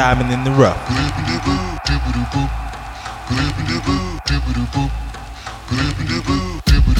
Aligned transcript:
diamond 0.00 0.32
in 0.32 0.42
the 0.44 0.50
rough. 0.52 0.80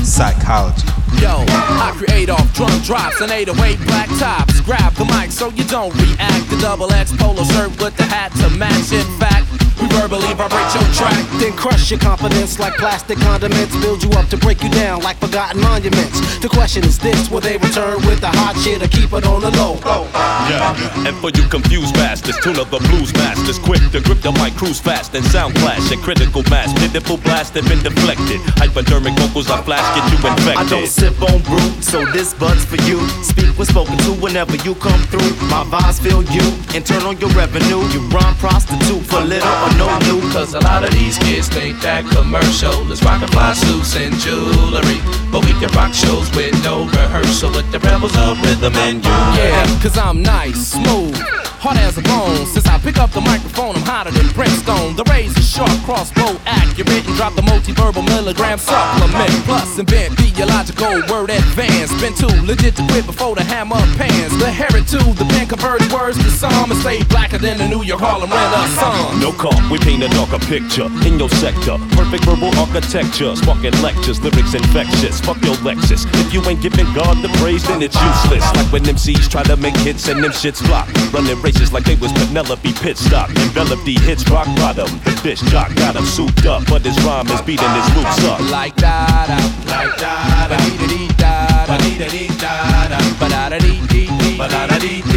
Psychology. 0.04 0.86
Yo, 1.16 1.45
I 1.48 1.95
create 1.96 2.28
off 2.28 2.52
drum 2.52 2.78
drops 2.82 3.23
and 3.23 3.32
808 3.32 3.78
black 3.86 4.09
tops. 4.18 4.60
Grab 4.60 4.92
the 5.00 5.06
mic 5.06 5.30
so 5.30 5.48
you 5.48 5.64
don't 5.64 5.95
react. 5.96 6.50
The 6.50 6.59
double 6.60 6.92
X 6.92 7.16
polo 7.16 7.42
shirt 7.45 7.70
with 7.80 7.96
the 7.96 8.05
hat 8.05 8.32
to 8.32 8.50
match. 8.59 8.92
In 8.92 9.06
fact, 9.19 9.39
verbally 9.88 10.32
vibrate 10.34 10.74
your 10.74 10.84
track. 10.92 11.24
Then 11.40 11.52
crush 11.56 11.90
your 11.90 12.00
confidence 12.00 12.58
like 12.58 12.74
plastic 12.74 13.18
condiments. 13.18 13.76
Build 13.80 14.02
you 14.02 14.10
up 14.12 14.28
to 14.28 14.36
break 14.36 14.62
you 14.62 14.70
down 14.70 15.02
like 15.02 15.18
forgotten 15.18 15.60
monuments. 15.60 16.20
The 16.38 16.48
question 16.48 16.84
is 16.84 16.98
this 16.98 17.30
will 17.30 17.41
they 17.41 17.56
return 17.56 17.96
with 18.06 18.20
the 18.20 18.28
hot 18.28 18.56
shit 18.58 18.82
or 18.82 18.88
keep 18.88 19.12
it 19.12 19.24
on 19.27 19.41
the 19.41 19.50
low? 19.56 19.78
Oh, 19.84 20.08
yeah, 20.50 21.08
and 21.08 21.16
for 21.19 21.30
you 21.30 21.46
confused 21.48 21.95
bastards, 21.95 22.38
tune 22.41 22.58
up 22.58 22.70
the 22.70 22.78
blues 22.78 23.12
masters. 23.14 23.58
Quick 23.58 23.82
to 23.92 24.00
grip 24.00 24.20
the 24.20 24.32
mic, 24.32 24.55
cruise 24.55 24.80
fast, 24.80 25.14
and 25.14 25.24
sound 25.27 25.55
clash. 25.56 25.91
And 25.92 26.00
critical 26.02 26.42
mass, 26.50 26.72
pitiful 26.78 27.16
blast 27.19 27.55
have 27.55 27.69
been 27.69 27.83
deflected. 27.83 28.41
Hypodermic 28.60 29.14
vocals 29.19 29.50
I 29.50 29.62
flash, 29.62 29.84
get 29.97 30.05
you 30.12 30.19
infected. 30.28 30.58
I 30.58 30.69
don't 30.69 30.86
sip 30.86 31.16
on 31.22 31.41
brew, 31.42 31.70
so 31.80 32.05
this 32.12 32.34
bud's 32.34 32.64
for 32.64 32.80
you. 32.88 33.00
Speak 33.22 33.50
when 33.56 33.66
spoken 33.66 33.97
to 33.98 34.12
whenever 34.20 34.56
you 34.66 34.74
come 34.77 35.00
through. 35.08 35.30
My 35.48 35.64
vibes 35.64 36.00
feel 36.00 36.22
you, 36.34 36.44
and 36.74 36.84
turn 36.84 37.02
on 37.02 37.19
your 37.19 37.30
revenue. 37.30 37.80
You 37.92 38.00
rhyme 38.08 38.34
prostitute 38.36 39.05
for 39.06 39.20
little 39.20 39.48
or 39.64 39.70
no 39.77 39.98
new. 40.06 40.20
Cause 40.33 40.55
a 40.55 40.60
lot 40.60 40.84
of 40.84 40.91
these 40.92 41.19
kids 41.19 41.48
think 41.48 41.80
that 41.80 42.05
commercial 42.06 42.91
is 42.91 43.02
rockin' 43.02 43.28
fly 43.28 43.52
suits 43.52 43.97
and 43.97 44.15
jewelry. 44.19 45.01
But 45.30 45.45
we 45.45 45.52
can 45.59 45.70
rock 45.73 45.92
shows 45.95 46.30
with 46.34 46.55
no 46.65 46.87
rehearsal 46.87 47.50
with 47.50 47.70
the 47.72 47.78
rebels 47.81 48.17
of 48.17 48.41
rhythm 48.42 48.75
and 48.77 49.05
you. 49.05 49.11
Yeah, 49.11 49.67
cause 49.83 49.97
I'm 49.98 50.22
nice, 50.22 50.72
smooth, 50.72 51.17
hard 51.61 51.77
as 51.77 51.98
a 51.98 52.03
bone. 52.03 52.47
Since 52.48 52.66
I 52.66 52.78
pick 52.80 52.97
up 52.97 53.12
the 53.12 53.20
microphone, 53.20 53.77
I'm 53.77 53.84
hotter 53.84 54.11
than 54.11 54.33
brimstone. 54.33 54.97
The 54.97 55.05
razor 55.05 55.44
sharp, 55.44 55.70
crossbow 55.84 56.41
accurate, 56.48 57.05
and 57.05 57.14
drop 57.20 57.36
the 57.36 57.42
multi-verbal 57.42 58.03
milligram 58.03 58.58
supplement. 58.58 59.30
Plus, 59.44 59.78
invent 59.78 60.16
theological 60.16 61.05
word 61.12 61.28
advance. 61.28 61.92
Been 62.00 62.16
too 62.16 62.33
legit 62.48 62.77
to 62.81 62.84
quit 62.88 63.05
before 63.05 63.36
the 63.36 63.44
hammer 63.44 63.77
pans. 64.00 64.33
The 64.41 64.48
heritage, 64.50 65.05
the 65.20 65.28
pen 65.36 65.47
converted 65.47 65.92
words 65.92 66.16
to 66.16 66.31
psalm 66.33 66.72
and 66.72 66.81
stay 66.81 67.05
blacker 67.05 67.36
than 67.36 67.58
the 67.58 67.69
New 67.69 67.84
York 67.84 68.00
Harlem 68.00 68.33
Renaissance. 68.33 69.20
No 69.20 69.31
call, 69.31 69.56
we 69.69 69.77
paint 69.78 70.03
a 70.03 70.08
darker 70.16 70.41
picture 70.48 70.88
in 71.05 71.20
your 71.20 71.28
sector. 71.28 71.77
Perfect 71.92 72.25
verbal 72.25 72.56
architecture, 72.56 73.36
sparking 73.36 73.77
lectures, 73.84 74.16
lyrics 74.25 74.56
infectious. 74.56 75.20
Fuck 75.20 75.44
your 75.44 75.61
Lexus. 75.61 76.08
If 76.25 76.33
you 76.33 76.41
ain't 76.48 76.62
giving 76.64 76.88
God 76.97 77.20
the 77.20 77.28
praise, 77.36 77.69
then 77.69 77.83
it's 77.84 78.00
useless. 78.00 78.44
Like 78.56 78.72
when 78.72 78.83
MCs 78.88 79.28
try 79.28 79.42
to 79.44 79.56
make 79.61 79.77
hits 79.84 80.08
and 80.08 80.25
them 80.25 80.33
shits 80.33 80.64
flop. 80.64 80.88
Running 81.12 81.36
races 81.51 81.73
like 81.73 81.84
they 81.84 81.97
was 81.97 82.12
Penelope 82.12 82.73
Pitstop. 82.83 83.29
Envelop 83.43 83.83
the 83.84 83.95
hits 84.06 84.29
rock 84.31 84.47
bottom. 84.56 84.87
The 85.06 85.15
bitch 85.25 85.43
jock 85.51 85.75
got 85.75 85.97
him 85.97 86.05
souped 86.05 86.47
up, 86.47 86.62
but 86.67 86.83
his 86.83 86.97
rhyme 87.05 87.27
is 87.29 87.41
beating 87.43 87.73
his 87.79 87.89
loops 87.97 88.25
up. 88.25 88.41
Like 88.51 88.77
da 88.77 89.27
da, 89.27 89.39
like 89.67 89.97
da 89.98 90.48
da, 90.48 90.56
dee 90.56 90.87
dee 90.87 91.09
da 91.19 91.67
da, 91.67 91.77
dee 91.78 91.98
dee 91.98 92.28
da 92.39 92.89
da, 92.93 92.98
ba 93.19 93.28
da 93.28 93.48
da 93.48 93.59
dee 93.59 93.81
dee 93.89 94.06
dee, 94.21 94.39
ba 94.39 94.48
da 94.48 94.67
da 94.67 94.78
dee 94.78 94.89
dee 94.89 95.03
dee 95.03 95.03
dee 95.03 95.03
da 95.03 95.06
da. 95.06 95.09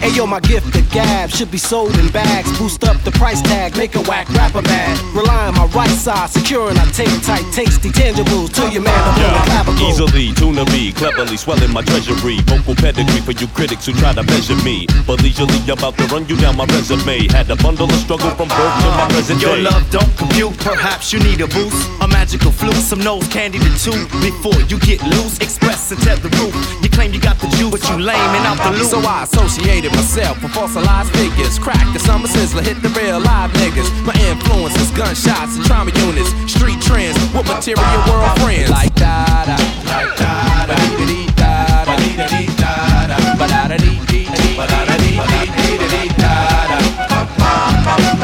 Hey 0.00 0.12
yo, 0.12 0.26
my 0.26 0.40
gift, 0.40 0.72
the 0.72 0.82
gab, 0.92 1.30
should 1.30 1.50
be 1.50 1.58
sold 1.58 1.96
in 1.98 2.08
bags. 2.10 2.50
Boost 2.58 2.84
up 2.84 3.00
the 3.02 3.10
price 3.12 3.40
tag, 3.40 3.76
make 3.76 3.94
a 3.94 4.02
whack 4.02 4.28
rapper 4.30 4.62
mad. 4.62 5.00
Rely 5.14 5.48
on 5.48 5.54
my 5.54 5.66
right 5.72 5.88
side, 5.90 6.28
securing 6.30 6.76
I 6.76 6.84
take 6.92 7.10
tight, 7.22 7.44
tasty 7.52 7.88
tangibles 7.90 8.52
to 8.54 8.68
your 8.70 8.82
man 8.82 8.92
up 8.92 9.16
on 9.16 9.32
the 9.32 9.50
clavicle. 9.50 9.88
Easily, 9.88 10.32
tuna 10.34 10.64
me, 10.66 10.92
cleverly 10.92 11.36
swelling 11.36 11.72
my 11.72 11.82
treasury. 11.82 12.38
Vocal 12.44 12.74
pedigree 12.74 13.20
for 13.20 13.32
you 13.32 13.46
critics 13.48 13.86
who 13.86 13.92
try 13.94 14.12
to 14.12 14.22
measure 14.22 14.56
me. 14.62 14.86
But 15.06 15.22
leisurely 15.22 15.58
about 15.70 15.96
to 15.98 16.04
run 16.12 16.28
you 16.28 16.36
down 16.36 16.56
my 16.56 16.66
resume. 16.66 17.26
Had 17.32 17.50
a 17.50 17.56
bundle 17.56 17.88
of 17.88 17.96
struggle 17.96 18.30
from 18.36 18.48
birth 18.48 18.76
to 18.84 18.88
my 18.92 19.06
present 19.08 19.40
Your 19.40 19.56
day. 19.56 19.62
love 19.62 19.90
don't 19.90 20.16
compute, 20.18 20.56
perhaps 20.58 21.12
you 21.12 21.18
need 21.20 21.40
a 21.40 21.48
boost. 21.48 21.80
Magical 22.24 22.52
flute, 22.52 22.80
some 22.80 23.00
nose 23.00 23.28
candy 23.28 23.58
to 23.58 23.68
two. 23.76 23.92
Before 24.24 24.56
you 24.72 24.80
get 24.80 24.96
loose, 25.12 25.36
express 25.44 25.92
and 25.92 26.00
the 26.00 26.32
roof. 26.40 26.56
You 26.82 26.88
claim 26.88 27.12
you 27.12 27.20
got 27.20 27.36
the 27.36 27.48
juice, 27.60 27.68
but 27.68 27.84
you 27.90 28.00
lame 28.00 28.16
and 28.16 28.46
out 28.48 28.56
the 28.64 28.70
loop. 28.72 28.88
So 28.88 28.98
I 29.04 29.24
associated 29.24 29.92
myself 29.92 30.42
with 30.42 30.52
fossilized 30.56 31.12
figures. 31.12 31.58
Crack 31.58 31.84
the 31.92 31.98
summer 31.98 32.26
sizzler, 32.26 32.64
hit 32.64 32.80
the 32.80 32.88
real 32.96 33.20
live 33.20 33.52
niggas. 33.60 33.92
My 34.08 34.16
influences, 34.24 34.90
gunshots 34.96 35.60
and 35.60 35.66
trauma 35.66 35.92
units. 36.00 36.32
Street 36.48 36.80
trends 36.80 37.20
with 37.36 37.44
material 37.44 37.84
world 38.08 38.32
friends. 38.40 38.70
Like 38.70 38.94
da 38.94 39.44
da, 39.44 39.60
like 39.84 40.16
da 40.16 40.64
da, 40.64 40.80
da 40.80 41.84
da, 41.84 41.92
dee 42.00 42.16
dee 42.16 42.48
da 42.56 43.04
da, 43.04 43.20
ba 43.36 43.44
da 43.52 43.68
da 43.68 43.76
dee 43.76 44.00
dee 44.08 44.32
dee, 44.32 44.56
ba 44.56 44.64
da 44.64 44.80
da 44.88 44.96
dee 44.96 45.20
dee 45.28 45.52
dee 45.60 45.76
dee 45.76 46.08
da 46.16 46.32
da. 46.72 46.80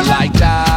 Like 0.09 0.33
da 0.41 0.70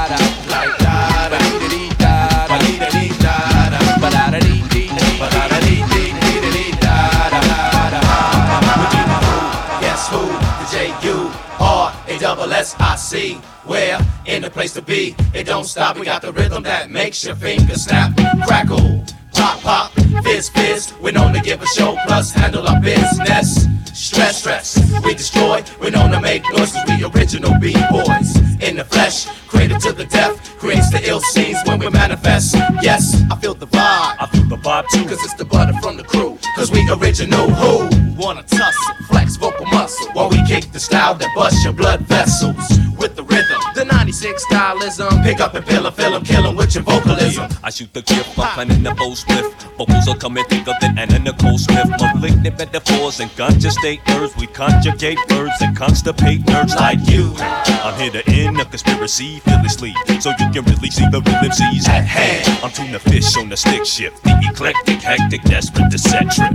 S 13.14 13.20
I 13.20 13.20
C. 13.20 13.34
Where 13.66 14.00
in 14.26 14.42
the 14.42 14.50
place 14.50 14.74
to 14.74 14.82
be? 14.82 15.16
It 15.34 15.46
don't 15.46 15.66
stop. 15.66 15.98
We 15.98 16.06
got 16.06 16.22
the 16.22 16.32
rhythm 16.32 16.64
that 16.64 16.90
makes 16.90 17.24
your 17.24 17.36
fingers 17.36 17.84
snap, 17.84 18.16
crackle, 18.46 19.06
pop, 19.34 19.60
pop, 19.62 19.92
fizz, 20.22 20.50
fizz. 20.50 20.94
We're 21.02 21.12
known 21.14 21.34
to 21.34 21.42
give 21.42 21.62
a 21.62 21.68
show 21.68 21.98
plus 22.06 22.32
handle 22.32 22.68
our 22.68 22.80
business. 22.82 23.68
Stress, 23.94 24.40
stress. 24.40 25.02
We 25.04 25.14
destroy. 25.14 25.64
We're 25.80 25.92
known 25.92 26.12
to 26.12 26.22
make 26.22 26.44
noises. 26.52 26.78
We 26.88 27.04
original 27.06 27.54
B 27.60 27.74
boys 27.90 28.36
in 28.62 28.78
the 28.78 28.86
flesh, 28.86 29.26
created 29.48 29.80
to 29.82 29.94
the 29.94 30.06
death. 30.06 30.58
Creates 30.58 30.90
the 30.92 31.08
ill 31.08 31.22
scenes 31.22 31.60
when 31.66 31.80
we 31.80 31.90
manifest. 31.90 32.56
Yes, 32.82 33.24
I 33.32 33.36
feel 33.36 33.54
the 33.54 33.68
vibe. 33.68 34.16
I 34.20 34.28
feel 34.32 34.46
the 34.46 34.58
vibe 34.58 34.88
too. 34.90 35.04
Cause 35.04 35.24
it's 35.24 35.36
the 35.36 35.46
butter 35.46 35.74
from 35.82 35.98
the 35.98 36.04
crew. 36.04 36.38
Cause 36.56 36.72
we 36.72 36.88
original 36.92 37.50
who 37.50 38.16
wanna 38.16 38.44
tussle, 38.44 38.96
flex 39.08 39.36
vocal 39.36 39.66
muscle 39.68 40.08
while 40.14 40.30
we 40.30 40.44
kick 40.46 40.72
the 40.72 40.80
style 40.80 41.16
that 41.16 41.30
busts 41.36 41.64
your 41.64 41.74
blood 41.74 42.02
vessels 42.02 42.56
with 42.98 43.16
the 43.16 43.24
rhythm. 44.24 44.34
The 44.34 44.40
96 44.40 44.46
stylism. 44.46 45.24
Pick 45.24 45.40
up 45.40 45.54
and 45.56 45.66
fill 45.66 45.88
'em, 45.88 45.94
fill 45.94 46.16
'em, 46.16 46.24
kill 46.24 46.48
'em 46.48 46.56
with 46.56 46.76
your 46.76 46.84
vocalism. 46.84 47.50
I 47.64 47.70
shoot 47.70 47.94
the 47.94 48.02
gift, 48.02 48.38
I'm 48.38 48.54
planning 48.54 48.84
the 48.84 48.94
bow 48.94 49.14
split. 49.16 49.46
Vocals 49.78 50.08
are 50.08 50.16
coming 50.16 50.46
thicker 50.46 50.74
than 50.82 50.98
Anna 50.98 51.20
Nicole 51.20 51.58
Smith. 51.58 51.90
Malignant 52.16 52.58
metaphors 52.58 53.20
and 53.20 53.30
ganja 53.36 53.72
state 53.72 54.02
nerves. 54.08 54.36
We 54.38 54.48
conjugate 54.48 55.20
verbs 55.30 55.62
and 55.62 55.76
constipate 55.78 56.48
nerves 56.48 56.76
like 56.76 57.00
you. 57.10 57.36
I'm 57.84 58.00
here 58.00 58.12
to 58.12 58.24
end 58.30 58.60
a 58.60 58.66
conspiracy 58.66 59.40
fearlessly, 59.46 59.94
so 60.20 60.30
you 60.40 60.50
can 60.52 60.64
really 60.66 60.90
see 60.90 61.08
the 61.12 61.22
real 61.22 61.44
MCs 61.44 61.88
at 61.88 62.06
hand. 62.06 62.60
I'm 62.64 62.72
tuna 62.72 63.00
fish 63.00 63.36
on 63.38 63.50
the 63.50 63.58
stick 63.58 63.86
shift, 63.86 64.24
the 64.24 64.40
eclectic, 64.50 65.02
hectic, 65.02 65.44
desperate 65.44 65.92
to 65.92 65.98
set 65.98 66.32
trip. 66.32 66.54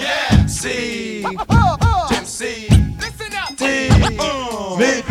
Yeah, 0.00 0.46
C, 0.46 1.24
MC, 2.10 2.68
D, 3.56 3.88
me. 4.78 5.09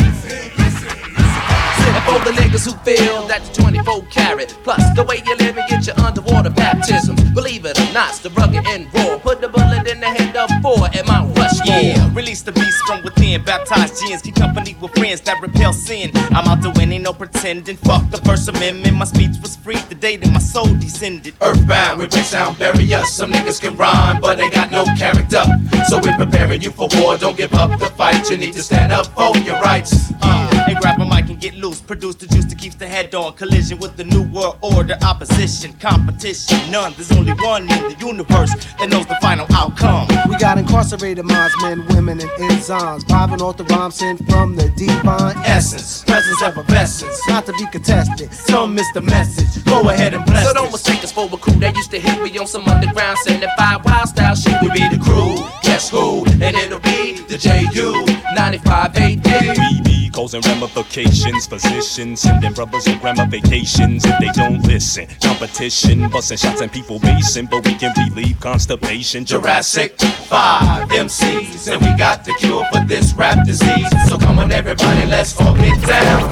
And 2.59 2.67
niggas 2.67 2.71
who 2.71 2.77
feel 2.83 3.27
that 3.27 3.43
the 3.43 3.61
24 3.61 4.03
carat 4.11 4.57
plus 4.63 4.81
the 4.95 5.03
way 5.03 5.21
you 5.25 5.35
live 5.37 5.57
and 5.57 5.69
get 5.69 5.85
your 5.87 5.99
underwater 6.05 6.49
baptism. 6.49 7.15
Believe 7.33 7.65
it 7.65 7.79
or 7.79 7.93
not, 7.93 8.09
it's 8.09 8.19
the 8.19 8.29
rugged 8.31 8.65
and 8.67 8.93
raw. 8.93 9.17
Put 9.17 9.41
the 9.41 9.47
bullet 9.47 9.87
in 9.87 9.99
the 9.99 10.07
head 10.07 10.35
of 10.35 10.49
four 10.61 10.87
at 10.87 11.05
Mount 11.07 11.37
Rushmore. 11.37 11.79
Yeah, 11.79 12.13
release 12.13 12.41
the 12.41 12.51
beast 12.51 12.77
from 12.85 13.03
within. 13.03 13.43
Baptized 13.43 14.01
gins, 14.01 14.21
keep 14.21 14.35
company 14.35 14.75
with 14.81 14.91
friends 14.95 15.21
that 15.21 15.41
repel 15.41 15.73
sin. 15.73 16.11
I'm 16.31 16.47
out 16.47 16.61
to 16.63 16.71
win, 16.71 16.91
ain't 16.91 17.03
no 17.03 17.13
pretending. 17.13 17.77
Fuck 17.77 18.09
the 18.09 18.17
First 18.17 18.49
Amendment. 18.49 18.97
My 18.97 19.05
speech 19.05 19.37
was 19.41 19.55
free 19.55 19.79
the 19.89 19.95
day 19.95 20.17
that 20.17 20.31
my 20.31 20.39
soul 20.39 20.67
descended. 20.75 21.35
Earthbound, 21.41 21.99
we 21.99 22.07
bring 22.07 22.23
sound 22.23 22.59
barriers. 22.59 23.09
Some 23.09 23.31
niggas 23.31 23.61
can 23.61 23.75
rhyme, 23.77 24.19
but 24.21 24.37
they 24.37 24.49
got 24.49 24.71
no 24.71 24.83
character. 24.97 25.43
So 25.87 25.99
we're 25.99 26.17
preparing 26.17 26.61
you 26.61 26.71
for 26.71 26.89
war. 26.95 27.17
Don't 27.17 27.37
give 27.37 27.53
up 27.53 27.79
the 27.79 27.87
fight. 27.87 28.29
You 28.29 28.37
need 28.37 28.53
to 28.53 28.63
stand 28.63 28.91
up 28.91 29.07
for 29.07 29.37
your 29.37 29.59
rights. 29.61 30.11
Uh, 30.21 30.58
and 30.69 30.79
grab 30.79 30.99
a 31.01 31.05
mic 31.05 31.29
and 31.29 31.39
get 31.39 31.55
loose. 31.55 31.81
Produce 31.81 32.15
the 32.15 32.27
juice 32.27 32.45
that 32.45 32.57
keeps 32.57 32.75
the 32.75 32.87
head 32.87 33.13
on. 33.15 33.33
Collision 33.33 33.79
with 33.79 33.95
the 33.97 34.03
new 34.03 34.23
world 34.23 34.57
order. 34.61 34.97
Opposition, 35.03 35.73
competition, 35.73 36.59
none. 36.71 36.93
There's 36.95 37.11
only 37.11 37.33
one 37.33 37.63
in 37.63 37.83
the 37.89 37.95
universe 37.99 38.53
that 38.79 38.89
knows 38.89 39.05
the 39.07 39.17
final 39.21 39.45
outcome. 39.53 40.07
We 40.29 40.37
got 40.37 40.57
incarcerated 40.57 41.25
minds, 41.25 41.53
men, 41.61 41.85
women, 41.89 42.19
and 42.21 42.29
enzymes. 42.29 43.01
Vibing 43.05 43.41
off 43.41 43.57
the 43.57 43.63
rhymes 43.65 43.95
sent 43.95 44.19
from 44.29 44.55
the 44.55 44.69
divine 44.77 45.35
Essence, 45.45 46.03
presence, 46.03 46.41
effervescence. 46.41 47.19
Not 47.27 47.45
to 47.47 47.53
be 47.53 47.65
contested. 47.67 48.31
Some 48.33 48.75
miss 48.75 48.87
the 48.93 49.01
message. 49.01 49.63
Go 49.65 49.89
ahead 49.89 50.13
and 50.13 50.25
bless 50.25 50.45
So 50.47 50.53
don't 50.53 50.65
this. 50.71 50.73
mistake 50.87 51.03
us 51.03 51.11
for 51.11 51.25
a 51.31 51.37
crew 51.37 51.53
that 51.59 51.75
used 51.75 51.91
to 51.91 51.99
hit 51.99 52.21
me 52.21 52.37
on 52.37 52.47
some 52.47 52.67
underground 52.67 53.17
75 53.19 53.85
wild 53.85 54.09
style 54.09 54.35
shit. 54.35 54.55
We 54.61 54.69
be 54.69 54.87
the 54.89 54.99
crew. 55.03 55.37
Guess 55.63 55.89
who? 55.89 56.25
And 56.25 56.55
it'll 56.55 56.79
be 56.79 57.19
the 57.27 57.37
J 57.37 57.67
U. 57.73 58.05
95 58.35 58.95
AD. 58.95 59.57
We 59.57 59.81
be 59.81 60.09
causing 60.11 60.41
ramifications. 60.59 61.47
Physicians 61.47 62.21
sending 62.21 62.53
brothers 62.53 62.87
on 62.87 62.99
grandma 62.99 63.25
vacations 63.25 64.05
if 64.05 64.19
they 64.19 64.29
don't 64.33 64.61
listen. 64.63 65.07
Competition, 65.21 66.09
busting 66.09 66.37
shots 66.37 66.61
and 66.61 66.71
people 66.71 66.99
basing, 66.99 67.45
but 67.45 67.65
we 67.65 67.75
can 67.75 67.93
relieve 67.97 68.39
constipation. 68.39 69.25
Jurassic 69.25 69.99
5 69.99 70.89
MCs, 70.89 71.71
and 71.71 71.81
we 71.81 71.97
got 71.97 72.25
the 72.25 72.33
cure 72.33 72.65
for 72.71 72.83
this 72.85 73.13
rap 73.13 73.45
disease. 73.45 73.89
So 74.07 74.17
come 74.17 74.39
on, 74.39 74.51
everybody, 74.51 75.05
let's 75.07 75.39
all 75.39 75.55
get 75.55 75.81
down. 75.87 76.29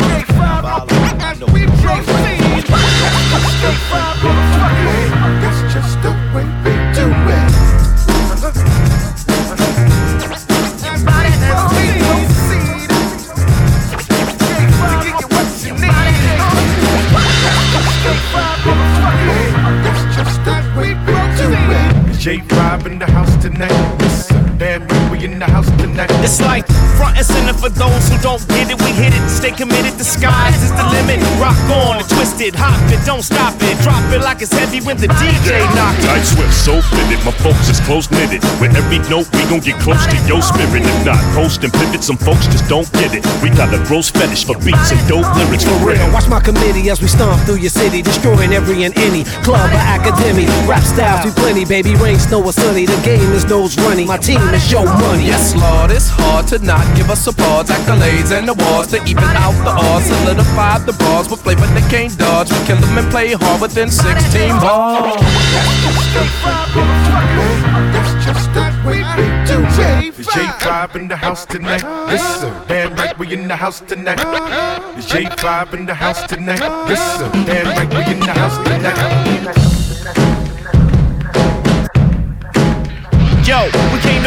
That's 5.39 5.73
just 5.73 6.01
the 6.01 6.16
J5 22.27 22.87
in 22.87 22.99
the 22.99 23.05
house 23.05 23.41
tonight. 23.41 23.71
Yes, 24.01 24.27
sir. 24.27 24.55
Damn 24.57 24.85
right, 24.85 25.06
we 25.17 25.25
in 25.25 25.39
the 25.39 25.45
house 25.45 25.69
tonight. 25.77 26.09
It's 26.23 26.41
like 26.41 26.65
front 26.97 27.17
and 27.17 27.25
center 27.25 27.53
for 27.53 27.69
those 27.69 28.09
who 28.09 28.17
don't 28.21 28.41
get 28.49 28.69
it. 28.69 28.77
We 28.81 28.91
hit 28.93 29.13
it, 29.13 29.25
stay 29.29 29.51
committed. 29.51 29.97
The 29.97 30.05
skies 30.05 30.61
is 30.61 30.71
the 30.71 30.85
limit. 30.93 31.21
Rock 31.41 31.57
on 31.69 31.97
and 31.97 32.07
twist 32.09 32.41
it, 32.41 32.53
hop 32.55 32.77
it, 32.91 33.01
don't 33.05 33.23
stop 33.23 33.55
it. 33.61 33.77
Drop 33.81 34.01
it 34.13 34.21
like 34.21 34.41
it's 34.41 34.53
heavy 34.53 34.81
when 34.81 34.97
the 34.97 35.07
DJ 35.07 35.61
knock 35.73 35.97
it. 35.97 36.05
Tight 36.05 36.25
swift, 36.25 36.53
so 36.53 36.81
fitted, 36.93 37.21
my 37.25 37.33
folks 37.41 37.69
is 37.69 37.79
close 37.81 38.09
knitted. 38.11 38.41
With 38.61 38.75
every 38.75 38.99
note, 39.09 39.29
we 39.33 39.43
gon' 39.49 39.61
get 39.61 39.79
close 39.81 40.01
to 40.07 40.17
your 40.27 40.41
spirit. 40.41 40.85
If 40.85 41.05
not, 41.05 41.21
post 41.33 41.63
and 41.63 41.73
pivot, 41.73 42.03
some 42.03 42.17
folks 42.17 42.45
just 42.47 42.67
don't 42.69 42.89
get 42.93 43.13
it. 43.13 43.25
We 43.41 43.49
got 43.49 43.73
a 43.73 43.81
gross 43.85 44.09
fetish 44.09 44.45
for 44.45 44.57
beats 44.61 44.91
and 44.91 45.01
dope 45.07 45.27
lyrics 45.37 45.65
for 45.65 45.77
real. 45.85 46.01
Watch 46.13 46.29
my 46.29 46.39
committee 46.39 46.89
as 46.89 47.01
we 47.01 47.07
stomp 47.07 47.41
through 47.45 47.61
your 47.61 47.73
city, 47.73 48.01
destroying 48.01 48.53
every 48.53 48.83
and 48.83 48.93
any 48.97 49.23
club 49.41 49.69
or 49.73 49.83
academy. 49.97 50.45
Rap 50.69 50.83
styles 50.83 51.25
we 51.25 51.31
plenty, 51.31 51.65
baby. 51.65 51.95
Rain, 51.97 52.19
snow, 52.19 52.43
or 52.43 52.53
sunny. 52.53 52.85
The 52.85 52.99
game 53.01 53.31
is 53.33 53.45
nose 53.45 53.77
running. 53.77 54.07
My 54.07 54.17
team 54.17 54.41
is 54.53 54.63
show 54.63 54.83
money. 54.85 55.06
Yes, 55.15 55.55
Lord, 55.55 55.91
it's 55.91 56.09
hard 56.09 56.47
to 56.47 56.59
not 56.59 56.83
give 56.95 57.09
us 57.09 57.25
applause, 57.27 57.69
accolades, 57.69 58.31
and 58.31 58.49
awards 58.49 58.91
to 58.91 58.97
even 59.05 59.23
out 59.23 59.55
the 59.63 59.71
odds. 59.71 60.05
Solidify 60.05 60.79
the 60.85 60.93
bars 60.93 61.29
with 61.29 61.41
flavor 61.41 61.67
they 61.67 61.81
can't 61.89 62.17
dodge. 62.17 62.51
We 62.51 62.57
kill 62.65 62.77
them 62.77 62.97
and 62.97 63.09
play 63.11 63.33
hard 63.33 63.61
within 63.61 63.89
16 63.89 64.49
bars. 64.59 65.15
That's 67.93 68.25
just 68.25 68.53
the 68.53 68.63
way 68.85 69.03
we 69.15 69.25
do 69.47 69.63
it. 69.63 70.15
J5 70.27 70.95
in 70.95 71.07
the 71.07 71.15
house 71.15 71.45
tonight. 71.45 71.83
Yes, 71.83 72.41
sir. 72.41 72.65
Damn 72.67 72.93
right, 72.95 73.17
we 73.17 73.31
in 73.33 73.47
the 73.47 73.55
house 73.55 73.79
tonight. 73.81 74.17
The 74.17 75.01
J5 75.01 75.73
in 75.73 75.85
the 75.85 75.93
house 75.93 76.27
tonight. 76.27 76.59
Yes, 76.59 77.17
sir. 77.17 77.29
Damn 77.45 77.67
right, 77.67 77.89
we 77.89 78.13
in 78.13 78.19
the 78.19 78.33
house 78.33 78.57
tonight. 78.67 79.77
Yo, 83.47 83.63
we 83.93 83.99
came 84.01 84.25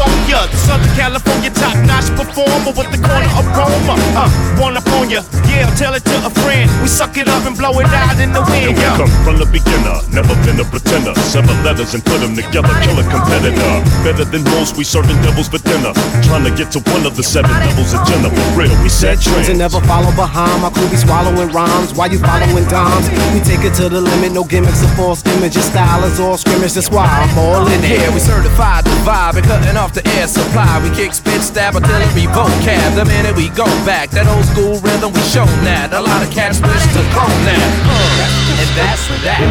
to 0.00 0.08
push 0.08 0.08
up 0.08 0.08
on 0.08 0.28
ya. 0.28 0.46
The 0.46 0.56
Southern 0.56 0.92
California 0.96 1.50
top 1.50 1.76
notch 1.84 2.08
performer 2.16 2.72
with 2.72 2.90
the 2.90 3.00
corner 3.00 3.28
aroma. 3.52 3.94
Uh, 4.16 4.28
one 4.60 4.76
up 4.76 4.86
on 4.96 5.10
ya. 5.10 5.22
Yeah, 5.48 5.66
tell 5.76 5.94
it 5.94 6.04
to 6.04 6.16
a 6.26 6.30
friend. 6.30 6.70
We 6.82 6.88
suck 6.88 7.16
it 7.16 7.28
up 7.28 7.44
and 7.46 7.56
blow 7.56 7.74
it 7.80 7.86
out 7.90 8.18
in 8.20 8.32
the 8.32 8.42
wind. 8.48 8.76
We 8.76 8.82
Yo. 8.82 8.96
come 8.96 9.10
from 9.24 9.36
the 9.38 9.46
beginner, 9.46 9.98
never 10.14 10.34
been 10.46 10.60
a 10.60 10.64
pretender. 10.64 11.14
Seven 11.26 11.54
letters 11.64 11.94
and 11.94 12.04
put 12.04 12.20
them 12.20 12.34
together, 12.36 12.70
kill 12.82 12.98
a 12.98 13.04
competitor. 13.04 13.72
Better 14.06 14.24
than 14.24 14.44
most, 14.56 14.76
we 14.76 14.84
serving 14.84 15.16
devils 15.22 15.48
for 15.48 15.58
dinner. 15.58 15.92
Trying 16.24 16.44
to 16.46 16.52
get 16.54 16.70
to 16.78 16.80
one 16.94 17.04
of 17.06 17.16
the 17.16 17.22
seven 17.22 17.50
levels 17.50 17.92
of 17.92 18.06
Jenna. 18.06 18.30
For 18.30 18.48
real, 18.58 18.74
we 18.82 18.88
set 18.88 19.20
Trends 19.20 19.48
and 19.48 19.58
never 19.58 19.80
follow 19.84 20.12
behind. 20.14 20.62
My 20.62 20.70
crew 20.70 20.88
be 20.88 20.96
swallowing 20.96 21.50
rhymes 21.50 21.92
while 21.94 22.10
you 22.10 22.18
following 22.22 22.64
dimes. 22.70 23.10
We 23.34 23.40
take 23.42 23.66
it 23.66 23.74
to 23.82 23.88
the 23.88 24.00
limit, 24.00 24.32
no 24.32 24.44
gimmicks 24.44 24.82
or 24.84 24.90
false 24.94 25.26
images. 25.26 25.64
Style 25.66 26.04
is 26.04 26.20
all 26.20 26.36
scrimmage, 26.38 26.74
that's 26.74 26.90
why 26.90 27.06
I'm 27.06 27.36
all 27.38 27.66
in 27.66 27.82
Yeah, 27.82 28.06
here. 28.06 28.10
we 28.12 28.20
certified 28.20 28.84
the 28.84 28.94
vibe 29.02 29.36
and 29.36 29.46
cutting 29.46 29.76
off 29.76 29.89
the 29.94 30.06
air 30.18 30.26
supply. 30.26 30.80
We 30.82 30.94
kick, 30.94 31.12
spit, 31.12 31.40
stab, 31.42 31.74
artillery, 31.74 32.26
vocab. 32.30 32.94
The 32.94 33.04
minute 33.04 33.36
we 33.36 33.48
go 33.50 33.66
back, 33.84 34.10
that 34.10 34.26
old 34.26 34.44
school 34.44 34.78
rhythm 34.80 35.12
we 35.12 35.20
show 35.20 35.46
that. 35.66 35.92
A 35.92 36.00
lot 36.00 36.22
of 36.22 36.30
cats 36.30 36.60
wish 36.60 36.84
to 36.94 37.02
clone 37.14 37.42
that. 37.46 37.68
Uh, 37.86 38.60
and 38.60 38.70
that's 38.78 39.04
that. 39.24 39.42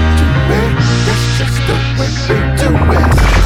That's 1.06 1.26
just 1.38 1.58
the 1.68 1.76
way 1.98 2.10
we 2.28 2.38
do 2.58 3.36
it. 3.36 3.39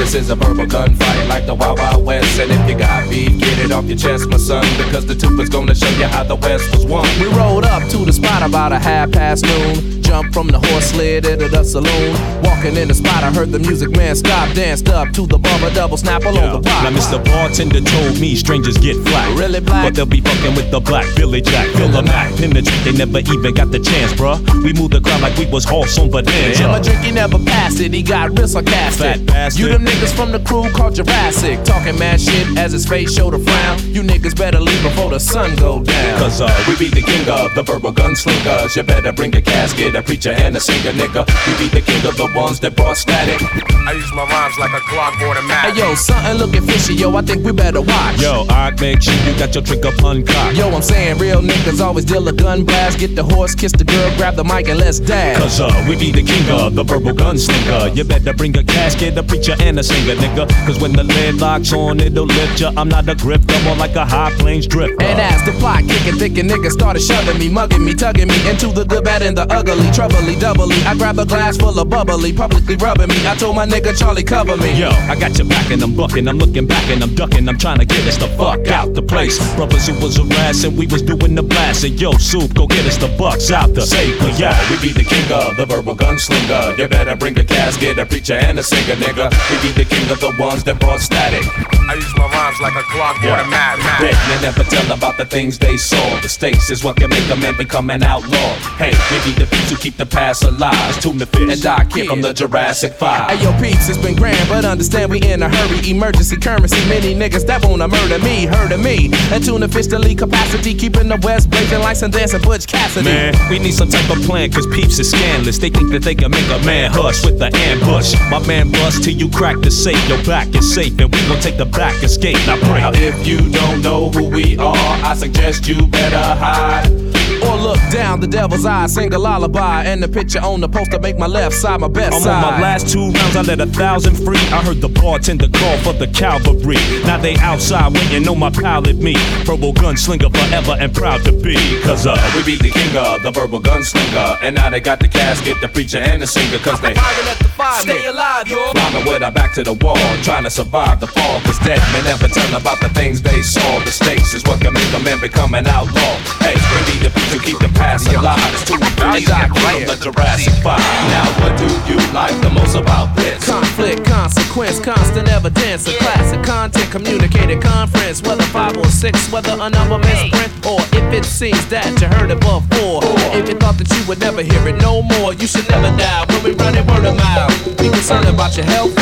This 0.00 0.14
is 0.14 0.30
a 0.30 0.34
verbal 0.34 0.64
gunfight 0.64 1.28
like 1.28 1.44
the 1.44 1.54
Wild 1.54 1.78
Wild 1.78 2.06
West. 2.06 2.40
And 2.40 2.50
if 2.50 2.70
you 2.70 2.74
got 2.74 3.10
beef, 3.10 3.38
get 3.38 3.58
it 3.58 3.70
off 3.70 3.84
your 3.84 3.98
chest, 3.98 4.30
my 4.30 4.38
son. 4.38 4.64
Because 4.78 5.04
the 5.04 5.12
is 5.42 5.50
gonna 5.50 5.74
show 5.74 5.90
you 5.98 6.06
how 6.06 6.24
the 6.24 6.36
West 6.36 6.74
was 6.74 6.86
won. 6.86 7.06
We 7.20 7.26
rolled 7.36 7.66
up 7.66 7.86
to 7.90 7.98
the 7.98 8.12
spot 8.14 8.42
about 8.42 8.72
a 8.72 8.78
half 8.78 9.12
past 9.12 9.44
noon. 9.44 9.99
Jumped 10.10 10.34
from 10.34 10.48
the 10.48 10.58
horse 10.58 10.86
slid 10.86 11.24
into 11.24 11.46
the 11.46 11.62
saloon. 11.62 12.18
Walking 12.42 12.74
in 12.76 12.88
the 12.88 12.94
spot, 12.94 13.22
I 13.22 13.30
heard 13.30 13.52
the 13.52 13.60
music 13.60 13.90
man 13.92 14.16
stop, 14.16 14.52
danced 14.56 14.88
up 14.88 15.12
to 15.12 15.24
the 15.24 15.38
bumper 15.38 15.70
double 15.72 15.96
snap 15.96 16.26
all 16.26 16.34
Yeah. 16.34 16.54
over 16.54 16.62
pop. 16.62 16.82
Now, 16.82 16.90
Mr. 16.90 17.24
Bartender 17.24 17.80
told 17.80 18.18
me 18.18 18.34
strangers 18.34 18.76
get 18.76 18.96
flat. 19.06 19.38
Really 19.38 19.60
black? 19.60 19.84
But 19.84 19.94
they'll 19.94 20.06
be 20.06 20.20
fucking 20.20 20.56
with 20.56 20.72
the 20.72 20.80
black 20.80 21.06
Billy 21.14 21.40
Jack. 21.40 21.68
Fill 21.76 21.90
the 21.90 22.02
Mac, 22.02 22.34
penetrate. 22.36 22.82
They 22.82 22.90
never 22.90 23.20
even 23.20 23.54
got 23.54 23.70
the 23.70 23.78
chance, 23.78 24.12
bruh. 24.14 24.40
We 24.64 24.72
moved 24.72 24.94
the 24.94 25.00
crowd 25.00 25.20
like 25.20 25.36
we 25.38 25.46
was 25.46 25.64
horse 25.64 25.96
on 25.96 26.10
bonanza. 26.10 26.64
And 26.64 26.72
my 26.72 26.80
drink, 26.80 27.00
he 27.04 27.12
never 27.12 27.38
passed 27.38 27.78
it. 27.78 27.94
He 27.94 28.02
got 28.02 28.36
real 28.36 28.48
sarcastic. 28.48 29.06
Fat 29.06 29.26
bastard. 29.26 29.60
You 29.60 29.68
them 29.68 29.84
niggas 29.86 30.12
from 30.16 30.32
the 30.32 30.40
crew 30.40 30.68
called 30.72 30.96
Jurassic. 30.96 31.62
Talking 31.62 31.96
mad 32.00 32.20
shit 32.20 32.58
as 32.58 32.72
his 32.72 32.84
face 32.84 33.14
showed 33.14 33.34
a 33.34 33.38
frown. 33.38 33.78
You 33.94 34.02
niggas 34.02 34.36
better 34.36 34.58
leave 34.58 34.82
before 34.82 35.10
the 35.10 35.20
sun 35.20 35.54
go 35.54 35.84
down. 35.84 36.18
Cause 36.18 36.40
uh, 36.40 36.50
we 36.66 36.76
be 36.76 36.88
the 36.88 37.00
king 37.02 37.28
of 37.28 37.54
the 37.54 37.62
verbal 37.62 37.92
gunslingers. 37.92 38.74
You 38.74 38.82
better 38.82 39.12
bring 39.12 39.36
a 39.36 39.40
casket, 39.40 39.94
a 40.00 40.02
preacher, 40.02 40.30
and 40.30 40.56
a 40.56 40.60
singer, 40.60 40.92
nigga. 40.92 41.22
We 41.46 41.52
be 41.58 41.68
the 41.68 41.80
king 41.80 42.04
of 42.06 42.16
the 42.16 42.28
ones 42.34 42.60
that 42.60 42.74
brought 42.76 42.96
static. 42.96 43.40
I 43.86 43.92
use 43.92 44.12
my 44.14 44.24
rhymes 44.24 44.56
like 44.58 44.72
a 44.72 44.82
Glock 44.88 45.20
automatic. 45.20 45.74
Hey 45.74 45.80
yo, 45.80 45.94
something 45.94 46.34
looking 46.34 46.62
fishy, 46.62 46.94
yo. 46.94 47.14
I 47.16 47.22
think 47.22 47.44
we 47.44 47.52
better 47.52 47.80
watch. 47.80 48.20
Yo, 48.20 48.46
I 48.48 48.70
make 48.80 49.02
sure 49.02 49.14
you 49.26 49.38
got 49.38 49.54
your 49.54 49.64
trigger 49.64 49.92
pun 49.98 50.24
cocked. 50.24 50.56
Yo, 50.56 50.68
I'm 50.70 50.82
saying 50.82 51.18
real 51.18 51.40
niggas 51.42 51.80
always 51.80 52.04
deal 52.04 52.26
a 52.28 52.32
gun 52.32 52.64
blast. 52.64 52.98
Get 52.98 53.14
the 53.14 53.24
horse, 53.24 53.54
kiss 53.54 53.72
the 53.72 53.84
girl, 53.84 54.08
grab 54.16 54.36
the 54.36 54.44
mic 54.44 54.68
and 54.68 54.78
let's 54.78 55.00
dash. 55.00 55.38
Cause 55.38 55.60
uh, 55.60 55.70
we 55.88 55.96
be 55.96 56.10
the 56.12 56.22
king 56.22 56.48
of 56.50 56.74
the 56.74 56.84
verbal 56.84 57.12
gunslinger. 57.12 57.96
You 57.96 58.04
better 58.04 58.32
bring 58.32 58.56
a 58.56 58.64
casket, 58.64 59.18
a 59.18 59.22
preacher, 59.22 59.56
and 59.60 59.78
a 59.78 59.82
singer, 59.82 60.14
nigga. 60.14 60.48
Cause 60.66 60.80
when 60.80 60.92
the 60.92 61.04
lid 61.04 61.40
locks 61.40 61.72
on, 61.72 62.00
it'll 62.00 62.26
lift 62.26 62.60
ya. 62.60 62.72
I'm 62.76 62.88
not 62.88 63.08
a 63.08 63.14
grip, 63.14 63.42
I'm 63.48 63.64
more 63.64 63.76
like 63.76 63.96
a 63.96 64.04
high 64.04 64.32
plains 64.38 64.66
drifter. 64.66 65.04
And 65.04 65.20
as 65.20 65.44
the 65.44 65.52
plot 65.58 65.82
kicking, 65.88 66.18
thinking 66.18 66.48
niggas 66.48 66.72
started 66.72 67.00
shoving 67.00 67.38
me, 67.38 67.48
mugging 67.48 67.84
me, 67.84 67.94
tugging 67.94 68.28
me 68.28 68.48
into 68.48 68.68
the 68.68 68.84
good, 68.84 69.04
bad, 69.04 69.22
and 69.22 69.36
the 69.36 69.50
ugly, 69.52 69.89
troubly, 69.92 70.36
doubly. 70.36 70.76
I 70.84 70.94
grabbed 70.96 71.18
a 71.18 71.24
glass 71.24 71.56
full 71.56 71.78
of 71.78 71.88
bubbly, 71.88 72.32
publicly 72.32 72.76
rubbing 72.76 73.08
me. 73.08 73.26
I 73.26 73.34
told 73.36 73.56
my 73.56 73.66
nigga 73.66 73.96
Charlie 73.98 74.22
cover 74.22 74.56
me. 74.56 74.72
Yo, 74.78 74.88
I 74.88 75.16
got 75.18 75.36
your 75.38 75.46
back 75.48 75.70
and 75.70 75.82
I'm 75.82 75.94
bucking, 75.94 76.26
I'm 76.28 76.38
looking 76.38 76.66
back 76.66 76.88
and 76.90 77.02
I'm 77.02 77.14
ducking, 77.14 77.48
I'm 77.48 77.58
trying 77.58 77.78
to 77.78 77.84
get 77.84 78.06
us 78.06 78.16
the 78.16 78.28
fuck 78.36 78.68
out 78.68 78.94
the 78.94 79.02
place. 79.02 79.38
Brothers 79.56 79.86
who 79.88 79.94
was 80.00 80.16
harassing, 80.16 80.76
we 80.76 80.86
was 80.86 81.02
doing 81.02 81.34
the 81.34 81.42
blast. 81.42 81.84
And 81.84 82.00
yo, 82.00 82.12
soup, 82.12 82.54
go 82.54 82.66
get 82.66 82.84
us 82.86 82.96
the 82.96 83.08
bucks 83.18 83.50
out 83.50 83.74
the 83.74 83.82
safe. 83.82 84.16
Yeah, 84.38 84.56
we 84.70 84.80
be 84.80 84.92
the 84.92 85.04
king 85.04 85.24
of 85.32 85.56
the 85.56 85.66
verbal 85.66 85.94
gunslinger. 85.96 86.78
You 86.78 86.88
better 86.88 87.16
bring 87.16 87.38
a 87.38 87.44
casket, 87.44 87.98
a 87.98 88.06
preacher, 88.06 88.34
and 88.34 88.58
a 88.58 88.62
singer, 88.62 88.96
nigga. 88.96 89.30
We 89.50 89.68
be 89.68 89.72
the 89.72 89.84
king 89.84 90.10
of 90.10 90.20
the 90.20 90.32
ones 90.38 90.64
that 90.64 90.78
brought 90.80 91.00
static. 91.00 91.44
I 91.88 91.94
use 91.94 92.14
my 92.16 92.26
rhymes 92.30 92.60
like 92.60 92.74
a 92.74 92.84
Glock 92.90 93.22
Yeah. 93.22 93.40
automatic. 93.40 93.84
Dead 94.00 94.14
men 94.28 94.42
never 94.42 94.64
tell 94.64 94.92
about 94.92 95.16
the 95.16 95.24
things 95.24 95.58
they 95.58 95.76
saw. 95.76 96.20
The 96.20 96.28
stakes 96.28 96.70
is 96.70 96.84
what 96.84 96.96
can 96.96 97.10
make 97.10 97.28
a 97.30 97.36
man 97.36 97.56
become 97.56 97.90
an 97.90 98.02
outlaw. 98.02 98.54
Hey, 98.78 98.92
we 99.10 99.32
be 99.32 99.38
the 99.38 99.46
beats 99.46 99.70
who 99.70 99.76
keep 99.80 99.96
the 99.96 100.06
past 100.06 100.44
alive. 100.44 101.00
Tune 101.00 101.18
the 101.18 101.26
fish 101.26 101.52
And 101.52 101.62
Doc 101.62 101.90
Kid. 101.90 102.06
from 102.06 102.20
the 102.20 102.32
Jurassic 102.32 102.92
Five. 102.92 103.30
Hey 103.30 103.42
yo, 103.42 103.52
peeps, 103.60 103.88
it's 103.88 103.98
been 103.98 104.14
grand, 104.14 104.48
but 104.48 104.64
understand 104.64 105.10
we 105.10 105.20
in 105.22 105.42
a 105.42 105.48
hurry. 105.48 105.90
Emergency 105.90 106.36
currency, 106.36 106.76
many 106.88 107.14
niggas 107.14 107.46
that 107.46 107.64
wanna 107.64 107.88
murder 107.88 108.18
me, 108.18 108.44
heard 108.46 108.72
of 108.72 108.80
me. 108.80 109.10
And 109.32 109.42
tune 109.42 109.60
lead 109.62 110.18
capacity, 110.18 110.74
keeping 110.74 111.08
the 111.08 111.16
West 111.22 111.50
blazing 111.50 111.80
like 111.80 111.96
some 111.96 112.10
dancing 112.10 112.42
Butch 112.42 112.66
Cassidy. 112.66 113.06
Man, 113.06 113.34
we 113.50 113.58
need 113.58 113.72
some 113.72 113.88
type 113.88 114.08
of 114.10 114.22
plan, 114.22 114.50
cause 114.52 114.66
peeps 114.66 114.98
is 114.98 115.10
scandalous. 115.10 115.58
They 115.58 115.70
think 115.70 115.90
that 115.92 116.02
they 116.02 116.14
can 116.14 116.30
make 116.30 116.48
a 116.50 116.58
man 116.64 116.90
hush 116.90 117.24
with 117.24 117.38
the 117.38 117.50
ambush. 117.56 118.14
My 118.30 118.44
man 118.46 118.70
bust 118.70 119.04
till 119.04 119.14
you 119.14 119.30
crack 119.30 119.60
the 119.60 119.70
safe. 119.70 120.00
Your 120.08 120.22
back 120.24 120.54
is 120.54 120.74
safe, 120.74 120.98
and 120.98 121.12
we 121.12 121.20
gon' 121.28 121.40
take 121.40 121.56
the 121.56 121.64
back 121.66 122.02
escape. 122.02 122.36
Now 122.46 122.56
Now, 122.56 122.90
if 122.94 123.26
you 123.26 123.38
don't 123.50 123.80
know 123.82 124.10
who 124.10 124.28
we 124.28 124.58
are, 124.58 124.76
I 124.76 125.14
suggest 125.14 125.66
you 125.66 125.86
better 125.86 126.16
hide. 126.16 127.09
Or 127.48 127.56
look 127.56 127.78
down 127.90 128.20
the 128.20 128.26
devil's 128.26 128.66
eye, 128.66 128.86
sing 128.86 129.12
a 129.14 129.18
lullaby, 129.18 129.84
and 129.84 130.02
the 130.02 130.08
picture 130.08 130.40
on 130.40 130.60
the 130.60 130.68
poster 130.68 130.98
make 130.98 131.16
my 131.18 131.26
left 131.26 131.54
side 131.56 131.80
my 131.80 131.88
best 131.88 132.14
I'm 132.14 132.22
side. 132.22 132.44
on 132.44 132.52
my 132.54 132.60
last 132.60 132.88
two 132.88 133.10
rounds, 133.10 133.36
I 133.36 133.42
let 133.42 133.60
a 133.60 133.66
thousand 133.66 134.16
free. 134.16 134.38
I 134.52 134.62
heard 134.62 134.80
the 134.80 134.88
bartender 134.88 135.48
call 135.48 135.76
for 135.78 135.92
the 135.92 136.06
cavalry. 136.08 136.76
Now 137.04 137.18
they 137.18 137.36
outside 137.38 137.92
waiting 137.94 138.28
on 138.28 138.38
my 138.38 138.50
pilot 138.50 138.96
me. 138.96 139.14
Verbal 139.44 139.72
gunslinger 139.72 140.30
forever 140.34 140.76
and 140.80 140.94
proud 140.94 141.22
to 141.24 141.32
be. 141.32 141.56
Cause 141.82 142.06
uh, 142.06 142.16
We 142.36 142.42
be 142.44 142.56
the 142.56 142.70
king 142.70 142.96
of 142.96 143.22
the 143.22 143.30
verbal 143.30 143.60
gunslinger. 143.60 144.38
And 144.42 144.56
now 144.56 144.70
they 144.70 144.80
got 144.80 145.00
the 145.00 145.08
casket, 145.08 145.60
the 145.60 145.68
preacher, 145.68 145.98
and 145.98 146.20
the 146.22 146.26
singer. 146.26 146.58
Cause 146.58 146.80
they 146.80 146.94
the 146.94 147.50
Stay 147.80 148.06
alive, 148.06 148.48
yo. 148.48 148.72
rhyming 148.74 149.04
with 149.06 149.22
our 149.22 149.30
back 149.32 149.52
to 149.54 149.62
the 149.62 149.74
wall. 149.74 149.96
Trying 150.22 150.44
to 150.44 150.50
survive 150.50 151.00
the 151.00 151.06
fall. 151.06 151.40
Cause 151.42 151.58
dead 151.60 151.80
men 151.92 152.04
never 152.04 152.28
tell 152.28 152.56
about 152.56 152.80
the 152.80 152.88
things 152.90 153.22
they 153.22 153.42
saw. 153.42 153.78
The 153.84 153.90
stakes 153.92 154.34
is 154.34 154.42
what 154.44 154.60
can 154.60 154.72
make 154.72 154.92
a 154.92 154.98
man 155.00 155.20
become 155.20 155.54
an 155.54 155.66
outlaw. 155.66 156.14
Hey, 156.40 156.54
we 156.54 156.92
need 156.92 157.02
the 157.04 157.10
beat 157.10 157.19
to 157.30 157.38
keep 157.38 157.58
the 157.58 157.70
past 157.76 158.08
alive. 158.08 158.38
It's 158.54 158.64
too 158.64 158.80
really 159.02 159.24
dark 159.24 159.52
from 159.52 159.84
the 159.86 159.96
Jurassic 160.00 160.54
Five. 160.62 160.80
Now, 161.12 161.26
what 161.40 161.52
do 161.58 161.68
you 161.90 161.98
like 162.12 162.34
the 162.40 162.50
most 162.50 162.74
about 162.74 163.14
this? 163.16 163.44
Conflict, 163.44 164.04
consequence, 164.04 164.80
constant 164.80 165.28
evidence, 165.28 165.86
a 165.86 165.96
classic 165.98 166.42
content, 166.42 166.90
communicated 166.90 167.62
conference, 167.62 168.22
whether 168.22 168.44
five 168.44 168.76
or 168.76 168.86
six, 168.86 169.30
whether 169.32 169.52
a 169.52 169.70
number 169.70 169.98
misprint, 169.98 170.50
or 170.66 170.80
if 170.96 171.06
it 171.12 171.24
seems 171.24 171.66
that 171.68 171.88
you 172.00 172.08
heard 172.08 172.30
it 172.30 172.40
before. 172.40 173.00
If 173.36 173.48
you 173.48 173.56
thought 173.56 173.78
that 173.78 173.90
you 173.90 174.02
would 174.08 174.20
never 174.20 174.42
hear 174.42 174.66
it 174.68 174.80
no 174.80 175.02
more, 175.02 175.34
you 175.34 175.46
should 175.46 175.68
never 175.68 175.94
die 175.96 176.24
when 176.28 176.42
we 176.44 176.50
run 176.52 176.76
it 176.76 176.86
word 176.86 177.04
of 177.04 177.16
mouth. 177.16 177.52
Be 177.78 177.88
concerned 177.88 178.28
about 178.28 178.56
your 178.56 178.66
health. 178.66 178.94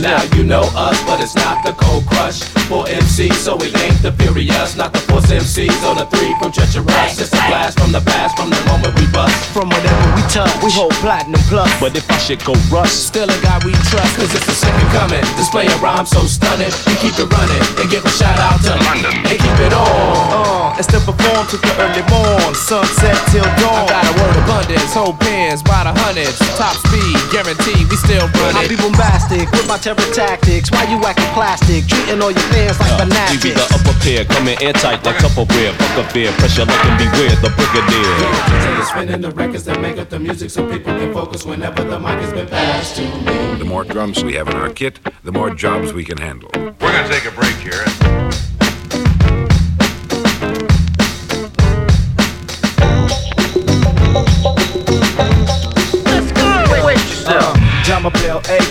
Now 0.00 0.22
you 0.36 0.44
know 0.44 0.68
us, 0.76 1.02
but 1.04 1.20
it's 1.20 1.34
not 1.34 1.64
the 1.64 1.72
cold 1.72 2.06
crush. 2.06 2.42
For 2.68 2.86
MC, 2.88 3.30
so 3.30 3.56
it 3.62 3.74
ain't 3.78 4.02
the 4.02 4.12
furious, 4.12 4.76
not 4.76 4.92
the 4.92 4.98
force 4.98 5.30
MCs 5.30 5.82
on 5.88 5.96
the 5.96 6.06
three 6.06 6.34
from 6.38 6.52
treacherous. 6.96 7.20
It's 7.20 7.32
a 7.32 7.42
blast 7.48 7.78
from 7.78 7.92
the 7.92 8.00
past, 8.00 8.36
from 8.36 8.50
the 8.50 8.60
moment 8.66 8.92
we 8.98 9.06
bust. 9.12 9.34
From 9.52 9.68
whatever 9.68 10.06
we 10.16 10.22
touch, 10.32 10.52
we 10.64 10.70
hold 10.72 10.92
platinum 11.04 11.40
plus. 11.48 11.68
but 11.80 11.96
if 11.96 12.08
I 12.10 12.18
should 12.18 12.42
go 12.44 12.54
rust, 12.72 13.06
Still 13.12 13.28
a 13.28 13.38
guy 13.40 13.58
we 13.64 13.72
trust, 13.92 14.16
Cause 14.16 14.32
it's 14.34 14.46
the 14.46 14.56
second 14.56 14.88
coming. 14.92 15.22
Display 15.36 15.66
a 15.66 15.76
rhyme 15.78 16.06
so 16.06 16.24
stunning. 16.24 16.72
We 16.88 16.94
keep 17.00 17.16
it 17.18 17.28
running 17.28 17.62
and 17.80 17.86
give 17.90 18.04
a 18.04 18.12
shout 18.12 18.38
out 18.38 18.60
to 18.64 18.74
London. 18.88 19.12
And 19.28 19.38
keep 19.38 19.58
it 19.60 19.72
on. 19.72 19.88
Uh, 20.32 20.76
and 20.76 20.84
still 20.84 21.04
perform 21.04 21.44
to 21.52 21.56
the 21.56 21.72
early 21.80 22.04
morn, 22.12 22.52
sunset 22.54 23.16
till 23.32 23.44
I 23.44 23.52
dawn. 23.60 23.86
got 23.88 24.04
a 24.04 24.12
word 24.20 24.36
abundance, 24.44 24.92
whole 24.92 25.16
pins 25.16 25.62
by 25.62 25.84
the 25.84 25.92
hundreds, 25.92 26.36
top 26.56 26.76
speed, 26.76 27.16
guaranteed, 27.32 27.88
we 27.88 27.96
still 27.96 28.28
running. 28.40 28.60
I 28.60 28.68
be 28.68 28.76
bombastic 28.76 29.48
with 29.52 29.66
my 29.68 29.78
terror 29.78 29.96
tactics. 30.12 30.70
Why 30.70 30.84
you 30.88 31.00
acting 31.04 31.30
plastic? 31.32 31.86
Treating 31.88 32.20
all 32.20 32.32
your 32.32 32.46
fans 32.52 32.76
like 32.80 33.08
we 33.32 33.38
be 33.40 33.52
the 33.56 33.64
upper 33.72 33.96
pair, 34.04 34.24
coming 34.24 34.56
airtight 34.60 35.04
like 35.04 35.16
Tupperware. 35.16 35.72
Fuck 35.76 35.96
a 36.00 36.04
beer, 36.12 36.32
pressure 36.36 36.66
looking 36.86 37.10
beware, 37.10 37.36
the 37.36 37.50
brigadier. 37.56 38.14
DJ 38.46 38.84
spinning 38.84 39.20
the 39.20 39.30
records 39.32 39.64
that 39.64 39.80
make 39.80 39.98
up 39.98 40.10
the 40.10 40.18
music 40.18 40.50
so 40.50 40.68
people 40.70 40.92
can 40.94 41.12
focus 41.12 41.44
whenever 41.44 41.84
the 41.84 41.98
mic 41.98 42.18
has 42.20 42.32
been 42.32 42.48
passed 42.48 42.96
to 42.96 43.02
me. 43.02 43.58
The 43.58 43.64
more 43.64 43.84
drums 43.84 44.22
we 44.22 44.34
have 44.34 44.48
in 44.48 44.56
our 44.56 44.70
kit, 44.70 45.00
the 45.24 45.32
more 45.32 45.54
jobs 45.54 45.92
we 45.92 46.04
can 46.04 46.18
handle. 46.18 46.50
We're 46.54 46.72
gonna 46.78 47.08
take 47.08 47.24
a 47.24 47.30
break 47.32 47.56
here. 47.56 48.25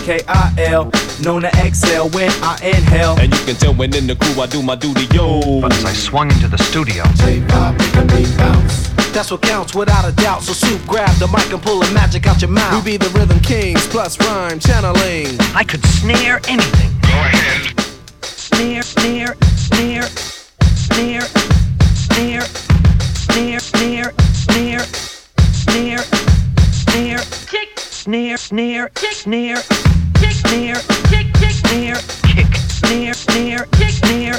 Bell, 0.06 0.16
A-K-I-L, 0.16 0.90
known 1.22 1.42
to 1.42 1.48
exhale 1.58 2.08
when 2.10 2.30
I 2.42 2.58
inhale. 2.62 3.16
And 3.18 3.32
you 3.32 3.44
can 3.44 3.56
tell 3.56 3.74
when 3.74 3.94
in 3.94 4.06
the 4.06 4.16
crew 4.16 4.40
I 4.40 4.46
do 4.46 4.62
my 4.62 4.76
duty, 4.76 5.06
yo. 5.14 5.60
But 5.60 5.72
as 5.74 5.84
I 5.84 5.92
swung 5.92 6.30
into 6.30 6.48
the 6.48 6.58
studio, 6.58 7.04
J-pop, 7.16 7.74
make 7.78 7.92
the 7.92 8.34
bounce. 8.38 8.88
That's 9.12 9.30
what 9.30 9.42
counts 9.42 9.74
without 9.74 10.08
a 10.08 10.14
doubt. 10.14 10.42
So 10.42 10.52
soup, 10.52 10.86
grab 10.86 11.10
the 11.18 11.26
mic 11.28 11.52
and 11.52 11.62
pull 11.62 11.80
the 11.80 11.90
magic 11.92 12.26
out 12.26 12.40
your 12.40 12.50
mouth. 12.50 12.70
We 12.70 12.76
mouth. 12.76 12.84
be 12.84 12.96
the 12.96 13.18
rhythm 13.18 13.40
kings, 13.40 13.86
plus 13.86 14.18
rhyme 14.20 14.58
channeling. 14.58 15.40
I 15.54 15.64
could 15.64 15.84
snare 15.86 16.40
anything. 16.48 16.92
Go 17.00 17.08
ahead. 17.08 17.80
Snare, 18.22 18.82
snare, 18.82 19.34
snare, 19.56 20.02
snare, 20.76 21.22
snare, 21.22 22.42
snare, 22.42 23.60
snare, 23.60 23.60
snare, 23.60 24.10
snare, 24.32 24.80
snare, 24.82 26.02
kick, 26.02 26.15
snare, 28.06 28.36
snare, 28.36 28.88
kick, 28.94 29.12
snare, 29.14 29.62
kick, 30.20 30.30
snare, 30.30 30.80
kick, 31.10 31.32
kick, 31.34 31.50
snare, 31.50 32.00
kick, 32.22 32.54
snare, 32.70 33.14
snare, 33.14 33.66
kick, 33.72 33.90
snare, 33.90 34.38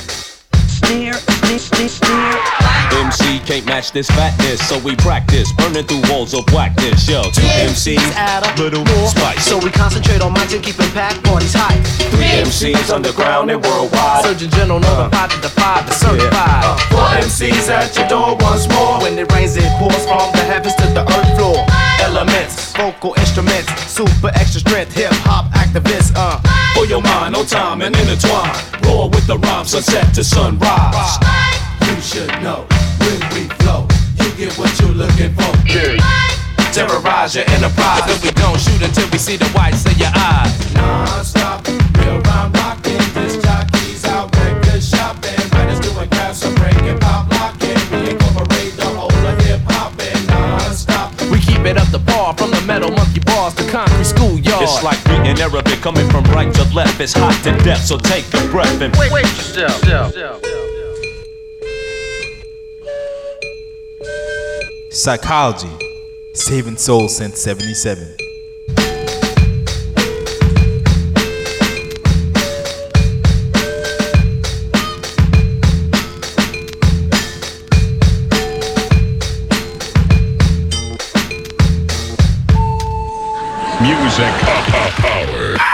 snare, 0.70 1.14
snare, 1.20 1.60
snare, 1.60 1.90
snare. 1.90 2.67
MC 2.98 3.40
can't 3.46 3.66
match 3.66 3.92
this 3.92 4.10
fatness, 4.10 4.60
so 4.68 4.80
we 4.80 4.96
practice, 4.96 5.54
burning 5.54 5.86
through 5.86 6.02
walls 6.10 6.34
of 6.34 6.44
whackness, 6.52 7.08
yo. 7.08 7.22
Two 7.30 7.46
MCs, 7.70 7.98
Add 8.18 8.44
up 8.44 8.58
little 8.58 8.84
more. 8.86 9.08
spice. 9.08 9.46
So 9.46 9.60
we 9.60 9.70
concentrate 9.70 10.22
on 10.22 10.34
mics 10.34 10.56
and 10.56 10.64
keeping 10.64 10.90
packed 10.92 11.24
parties 11.24 11.54
hype. 11.54 11.78
Three 12.12 12.26
MCs 12.42 12.92
underground 12.94 13.52
and 13.52 13.64
worldwide. 13.64 14.26
Surgeon 14.26 14.50
General 14.50 14.80
notified 14.80 15.30
to 15.32 15.42
defy 15.42 15.82
the 15.84 15.94
certified. 15.94 16.80
Four 16.90 17.08
MCs 17.22 17.70
at 17.70 17.96
your 17.96 18.08
door 18.08 18.36
once 18.42 18.68
more. 18.70 19.00
When 19.02 19.18
it 19.18 19.32
rains, 19.32 19.56
it 19.56 19.70
pours 19.78 20.04
from 20.06 20.32
the 20.34 20.44
heavens 20.50 20.76
to 20.76 20.88
the 20.98 21.06
earth 21.06 21.38
floor. 21.38 21.66
Elements 22.02 22.74
Vocal 22.78 23.14
instruments, 23.18 23.70
super 23.90 24.30
extra 24.36 24.62
strength, 24.62 24.94
hip 24.94 25.12
hop 25.26 25.52
activists, 25.54 26.14
uh. 26.16 26.40
for 26.76 26.86
your 26.86 27.02
mind, 27.02 27.34
no 27.34 27.44
time 27.44 27.82
and 27.82 27.96
intertwine. 27.96 28.54
Roar 28.84 29.10
with 29.10 29.26
the 29.26 29.38
rhyme, 29.40 29.66
sunset 29.66 30.14
to 30.14 30.24
sunrise. 30.24 31.18
You 31.82 32.02
should 32.02 32.30
know 32.44 32.68
when 33.08 33.20
we 33.32 33.48
flow, 33.64 33.88
you 34.20 34.30
get 34.36 34.52
what 34.60 34.72
you're 34.80 34.92
looking 34.92 35.32
for. 35.34 35.52
Terrorize 36.74 37.36
your 37.36 37.46
enterprise. 37.50 38.04
Then 38.06 38.20
we 38.22 38.32
don't 38.32 38.60
shoot 38.60 38.82
until 38.82 39.10
we 39.10 39.18
see 39.18 39.38
the 39.38 39.48
whites 39.56 39.86
of 39.86 39.98
your 39.98 40.12
eyes. 40.14 40.52
Non-stop, 40.76 41.66
real 41.98 42.20
rhyme 42.22 42.52
rocking. 42.54 43.02
This 43.16 43.38
jockey's 43.42 44.06
out, 44.06 44.36
record 44.36 44.84
shopping. 44.84 45.40
Writers 45.54 45.80
doing 45.80 46.10
crafts, 46.10 46.40
so 46.42 46.54
breaking 46.56 47.00
pop 47.00 47.32
locking. 47.32 47.80
We 47.92 48.12
incorporate 48.12 48.76
the 48.76 48.86
whole 48.86 49.12
of 49.12 49.42
hip 49.46 49.62
hop 49.66 49.94
and 50.00 50.28
non-stop. 50.28 51.14
We 51.32 51.40
keep 51.40 51.66
it 51.66 51.78
up 51.78 51.88
the 51.90 52.00
bar 52.00 52.36
from 52.38 52.52
the 52.52 52.62
metal 52.62 52.92
monkey 52.92 53.22
bars 53.22 53.56
to 53.56 53.64
concrete 53.72 54.06
schoolyard. 54.06 54.62
It's 54.62 54.84
like 54.84 55.04
reading 55.06 55.40
Arabic 55.40 55.80
coming 55.82 56.08
from 56.12 56.26
right 56.26 56.54
to 56.54 56.64
left. 56.76 57.00
It's 57.00 57.14
hot 57.14 57.34
to 57.46 57.52
death, 57.64 57.84
so 57.86 57.98
take 57.98 58.26
a 58.34 58.46
breath 58.52 58.82
and 58.82 58.96
Wait, 58.98 59.12
wait, 59.12 59.26
still, 59.26 59.70
still, 59.70 60.10
still. 60.12 60.77
Psychology, 64.90 65.70
saving 66.34 66.78
souls 66.78 67.16
since 67.18 67.42
77. 67.42 68.16
Music 83.82 84.34
power. 84.98 85.67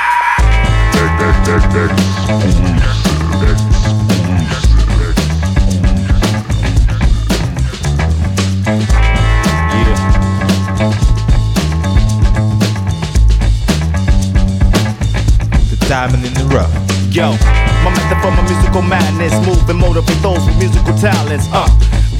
And 19.95 20.05
motivate 20.05 20.21
those 20.21 20.45
with 20.45 20.57
musical 20.57 20.93
talents. 20.97 21.47
Uh, 21.51 21.67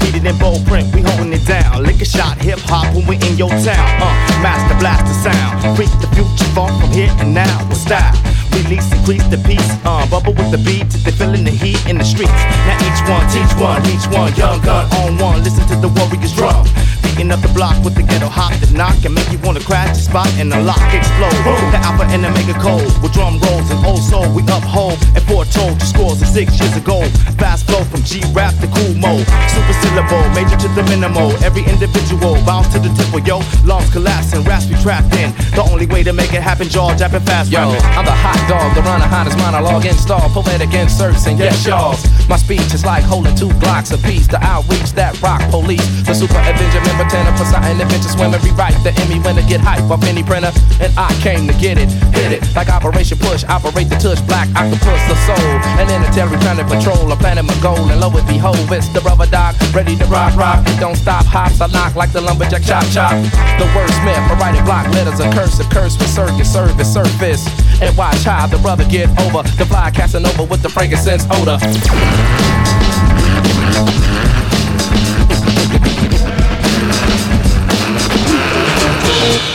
read 0.02 0.14
it 0.14 0.24
in 0.24 0.38
bold 0.38 0.64
print, 0.66 0.92
we 0.94 1.02
holding 1.02 1.32
it 1.32 1.46
down. 1.46 1.82
Lick 1.82 2.00
a 2.00 2.04
shot, 2.04 2.38
hip 2.38 2.58
hop 2.70 2.94
when 2.94 3.06
we 3.06 3.16
in 3.16 3.36
your 3.36 3.50
town. 3.62 3.88
Uh, 4.02 4.14
master 4.42 4.76
blast 4.78 5.06
the 5.06 5.30
sound, 5.30 5.76
freak 5.76 5.90
the 6.00 6.08
future 6.14 6.50
funk 6.54 6.72
from 6.80 6.90
here 6.92 7.10
and 7.18 7.34
now 7.34 7.68
with 7.68 7.78
style. 7.78 8.14
Release, 8.52 8.86
increase 8.92 9.26
the 9.28 9.38
peace, 9.42 9.70
uh, 9.84 10.06
bubble 10.08 10.32
with 10.34 10.50
the 10.50 10.58
beat, 10.58 10.86
they 11.02 11.10
feeling 11.10 11.44
the 11.44 11.50
heat 11.50 11.80
in 11.86 11.98
the 11.98 12.04
streets. 12.04 12.40
Now 12.66 12.78
each 12.86 13.02
one, 13.10 13.24
teach 13.34 13.52
one, 13.58 13.82
reach 13.82 14.06
one, 14.14 14.30
young 14.36 14.62
gun 14.62 14.86
on 15.02 15.18
one. 15.18 15.42
Listen 15.42 15.66
to 15.68 15.76
the 15.76 15.88
warriors 15.88 16.34
drum. 16.34 16.66
Beating 17.14 17.30
up 17.30 17.38
the 17.46 17.52
block 17.54 17.78
with 17.86 17.94
the 17.94 18.02
ghetto 18.02 18.26
hop 18.26 18.50
that 18.58 18.74
knock 18.74 18.98
and 19.06 19.14
make 19.14 19.30
you 19.30 19.38
wanna 19.46 19.62
crash 19.62 19.94
the 19.94 20.02
spot 20.02 20.26
and 20.34 20.50
the 20.50 20.58
lock 20.58 20.82
explode. 20.90 21.30
The 21.70 21.78
alpha 21.78 22.02
and 22.10 22.26
the 22.26 22.30
mega 22.34 22.58
cold 22.58 22.90
with 22.98 23.14
drum 23.14 23.38
rolls 23.38 23.70
and 23.70 23.78
old 23.86 24.02
soul 24.02 24.26
we 24.34 24.42
uphold 24.50 24.98
and 25.14 25.22
foretold 25.30 25.78
the 25.78 25.86
scores 25.86 26.18
of 26.18 26.26
six 26.26 26.58
years 26.58 26.74
ago. 26.74 27.06
Fast 27.38 27.70
flow 27.70 27.86
from 27.86 28.02
G 28.02 28.18
rap 28.34 28.50
to 28.58 28.66
cool 28.66 28.98
mode. 28.98 29.22
Super 29.46 29.74
syllable, 29.78 30.26
major 30.34 30.58
to 30.58 30.66
the 30.74 30.82
minimal. 30.90 31.30
Every 31.46 31.62
individual 31.70 32.34
bounce 32.42 32.74
to 32.74 32.82
the 32.82 32.90
tempo, 32.98 33.22
yo. 33.22 33.46
Lungs 33.62 33.94
collapsing, 33.94 34.42
raps 34.42 34.66
be 34.66 34.74
trapped 34.82 35.14
in. 35.14 35.30
The 35.54 35.62
only 35.70 35.86
way 35.86 36.02
to 36.02 36.12
make 36.12 36.34
it 36.34 36.42
happen, 36.42 36.66
jaw 36.66 36.98
japping 36.98 37.22
fast. 37.22 37.46
Yo, 37.46 37.62
rapping. 37.62 37.78
I'm 37.94 38.10
the 38.10 38.18
hot 38.26 38.42
dog, 38.50 38.74
the 38.74 38.82
runner, 38.82 39.06
hottest 39.06 39.38
monologue 39.38 39.86
install, 39.86 40.26
poetic 40.34 40.74
inserts, 40.74 41.30
and 41.30 41.38
yes, 41.38 41.62
y'all. 41.62 41.94
My 42.26 42.42
speech 42.42 42.74
is 42.74 42.82
like 42.84 43.06
holding 43.06 43.38
two 43.38 43.54
blocks 43.62 43.94
apiece. 43.94 44.26
The 44.26 44.42
outreach 44.42 44.98
that 44.98 45.14
rock 45.22 45.38
police. 45.54 45.86
The 46.02 46.14
super 46.14 46.42
Avenger 46.42 46.82
member, 46.82 47.03
tenor, 47.08 47.32
Poseidon, 47.36 47.80
adventure 47.80 48.08
swimmer, 48.08 48.38
rewrite 48.40 48.76
the 48.82 48.92
Emmy 49.04 49.20
winner, 49.20 49.44
get 49.48 49.60
hype 49.60 49.84
off 49.90 50.04
any 50.04 50.22
printer. 50.22 50.52
And 50.80 50.92
I 50.96 51.12
came 51.20 51.46
to 51.46 51.54
get 51.56 51.78
it, 51.78 51.90
hit 52.14 52.32
it, 52.32 52.42
like 52.54 52.68
Operation 52.68 53.18
Push, 53.18 53.44
operate 53.44 53.88
the 53.88 53.96
touch, 53.96 54.20
black 54.26 54.48
octopus, 54.56 55.02
the 55.08 55.16
soul. 55.26 55.50
And 55.80 55.90
in 55.90 56.02
a 56.02 56.10
terry 56.12 56.36
planet 56.38 56.66
patrol, 56.66 57.10
a 57.10 57.16
planet 57.16 57.44
my 57.44 57.56
goal, 57.60 57.80
and 57.90 58.00
lo 58.00 58.10
and 58.10 58.26
behold, 58.26 58.58
it's 58.70 58.88
the 58.88 59.00
rubber 59.00 59.26
dog, 59.26 59.54
ready 59.74 59.96
to 59.96 60.06
rock, 60.06 60.36
rock. 60.36 60.64
Don't 60.78 60.96
stop, 60.96 61.24
hops, 61.26 61.60
I 61.60 61.66
knock 61.68 61.94
like 61.94 62.12
the 62.12 62.20
lumberjack 62.20 62.62
chop, 62.62 62.84
chop. 62.92 63.12
The 63.58 63.66
wordsmith, 63.74 64.24
I 64.30 64.34
write 64.38 64.54
it 64.54 64.64
block 64.64 64.86
letters, 64.94 65.20
a 65.20 65.30
curse, 65.32 65.58
a 65.60 65.64
curse 65.64 65.96
for 65.96 66.04
circus, 66.04 66.52
service, 66.52 66.92
surface. 66.92 67.46
And 67.80 67.96
watch 67.96 68.22
how 68.24 68.46
the 68.46 68.58
brother 68.58 68.84
get 68.84 69.08
over, 69.20 69.42
the 69.58 69.66
fly 69.66 69.90
casting 69.90 70.26
over 70.26 70.44
with 70.44 70.62
the 70.62 70.68
frankincense 70.68 71.26
odor. 71.30 71.58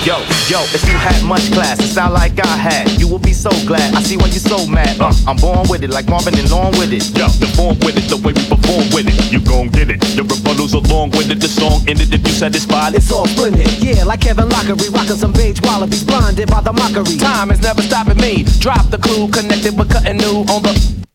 Yo, 0.05 0.15
yo, 0.47 0.63
if 0.71 0.79
you 0.87 0.95
had 0.95 1.21
much 1.25 1.51
class, 1.51 1.77
it 1.79 1.91
sound 1.91 2.13
like 2.13 2.39
I 2.39 2.55
had. 2.55 2.89
You 2.99 3.05
will 3.09 3.19
be 3.19 3.33
so 3.33 3.49
glad. 3.67 3.93
I 3.93 4.01
see 4.01 4.15
why 4.15 4.27
you 4.27 4.39
so 4.39 4.65
mad. 4.65 4.95
Uh, 4.97 5.11
I'm 5.27 5.35
born 5.35 5.67
with 5.67 5.83
it, 5.83 5.89
like 5.89 6.07
Marvin 6.07 6.39
and 6.39 6.49
Long 6.49 6.71
with 6.79 6.93
it. 6.93 7.03
Yo, 7.19 7.27
the 7.27 7.51
born 7.57 7.75
with 7.83 7.97
it, 7.97 8.07
the 8.07 8.15
way 8.15 8.31
we 8.31 8.39
perform 8.47 8.87
with 8.95 9.11
it. 9.11 9.19
You 9.29 9.41
gon' 9.43 9.67
get 9.67 9.89
it. 9.89 9.99
The 10.15 10.23
rebuttals 10.23 10.71
along 10.71 11.11
with 11.11 11.29
it. 11.29 11.41
The 11.41 11.49
song 11.49 11.83
ended 11.85 12.13
if 12.13 12.25
you 12.25 12.31
satisfied. 12.31 12.95
It's 12.95 13.11
all 13.11 13.27
splendid, 13.27 13.67
yeah, 13.83 14.05
like 14.05 14.21
Kevin 14.21 14.47
Lockery, 14.47 14.87
rocking 14.87 15.17
some 15.19 15.33
beige 15.33 15.59
wallabies, 15.61 16.05
blinded 16.05 16.49
by 16.49 16.61
the 16.61 16.71
mockery. 16.71 17.17
Time 17.17 17.51
is 17.51 17.61
never 17.61 17.81
stopping 17.81 18.17
me. 18.17 18.43
Drop 18.63 18.87
the 18.89 18.99
clue, 18.99 19.27
connected 19.27 19.77
with 19.77 19.91
cutting 19.91 20.15
new 20.15 20.47
on 20.47 20.63
the. 20.63 21.08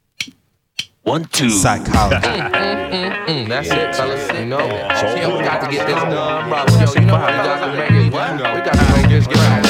One, 1.05 1.25
two. 1.27 1.51
Psychology. 1.51 2.27
Mm, 3.25 3.49
that's 3.49 3.69
it, 3.69 3.97
fellas. 3.97 4.31
You 4.39 4.45
know, 4.45 4.59
yeah, 4.59 5.35
we 5.35 5.43
got 5.43 5.65
to 5.65 5.71
get 5.75 5.87
this 5.87 5.97
done, 5.97 6.49
brother. 6.51 6.73
Yo, 6.73 6.93
you 6.93 7.07
know 7.07 7.17
how 7.17 7.27
we 7.27 7.33
got 7.33 7.73
to 7.73 7.77
make 7.79 7.91
it. 7.91 8.05
We 8.05 8.11
got 8.11 8.75
to 8.75 8.93
make 8.93 9.09
this 9.09 9.27
get 9.27 9.64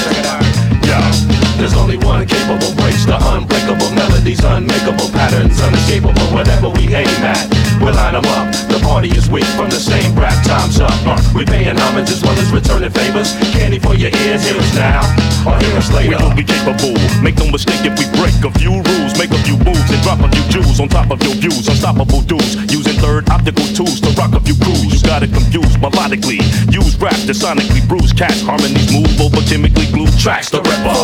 there's 1.59 1.75
only 1.75 1.97
one 1.99 2.27
capable 2.27 2.73
breaks 2.75 3.05
the 3.07 3.17
unbreakable 3.17 3.91
melodies, 3.95 4.41
unmakeable 4.43 5.11
patterns, 5.11 5.61
unescapable. 5.61 6.27
Whatever 6.35 6.69
we 6.71 6.95
aim 6.95 7.23
at, 7.23 7.47
we'll 7.81 7.95
line 7.95 8.17
'em 8.17 8.27
up. 8.39 8.51
The 8.69 8.81
party 8.83 9.11
is 9.11 9.29
weak 9.29 9.47
from 9.57 9.71
the 9.71 9.79
same 9.79 10.15
rap. 10.19 10.35
Time's 10.45 10.81
up. 10.81 10.95
Uh, 11.07 11.21
we 11.35 11.45
paying 11.45 11.77
homage 11.77 12.11
as 12.11 12.23
well 12.23 12.37
as 12.39 12.51
returning 12.51 12.91
favors. 12.91 13.35
Candy 13.53 13.79
for 13.79 13.95
your 13.95 14.11
ears, 14.27 14.43
hear 14.45 14.59
us 14.59 14.75
now 14.75 15.03
or 15.47 15.57
hear 15.61 15.77
us 15.77 15.91
later. 15.93 16.09
We 16.09 16.15
later. 16.15 16.29
will 16.29 16.37
be 16.37 16.45
capable. 16.45 16.95
Make 17.23 17.37
no 17.39 17.51
mistake 17.51 17.85
if 17.85 17.95
we 17.99 18.07
break 18.19 18.35
a 18.43 18.51
few 18.59 18.83
rules, 18.83 19.13
make 19.19 19.31
a 19.31 19.41
few 19.47 19.57
moves, 19.59 19.89
and 19.91 20.03
drop 20.03 20.21
a 20.21 20.29
few 20.29 20.45
jewels 20.51 20.81
on 20.81 20.89
top 20.89 21.11
of 21.11 21.23
your 21.23 21.35
views. 21.35 21.69
Unstoppable 21.69 22.23
dudes 22.23 22.57
using 22.73 22.97
third 22.99 23.29
optical 23.31 23.67
tools 23.77 24.01
to 24.01 24.11
rock 24.19 24.33
a 24.35 24.41
few 24.41 24.57
crews. 24.65 24.91
You 24.91 25.01
got 25.03 25.23
it 25.23 25.33
confused 25.33 25.79
melodically. 25.79 26.41
Use 26.73 26.97
rap 26.99 27.17
to 27.29 27.35
sonically 27.37 27.87
bruise 27.87 28.13
cats. 28.13 28.41
Harmonies 28.43 28.91
move 28.93 29.13
over 29.21 29.41
chemically 29.47 29.87
glued 29.93 30.17
tracks. 30.19 30.51
The 30.51 30.61
ripper. 30.63 30.95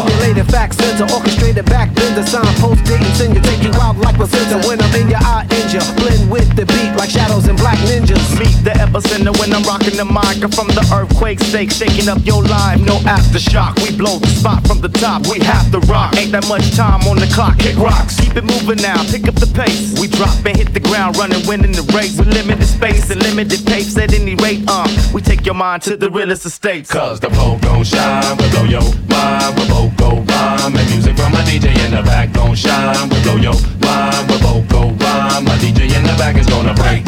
Formulated 0.40 0.56
facts, 0.56 0.76
center, 0.76 1.12
orchestrated 1.12 1.66
back, 1.66 1.94
bender, 1.94 2.24
signpost, 2.24 2.84
dating, 2.84 3.12
send 3.12 3.34
you, 3.34 3.42
take 3.42 3.62
you 3.62 3.72
out 3.80 3.96
like 3.98 4.16
placenta. 4.16 4.56
When 4.66 4.80
I'm 4.80 4.94
in 4.94 5.08
your 5.08 5.20
eye, 5.20 5.46
injure, 5.50 5.84
blend 5.96 6.30
with 6.30 6.48
the 6.56 6.64
beat 6.64 6.96
like 6.96 7.10
shadows 7.10 7.46
and 7.46 7.58
black 7.58 7.76
ninjas. 7.84 8.24
Meet 8.38 8.64
the 8.64 8.70
epicenter 8.80 9.36
when 9.38 9.52
I'm 9.52 9.62
rocking 9.64 9.96
the 9.96 10.04
mic. 10.04 10.40
From 10.54 10.68
the 10.68 10.80
earthquake 10.96 11.40
stake, 11.40 11.70
shaking 11.70 12.08
up 12.08 12.24
your 12.24 12.42
life. 12.42 12.80
No 12.80 12.96
aftershock. 13.04 13.76
We 13.84 13.94
blow 13.96 14.18
the 14.18 14.28
spot 14.28 14.66
from 14.66 14.80
the 14.80 14.88
top. 14.88 15.26
We 15.28 15.40
have 15.40 15.70
to 15.72 15.80
rock. 15.92 16.16
Ain't 16.16 16.32
that 16.32 16.48
much 16.48 16.64
time 16.72 17.02
on 17.04 17.18
the 17.18 17.28
clock. 17.34 17.58
Kick 17.58 17.76
rocks. 17.76 18.18
Keep 18.18 18.36
it 18.36 18.44
moving 18.44 18.80
now. 18.80 19.02
Pick 19.12 19.28
up 19.28 19.34
the 19.34 19.50
pace. 19.52 19.98
We 20.00 20.08
drop 20.08 20.34
and 20.46 20.56
hit 20.56 20.72
the 20.72 20.80
ground 20.80 21.18
running, 21.18 21.44
winning 21.46 21.72
the 21.72 21.84
race. 21.92 22.16
With 22.16 22.32
limited 22.32 22.66
space 22.66 23.10
and 23.10 23.20
limited 23.22 23.66
pace 23.66 23.96
at 23.98 24.14
any 24.14 24.36
rate. 24.36 24.64
Uh, 24.66 24.88
we 25.12 25.20
take 25.20 25.44
your 25.44 25.54
mind 25.54 25.82
to 25.82 25.96
the 25.96 26.10
realest 26.10 26.46
estates. 26.46 26.90
Cause 26.90 27.20
the 27.20 27.28
flow 27.28 27.58
gon' 27.60 27.84
shine, 27.84 28.36
we 28.38 28.48
blow 28.50 28.64
your 28.64 28.88
mind, 29.08 29.56
we 29.58 29.68
both 29.68 29.96
go 29.96 30.29
rhyme. 30.30 30.76
And 30.76 30.88
music 30.90 31.16
from 31.16 31.32
my 31.32 31.42
DJ 31.42 31.74
in 31.84 31.90
the 31.90 32.02
back 32.02 32.32
gon' 32.32 32.54
shine, 32.54 33.08
we 33.10 33.18
blow 33.22 33.36
your 33.36 33.58
mind, 33.82 34.24
we 34.30 34.36
both 34.38 34.66
go 34.68 34.82
rhyme. 35.02 35.44
My 35.44 35.56
DJ 35.58 35.90
in 35.96 36.04
the 36.06 36.14
back 36.18 36.36
is 36.36 36.46
gonna 36.46 36.74
break. 36.74 37.04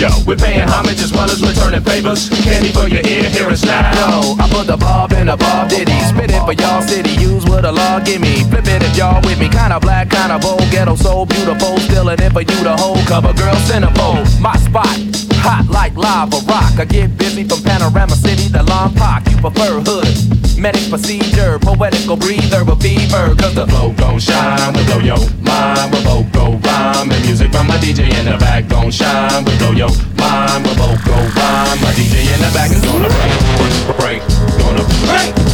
Yo, 0.00 0.08
we're 0.26 0.36
paying 0.36 0.66
homage 0.66 1.00
as 1.02 1.12
well 1.12 1.30
as 1.30 1.42
returning 1.42 1.82
favors. 1.82 2.30
Candy 2.42 2.70
for 2.72 2.88
your 2.88 3.04
ear, 3.06 3.28
hear 3.28 3.48
us 3.48 3.62
now. 3.64 3.92
Yo, 3.92 4.34
I 4.40 4.48
put 4.48 4.66
the 4.66 4.76
bob 4.76 5.12
in 5.12 5.28
a 5.28 5.36
bob 5.36 5.68
diddy. 5.68 5.92
Spit 6.08 6.30
it 6.30 6.42
for 6.46 6.54
y'all 6.54 6.80
city, 6.80 7.10
use 7.20 7.44
what 7.44 7.62
the 7.62 7.72
law 7.72 8.00
give 8.00 8.22
me. 8.22 8.44
Flip 8.48 8.66
it 8.66 8.82
if 8.82 8.96
y'all 8.96 9.20
with 9.22 9.38
me. 9.38 9.48
Kinda 9.50 9.78
black, 9.78 10.08
kinda 10.08 10.38
bold, 10.38 10.64
ghetto 10.70 10.96
so 10.96 11.26
beautiful. 11.26 11.76
Still 11.80 12.08
it 12.08 12.32
for 12.32 12.40
you 12.40 12.62
to 12.64 12.76
hold. 12.76 13.04
Cover 13.06 13.34
girl 13.34 13.54
centerfold. 13.68 14.24
My 14.40 14.56
spot. 14.56 15.29
Hot 15.42 15.66
like 15.68 15.96
lava 15.96 16.36
rock. 16.46 16.78
I 16.78 16.84
get 16.84 17.16
busy 17.16 17.44
from 17.44 17.62
Panorama 17.62 18.14
City 18.14 18.48
to 18.52 18.62
Long 18.62 18.94
Park. 18.94 19.24
You 19.30 19.36
prefer 19.38 19.80
hood. 19.80 20.08
Medic 20.58 20.88
procedure, 20.90 21.58
poetical 21.58 22.16
breather 22.16 22.64
with 22.64 22.82
fever. 22.82 23.34
Cause 23.36 23.54
the 23.54 23.66
flow 23.66 23.92
gon' 23.96 24.18
shine, 24.20 24.74
we 24.74 24.84
blow 24.84 25.00
your 25.00 25.20
mind, 25.40 25.92
we 25.92 26.04
both 26.04 26.30
go 26.32 26.60
rhyme. 26.60 27.10
And 27.10 27.24
music 27.24 27.50
from 27.50 27.66
my 27.66 27.78
DJ 27.78 28.12
in 28.12 28.26
the 28.26 28.36
back 28.36 28.68
gon' 28.68 28.90
shine, 28.90 29.44
we 29.44 29.56
blow 29.56 29.72
your 29.72 29.92
mind, 30.20 30.64
we 30.64 30.76
both 30.76 31.00
go 31.04 31.16
rhyme. 31.16 31.78
My 31.80 31.92
DJ 31.96 32.28
in 32.28 32.40
the 32.44 32.50
back 32.52 32.70
is 32.70 32.84
gonna 32.84 33.08
break, 33.08 33.96
break, 33.96 34.20
gonna 34.60 34.84
break. 35.08 35.49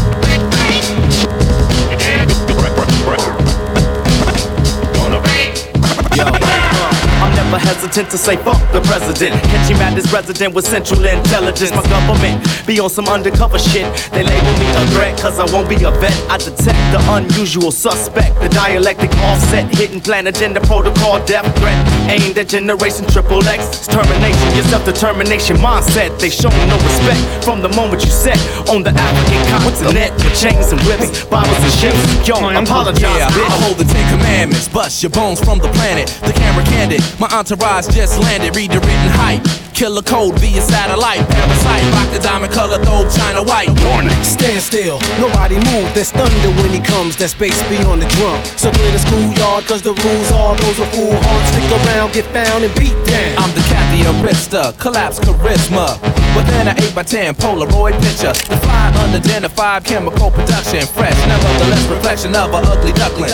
Never 7.47 7.59
hesitant 7.59 8.11
to 8.11 8.19
say 8.19 8.37
fuck 8.37 8.61
the 8.73 8.81
president. 8.83 9.35
Catch 9.51 9.71
him 9.71 9.79
at 9.79 9.95
his 9.95 10.13
resident 10.13 10.55
with 10.55 10.67
central 10.67 11.05
intelligence. 11.05 11.71
My 11.71 11.83
government 11.89 12.43
be 12.67 12.81
on 12.81 12.91
some 12.91 13.07
undercover 13.09 13.59
shit. 13.59 13.87
They 14.11 14.25
label 14.25 14.53
me 14.59 14.69
a 14.75 14.87
threat 14.95 15.19
cause 15.21 15.39
I 15.39 15.47
won't 15.55 15.69
be 15.69 15.77
a 15.85 15.91
vet. 16.03 16.17
I 16.31 16.39
detect 16.39 16.81
the 16.93 17.01
unusual 17.15 17.71
suspect. 17.71 18.41
The 18.41 18.49
dialectic 18.49 19.11
offset, 19.31 19.73
hidden 19.75 20.01
plan 20.01 20.27
agenda 20.27 20.61
protocol, 20.61 21.25
death 21.25 21.47
threat. 21.59 21.79
Aimed 22.11 22.39
at 22.39 22.49
generation 22.49 23.07
triple 23.07 23.43
X. 23.47 23.87
Termination, 23.87 24.49
your 24.55 24.65
self 24.67 24.85
determination 24.85 25.57
mindset. 25.57 26.19
They 26.19 26.31
show 26.31 26.51
me 26.51 26.63
no 26.67 26.77
respect 26.83 27.45
from 27.45 27.63
the 27.63 27.71
moment 27.71 28.03
you 28.05 28.11
set 28.11 28.39
on 28.69 28.83
the 28.83 28.91
African 28.91 29.43
continent. 29.63 30.11
With 30.23 30.35
chains 30.41 30.73
and 30.73 30.81
whips, 30.83 31.25
Bibles 31.27 31.59
and 31.63 31.75
ships. 31.79 32.01
Yo, 32.27 32.37
apologize, 32.37 33.03
Yeah, 33.03 33.31
bitch. 33.31 33.47
I 33.47 33.63
hold 33.63 33.79
the 33.79 33.85
Ten 33.85 34.05
Commandments, 34.19 34.69
bust 34.69 35.03
your 35.03 35.11
bones 35.11 35.41
from 35.41 35.59
the 35.59 35.69
planet. 35.79 36.09
The 36.27 36.33
camera 36.33 36.65
candid, 36.65 37.03
my 37.21 37.29
entourage 37.37 37.87
just 37.92 38.18
landed. 38.18 38.57
Read 38.57 38.72
the 38.72 38.81
written 38.81 39.12
hype. 39.12 39.44
Killer 39.77 40.01
code 40.01 40.40
via 40.40 40.62
satellite. 40.62 41.20
Parasite, 41.29 41.85
rock 41.92 42.09
the 42.09 42.18
diamond 42.18 42.53
color, 42.53 42.81
throw 42.81 43.05
China 43.12 43.44
white. 43.44 43.68
Warning. 43.85 44.16
Stand 44.25 44.64
still, 44.64 44.96
nobody 45.20 45.61
move. 45.68 45.85
There's 45.92 46.11
thunder 46.11 46.51
when 46.57 46.72
he 46.72 46.81
comes. 46.81 47.16
That 47.20 47.29
space 47.29 47.61
be 47.68 47.77
on 47.85 48.01
the 48.01 48.09
drum. 48.16 48.40
So 48.57 48.72
clear 48.72 48.90
the 48.90 48.99
schoolyard, 49.05 49.68
cause 49.68 49.85
the 49.85 49.92
rules 49.92 50.33
are 50.33 50.57
those 50.57 50.81
are 50.81 50.90
fool 50.96 51.12
hard. 51.12 51.44
Stick 51.53 51.68
around, 51.77 52.16
get 52.16 52.25
found, 52.33 52.64
and 52.64 52.72
beat 52.72 52.96
down. 53.05 53.37
I'm 53.37 53.53
the 53.53 53.64
cat, 53.68 53.85
the 53.92 54.09
arista, 54.16 54.72
collapse 54.81 55.20
charisma. 55.20 56.01
Within 56.33 56.72
an 56.72 56.77
8x10 56.96 57.37
Polaroid 57.37 58.01
picture, 58.01 58.33
the 58.49 58.57
fly 58.64 58.88
unidentified 59.05 59.85
chemical 59.85 60.31
production. 60.33 60.88
Fresh, 60.88 61.20
nevertheless, 61.29 61.85
reflection 61.92 62.33
of 62.33 62.49
a 62.57 62.64
ugly 62.64 62.96
duckling. 62.96 63.29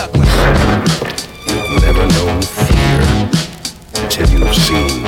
You've 1.47 1.79
never 1.79 2.03
known 2.03 2.41
fear 2.41 3.12
until 4.15 4.39
you've 4.39 4.55
seen. 4.55 5.05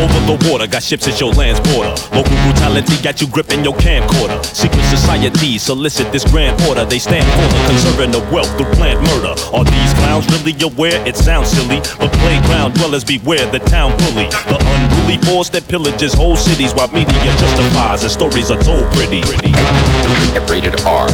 Over 0.00 0.20
the 0.24 0.48
water, 0.50 0.66
got 0.66 0.82
ships 0.82 1.06
at 1.08 1.20
your 1.20 1.32
land's 1.32 1.60
border. 1.68 1.92
Local 2.16 2.36
brutality 2.44 2.96
got 3.02 3.20
you 3.20 3.26
gripping 3.28 3.62
your 3.64 3.74
camcorder. 3.74 4.42
Secret 4.44 4.82
societies 4.84 5.62
solicit 5.62 6.10
this 6.10 6.24
grand 6.30 6.60
order. 6.68 6.84
They 6.84 6.98
stand 6.98 7.24
for 7.24 7.46
the 7.52 7.60
conserving 7.68 8.14
of 8.14 8.32
wealth 8.32 8.48
through 8.56 8.72
plant 8.72 9.00
murder. 9.00 9.34
Are 9.52 9.64
these 9.64 9.92
clowns 10.00 10.26
really 10.32 10.56
aware? 10.62 11.06
It 11.06 11.16
sounds 11.16 11.48
silly, 11.48 11.80
but 11.98 12.12
playground 12.20 12.74
dwellers 12.74 13.04
beware 13.04 13.44
the 13.50 13.58
town 13.60 13.96
bully. 13.98 14.28
The 14.48 14.56
unruly 14.56 15.18
force 15.24 15.50
that 15.50 15.64
pillages 15.64 16.14
whole 16.14 16.36
cities 16.36 16.72
while 16.72 16.88
media 16.88 17.20
justifies 17.36 18.02
and 18.02 18.12
stories 18.12 18.50
are 18.50 18.60
told 18.62 18.84
pretty. 18.92 19.20
Rated 20.48 20.80
R. 20.80 21.08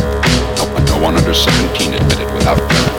One 1.03 1.15
under 1.15 1.35
17 1.35 1.95
admitted 1.95 2.33
without 2.35 2.96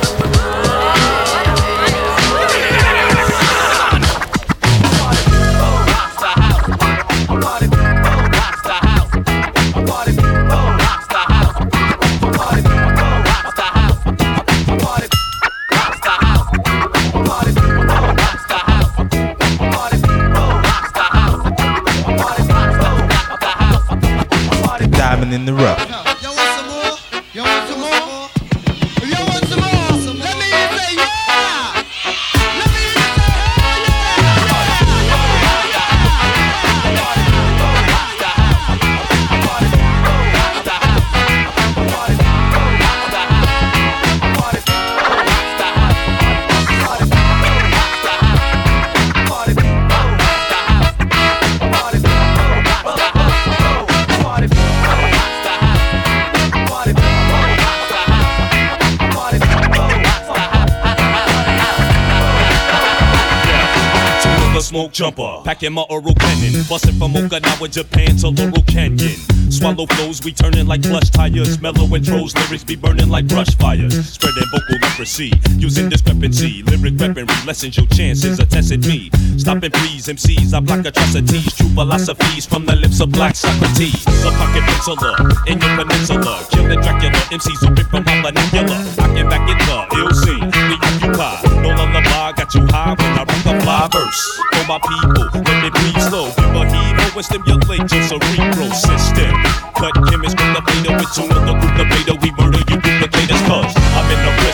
jumper, 64.98 65.42
packing 65.44 65.74
my 65.74 65.84
oral 65.92 66.16
cannon, 66.16 66.64
busting 66.68 66.98
from 66.98 67.14
Okinawa, 67.14 67.72
Japan 67.72 68.18
to 68.18 68.30
Laurel 68.30 68.64
Canyon. 68.64 69.16
Swallow 69.52 69.86
flows, 69.86 70.24
we 70.24 70.34
turning 70.34 70.66
like 70.66 70.82
plush 70.82 71.12
tires. 71.12 71.62
Mellow 71.62 71.86
intros, 71.86 72.34
lyrics 72.34 72.64
be 72.64 72.76
burning 72.76 73.10
like 73.10 73.28
brush 73.28 73.56
fires. 73.58 73.94
Spreading 74.10 74.44
vocal 74.52 74.87
leprosy, 74.98 75.32
using 75.60 75.90
discrepancy. 75.90 76.64
Lyric 76.64 76.98
weaponry 77.00 77.46
lessens 77.46 77.78
your 77.78 77.86
chances 77.88 78.40
testing 78.50 78.82
me. 78.82 79.12
Stopping 79.38 79.70
please, 79.70 80.08
MCs, 80.08 80.54
I 80.56 80.60
block 80.60 80.86
atrocities. 80.86 81.54
True 81.54 81.70
philosophies 81.70 82.48
from 82.48 82.66
the 82.66 82.76
lips 82.76 83.00
of 83.00 83.12
black 83.12 83.36
Socrates. 83.36 84.02
A 84.26 84.32
pocket 84.34 84.64
penciler 84.66 85.14
in 85.46 85.62
your 85.62 85.78
peninsula. 85.78 86.42
Killing 86.50 86.82
Dracula, 86.82 87.22
MCs 87.30 87.60
who 87.62 87.76
rip 87.76 87.88
from 87.94 88.06
my 88.06 88.22
vernacular. 88.26 88.82
Rocking 88.98 89.30
back 89.30 89.46
in 89.46 89.58
the 89.70 89.78
ill 90.02 90.12
scene, 90.18 90.50
we 90.66 90.76
occupy. 90.82 91.46
No 91.62 91.70
lullaby, 91.78 92.32
got 92.34 92.50
you 92.56 92.66
high 92.74 92.96
when 92.98 93.14
I 93.14 93.24
rock 93.24 93.46
a 93.46 93.62
fly 93.62 93.90
verse. 93.94 94.22
For 94.54 94.66
my 94.66 94.80
people, 94.82 95.30
let 95.46 95.58
me 95.62 95.70
breathe 95.78 96.02
slow. 96.10 96.26
Give 96.34 96.58
a 96.58 96.66
heave 96.66 96.98
and 96.98 97.26
stimulate 97.26 97.86
your 97.94 98.02
cerebral 98.02 98.74
system. 98.74 99.34
Cut 99.78 99.94
chemists 100.10 100.42
from 100.42 100.58
the 100.58 100.62
beta 100.66 100.90
with 100.98 101.14
of 101.22 101.46
the 101.46 101.54
group 101.54 101.74
the 101.78 101.86
beta. 101.86 102.14
We 102.18 102.34
murder 102.34 102.66
you 102.66 102.78
duplicators 102.82 103.46
cause 103.46 103.77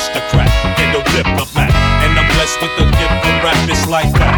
aristocrat 0.04 0.50
and 0.80 0.98
a 0.98 1.04
diplomat. 1.12 1.72
And 2.04 2.20
I'm 2.20 2.28
blessed 2.36 2.62
with 2.62 2.76
the 2.78 2.86
gift 2.86 3.26
of 3.26 3.44
rap, 3.44 3.70
it's 3.70 3.88
like 3.88 4.12
that. 4.14 4.33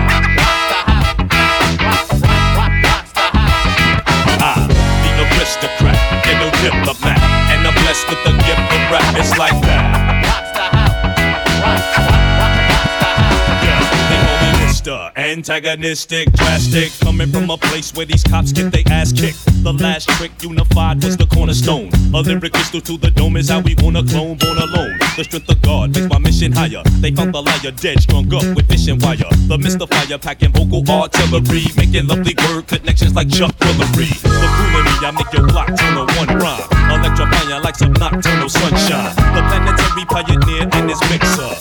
Antagonistic, 15.35 16.31
drastic, 16.31 16.93
coming 17.03 17.29
from 17.29 17.49
a 17.49 17.57
place 17.57 17.93
where 17.93 18.05
these 18.05 18.23
cops 18.23 18.53
get 18.53 18.71
their 18.71 18.87
ass 18.89 19.11
kicked. 19.11 19.43
The 19.65 19.73
last 19.73 20.07
trick 20.11 20.31
unified 20.41 21.03
was 21.03 21.17
the 21.17 21.25
cornerstone. 21.25 21.89
A 22.13 22.21
lyric 22.21 22.53
crystal 22.53 22.79
to 22.79 22.97
the 22.97 23.11
dome 23.11 23.35
is 23.35 23.49
how 23.49 23.59
we 23.59 23.75
wanna 23.79 24.01
clone, 24.05 24.37
born 24.37 24.57
alone. 24.57 24.97
The 25.17 25.25
strength 25.25 25.49
of 25.49 25.61
God 25.61 25.93
makes 25.93 26.07
my 26.07 26.19
mission 26.19 26.53
higher. 26.53 26.81
They 27.03 27.11
found 27.11 27.33
the 27.33 27.41
liar 27.41 27.75
dead, 27.75 27.99
strung 28.01 28.33
up 28.33 28.47
with 28.55 28.65
fishing 28.69 28.97
wire. 28.99 29.27
The 29.51 29.57
mystifier 29.59 30.17
packing 30.17 30.53
vocal 30.53 30.87
artillery, 30.87 31.67
making 31.75 32.07
lovely 32.07 32.33
word 32.47 32.67
connections 32.67 33.13
like 33.13 33.27
Chuck 33.27 33.51
Woolery. 33.59 34.07
The 34.23 34.31
foolery, 34.31 34.95
I 35.03 35.11
make 35.11 35.33
your 35.35 35.47
block 35.47 35.67
turn 35.75 35.99
to 35.99 36.07
one 36.15 36.31
rhyme. 36.39 36.63
Electrifying 36.95 37.61
like 37.61 37.75
some 37.75 37.91
nocturnal 37.91 38.47
sunshine. 38.47 39.11
The 39.35 39.43
planetary 39.51 40.05
pioneer 40.07 40.63
in 40.79 40.87
his 40.87 41.01
mixer. 41.11 41.51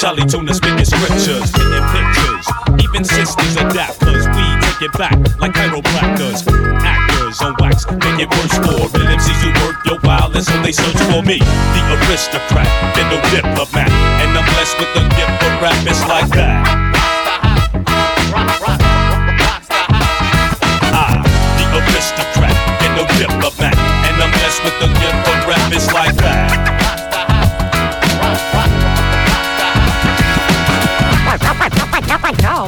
Charlie 0.00 0.24
Tuna 0.24 0.54
spitting 0.54 0.84
scriptures, 0.86 1.52
painting 1.52 1.84
pictures. 1.92 2.69
Even 2.92 3.04
sisters 3.04 3.54
adapt, 3.54 4.00
cause 4.00 4.26
we 4.26 4.44
take 4.66 4.82
it 4.82 4.92
back 4.98 5.14
like 5.38 5.52
chiropractors. 5.52 6.42
Actors 6.82 7.40
on 7.40 7.54
wax, 7.60 7.86
make 7.86 8.18
it 8.18 8.28
worse 8.28 8.56
for 8.58 8.98
real 8.98 9.06
MCs 9.06 9.42
who 9.42 9.50
work 9.64 9.76
your 9.84 10.00
violence, 10.00 10.46
so 10.46 10.62
they 10.62 10.72
search 10.72 10.98
for 11.06 11.22
me. 11.22 11.38
The 11.38 11.82
aristocrat, 12.08 12.66
get 12.96 13.06
no 13.06 13.20
diplomat. 13.30 13.90
And 14.22 14.36
I'm 14.36 14.44
blessed 14.54 14.78
with 14.80 14.92
the 14.94 15.02
gift 15.14 15.38
for 15.38 15.50
rap, 15.62 15.86
it's 15.86 16.02
like 16.08 16.28
that. 16.30 17.09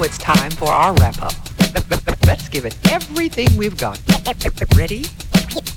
It's 0.04 0.18
time 0.18 0.50
for 0.50 0.68
our 0.68 0.92
wrap 0.94 1.22
up. 1.22 1.32
Let's 2.26 2.48
give 2.48 2.64
it 2.64 2.76
everything 2.90 3.56
we've 3.56 3.76
got. 3.76 4.00
Ready? 4.76 5.04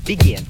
Begin. 0.04 0.44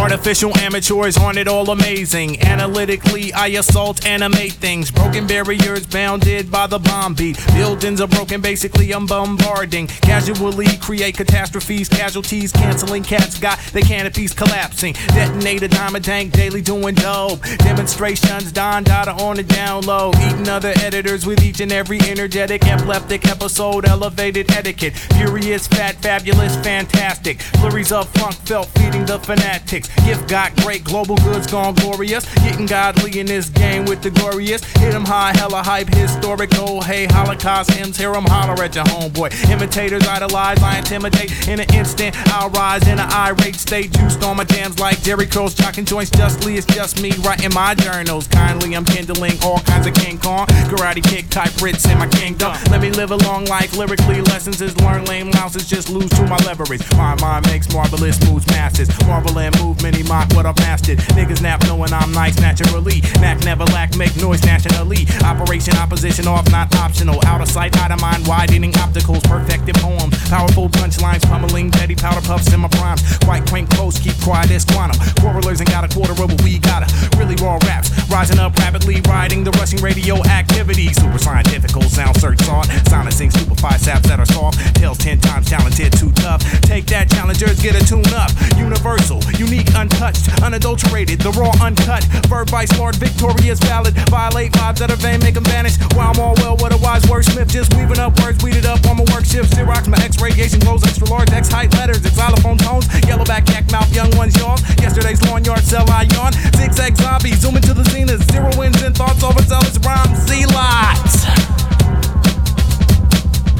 Artificial 0.00 0.56
amateurs 0.56 1.18
aren't 1.18 1.36
it 1.36 1.46
all 1.46 1.70
amazing? 1.70 2.40
Analytically, 2.42 3.34
I 3.34 3.48
assault, 3.48 4.06
animate 4.06 4.54
things. 4.54 4.90
Broken 4.90 5.26
barriers 5.26 5.86
bounded 5.86 6.50
by 6.50 6.66
the 6.66 6.78
bomb 6.78 7.12
beat. 7.12 7.38
Buildings 7.52 8.00
are 8.00 8.08
broken, 8.08 8.40
basically, 8.40 8.92
I'm 8.92 9.04
bombarding. 9.04 9.88
Casually 9.88 10.78
create 10.78 11.18
catastrophes, 11.18 11.90
casualties, 11.90 12.50
canceling 12.50 13.02
cats 13.02 13.38
got 13.38 13.58
their 13.74 13.82
canopies 13.82 14.32
collapsing. 14.32 14.94
Detonate 15.08 15.64
a 15.64 15.68
diamond 15.68 16.06
tank 16.06 16.32
daily 16.32 16.62
doing 16.62 16.94
dope. 16.94 17.42
Demonstrations, 17.58 18.52
Don 18.52 18.82
Dada 18.84 19.12
on 19.12 19.36
the 19.36 19.42
down 19.42 19.84
low. 19.84 20.12
Eating 20.22 20.48
other 20.48 20.72
editors 20.76 21.26
with 21.26 21.42
each 21.44 21.60
and 21.60 21.72
every 21.72 22.00
energetic, 22.08 22.66
epileptic 22.66 23.28
episode. 23.28 23.84
Elevated 23.84 24.50
etiquette. 24.50 24.94
Furious, 24.94 25.68
fat, 25.68 25.96
fabulous, 25.96 26.56
fantastic. 26.56 27.42
Flurries 27.42 27.92
of 27.92 28.08
funk 28.14 28.34
felt 28.46 28.68
feeding 28.68 29.04
the 29.04 29.18
fanatics. 29.18 29.89
Gift 30.04 30.28
got 30.28 30.54
great, 30.56 30.84
global 30.84 31.16
goods 31.16 31.46
gone 31.46 31.74
glorious. 31.74 32.24
Getting 32.36 32.66
godly 32.66 33.20
in 33.20 33.26
this 33.26 33.48
game 33.48 33.84
with 33.84 34.02
the 34.02 34.10
glorious. 34.10 34.62
Hit 34.78 34.94
'em 34.94 35.04
high, 35.04 35.32
hella 35.36 35.62
hype, 35.62 35.92
historical. 35.94 36.60
Oh, 36.62 36.80
hey, 36.80 37.06
Holocaust 37.06 37.70
hymns, 37.72 37.96
hear 37.96 38.14
'em 38.14 38.26
holler 38.26 38.62
at 38.62 38.74
your 38.74 38.84
homeboy. 38.84 39.32
Imitators 39.50 40.06
idolize, 40.06 40.62
I 40.62 40.78
intimidate. 40.78 41.48
In 41.48 41.58
an 41.58 41.66
instant, 41.74 42.14
I'll 42.34 42.50
rise 42.50 42.86
in 42.86 42.98
an 42.98 43.10
irate 43.10 43.58
state. 43.58 43.92
Juiced 43.92 44.22
on 44.22 44.36
my 44.36 44.44
jams 44.44 44.78
like 44.78 44.98
Jheri 44.98 45.28
Curls, 45.30 45.54
jocking 45.54 45.86
joints 45.86 46.10
justly. 46.10 46.56
It's 46.56 46.66
just 46.66 47.00
me 47.00 47.12
writing 47.24 47.52
my 47.54 47.74
journals. 47.74 48.26
Kindly, 48.28 48.74
I'm 48.74 48.84
kindling 48.84 49.38
all 49.42 49.60
kinds 49.60 49.86
of 49.86 49.94
King 49.94 50.18
Kong. 50.18 50.46
Karate 50.68 51.02
kick 51.02 51.30
type 51.30 51.50
Brits 51.52 51.90
in 51.90 51.98
my 51.98 52.06
kingdom. 52.08 52.52
Let 52.70 52.80
me 52.80 52.90
live 52.90 53.10
a 53.10 53.16
long 53.16 53.46
life. 53.46 53.76
Lyrically, 53.76 54.20
lessons 54.22 54.60
is 54.60 54.76
learn 54.80 55.04
lame 55.06 55.30
louses, 55.30 55.66
just 55.66 55.88
lose 55.88 56.10
to 56.10 56.26
my 56.26 56.36
leverage. 56.46 56.82
My 56.96 57.14
mind 57.20 57.46
makes 57.46 57.72
marvelous 57.72 58.20
moves, 58.28 58.46
masses. 58.48 58.88
Marvel 59.06 59.38
and 59.38 59.58
move, 59.60 59.69
many 59.82 60.02
mock 60.02 60.32
what 60.34 60.46
I've 60.46 60.56
mastered. 60.58 60.98
Niggas 61.16 61.42
nap 61.42 61.62
knowing 61.64 61.92
I'm 61.92 62.12
nice 62.12 62.38
naturally. 62.40 63.00
Knack 63.20 63.44
never 63.44 63.64
lack, 63.66 63.96
make 63.96 64.16
noise 64.16 64.44
nationally. 64.44 65.06
Operation 65.24 65.76
opposition 65.76 66.26
off, 66.26 66.50
not 66.50 66.74
optional. 66.76 67.20
Out 67.26 67.40
of 67.40 67.48
sight, 67.48 67.76
out 67.78 67.90
of 67.90 68.00
mind, 68.00 68.26
widening 68.26 68.72
opticals, 68.72 69.22
perfected 69.24 69.76
poems. 69.76 70.16
Powerful 70.28 70.68
punchlines, 70.68 71.22
pummeling, 71.28 71.70
petty 71.70 71.94
powder 71.94 72.20
puffs 72.20 72.52
in 72.52 72.60
my 72.60 72.68
primes. 72.68 73.02
Quite 73.18 73.46
quaint 73.48 73.68
close, 73.70 73.98
keep 73.98 74.18
quiet 74.22 74.50
as 74.50 74.64
quantum. 74.64 74.98
Quarrelers 75.20 75.60
ain't 75.60 75.70
got 75.70 75.84
a 75.84 75.88
quarter 75.88 76.12
of 76.12 76.18
what 76.18 76.42
we 76.42 76.58
got. 76.58 76.90
Really 77.16 77.36
raw 77.36 77.58
raps, 77.64 77.90
rising 78.08 78.38
up 78.38 78.56
rapidly, 78.56 79.00
riding 79.08 79.44
the 79.44 79.50
rushing 79.52 79.80
radio 79.80 80.22
activity. 80.24 80.92
Super 80.92 81.18
scientifical 81.18 81.82
sound 81.82 82.16
search 82.16 82.48
on. 82.48 82.64
Silencing 82.86 83.30
stupefied 83.30 83.80
saps 83.80 84.08
that 84.08 84.18
are 84.20 84.26
soft. 84.26 84.58
Tails 84.76 84.98
ten 84.98 85.18
times 85.18 85.48
talented, 85.48 85.92
too 85.92 86.10
tough. 86.12 86.40
Take 86.62 86.86
that, 86.86 87.10
challengers, 87.10 87.60
get 87.60 87.74
a 87.74 87.84
tune 87.84 88.06
up. 88.14 88.30
Universal, 88.56 89.20
unique, 89.38 89.59
untouched, 89.74 90.28
unadulterated, 90.42 91.20
the 91.20 91.30
raw, 91.32 91.52
uncut. 91.64 92.04
Verb 92.28 92.48
vice 92.50 92.72
lord, 92.78 92.96
victorious, 92.96 93.58
valid. 93.60 93.94
Violate 94.08 94.52
vibes 94.52 94.78
that 94.78 94.90
are 94.90 94.96
vain, 94.96 95.20
make 95.20 95.34
them 95.34 95.44
vanish. 95.44 95.76
While 95.94 96.12
I'm 96.12 96.20
all 96.20 96.34
well, 96.36 96.56
what 96.56 96.72
a 96.72 96.78
wise 96.78 97.02
wordsmith. 97.04 97.48
Just 97.48 97.74
weaving 97.74 97.98
up 97.98 98.18
words, 98.20 98.42
weeded 98.42 98.66
up 98.66 98.84
on 98.86 98.96
my 98.96 99.04
work 99.12 99.24
shift. 99.24 99.52
Xerox, 99.52 99.88
my 99.88 99.98
X 100.02 100.20
radiation 100.20 100.60
glows, 100.60 100.84
extra 100.84 101.06
large, 101.08 101.30
X 101.30 101.48
height 101.48 101.72
letters, 101.74 102.00
xylophone 102.00 102.58
tones. 102.58 102.86
Yellowback, 103.06 103.48
yak 103.48 103.70
mouth, 103.72 103.92
young 103.94 104.10
ones 104.16 104.36
yawn. 104.38 104.58
Yesterday's 104.80 105.22
lawn 105.28 105.44
yard, 105.44 105.60
sell 105.60 105.88
I 105.90 106.06
yawn. 106.14 106.32
Zigzag 106.56 106.96
zombie, 106.96 107.32
zoom 107.32 107.56
into 107.56 107.74
the 107.74 107.84
zenith. 107.84 108.22
Zero 108.30 108.50
wins 108.56 108.80
and 108.82 108.96
thoughts, 108.96 109.22
overzealous 109.22 109.78
rhymes, 109.78 110.18
Z 110.26 110.46
lots. 110.46 111.26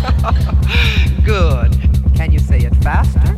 Good. 1.24 1.76
Can 2.16 2.32
you 2.32 2.38
say 2.38 2.60
it 2.60 2.74
faster? 2.76 3.36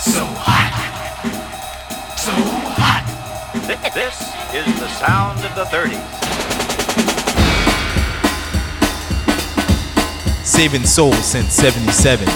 So 0.00 0.24
hot. 0.24 0.43
So 2.24 2.32
hot. 2.32 3.04
This 3.92 4.16
is 4.54 4.80
the 4.80 4.88
sound 4.88 5.44
of 5.44 5.54
the 5.54 5.64
30s. 5.64 6.00
Saving 10.42 10.84
soul 10.86 11.12
since 11.12 11.52
77. 11.52 12.26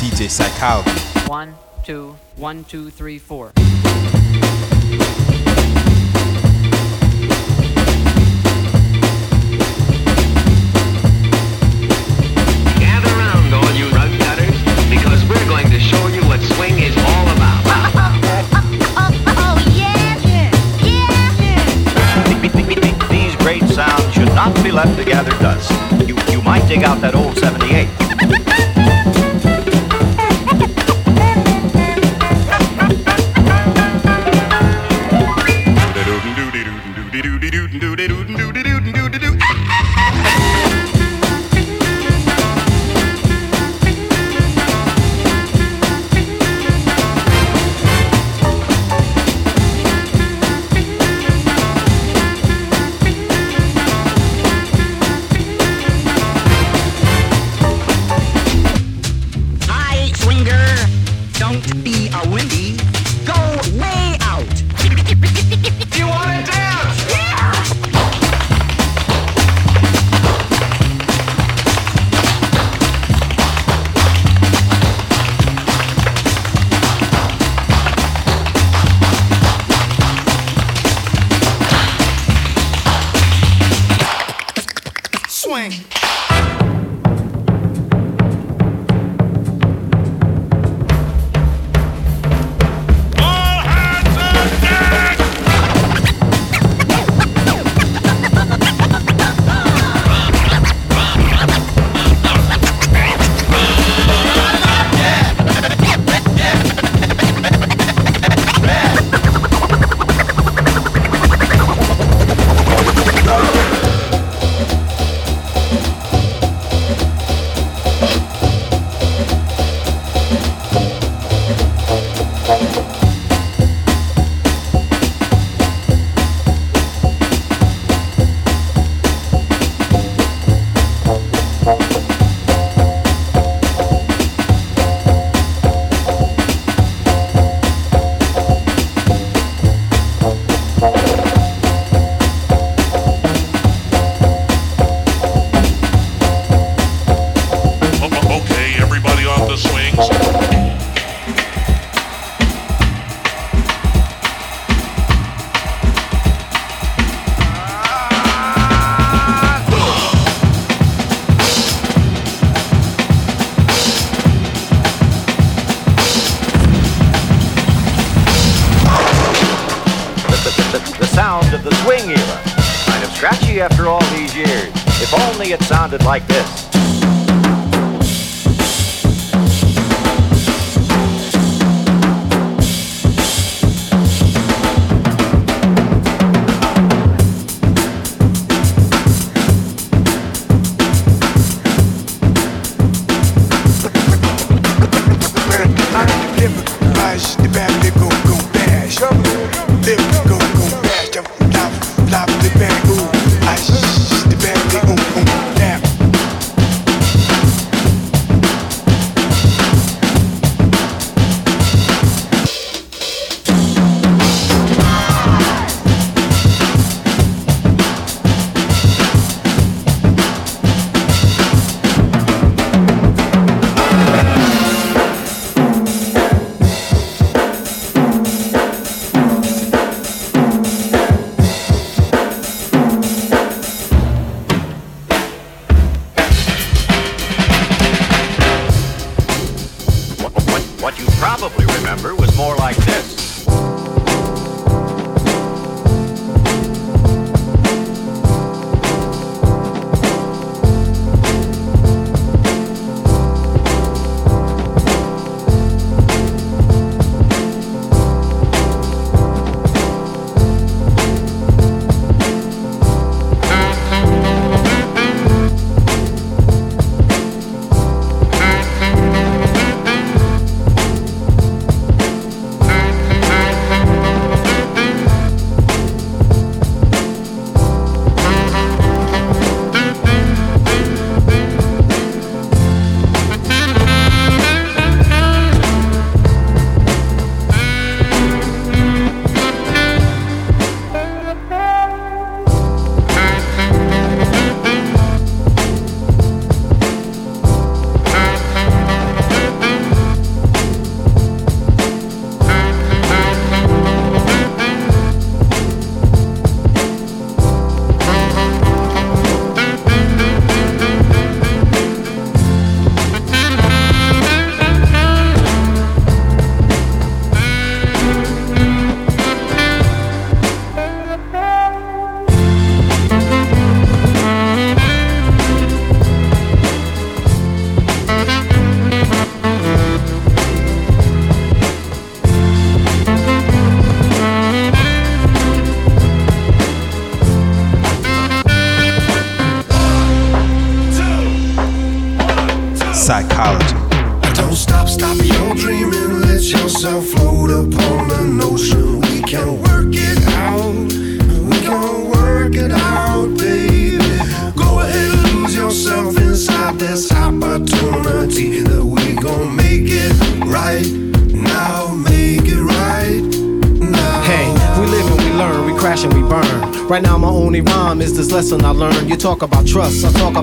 DJ 0.00 0.28
Psychology. 0.28 0.90
One, 1.30 1.54
two, 1.84 2.16
one, 2.34 2.64
two, 2.64 2.90
three, 2.90 3.20
four. 3.20 3.52
Gather 12.74 13.12
around, 13.14 13.54
all 13.54 13.72
you 13.72 13.88
rug 13.90 14.10
cutters, 14.18 14.58
because 14.90 15.24
we're 15.28 15.46
going 15.46 15.70
to 15.70 15.78
show 15.78 16.08
you 16.08 16.22
what 16.22 16.40
swing 16.40 16.80
is 16.80 16.96
all 16.96 17.28
about. 17.36 18.22
great 23.42 23.62
sounds 23.68 24.14
should 24.14 24.32
not 24.36 24.54
be 24.62 24.70
left 24.70 24.96
to 24.96 25.04
gather 25.04 25.30
dust. 25.42 25.70
You, 26.06 26.16
you 26.30 26.40
might 26.42 26.66
dig 26.68 26.84
out 26.84 27.00
that 27.00 27.14
old 27.14 27.31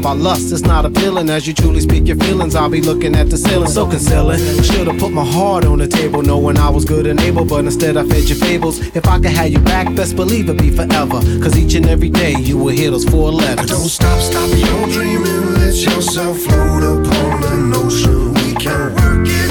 About 0.10 0.24
lust. 0.24 0.52
It's 0.52 0.64
not 0.64 0.86
appealing 0.86 1.30
as 1.30 1.46
you 1.46 1.54
truly 1.54 1.82
speak 1.82 2.08
your 2.08 2.18
feelings. 2.18 2.56
I'll 2.56 2.68
be 2.68 2.82
looking 2.82 3.16
at 3.16 3.30
the 3.30 3.38
ceiling, 3.38 3.70
so 3.70 3.88
concealing. 3.88 4.40
Should've 4.64 4.98
put 4.98 5.12
my 5.12 5.24
heart 5.24 5.66
on 5.66 5.78
the 5.78 5.88
table, 5.88 6.24
knowing 6.24 6.58
I 6.58 6.68
was 6.68 6.84
good 6.84 7.06
and 7.06 7.20
able, 7.20 7.46
but 7.46 7.64
instead 7.64 7.96
I 7.96 8.04
fed 8.08 8.28
your 8.28 8.40
fables. 8.40 8.80
If 8.96 9.06
I 9.06 9.20
could 9.20 9.38
have 9.38 9.52
you 9.52 9.60
back, 9.60 9.96
best 9.96 10.16
believe 10.16 10.50
it'd 10.50 10.60
be 10.60 10.72
forever. 10.72 11.22
Cause 11.44 11.56
each 11.56 11.76
and 11.76 11.86
every 11.86 12.10
day 12.10 12.34
you 12.40 12.58
will 12.58 12.74
hear 12.74 12.90
those 12.90 13.06
four 13.06 13.32
letters. 13.32 13.68
Don't 13.68 13.88
stop, 13.88 14.20
stop 14.20 14.50
your 14.50 14.88
dreaming. 14.88 15.54
Let 15.54 15.76
yourself 15.76 16.40
float 16.40 16.82
upon 16.82 17.44
an 17.54 17.74
ocean. 17.76 18.34
We 18.34 18.56
can 18.56 18.96
work 18.96 19.28
it 19.28 19.49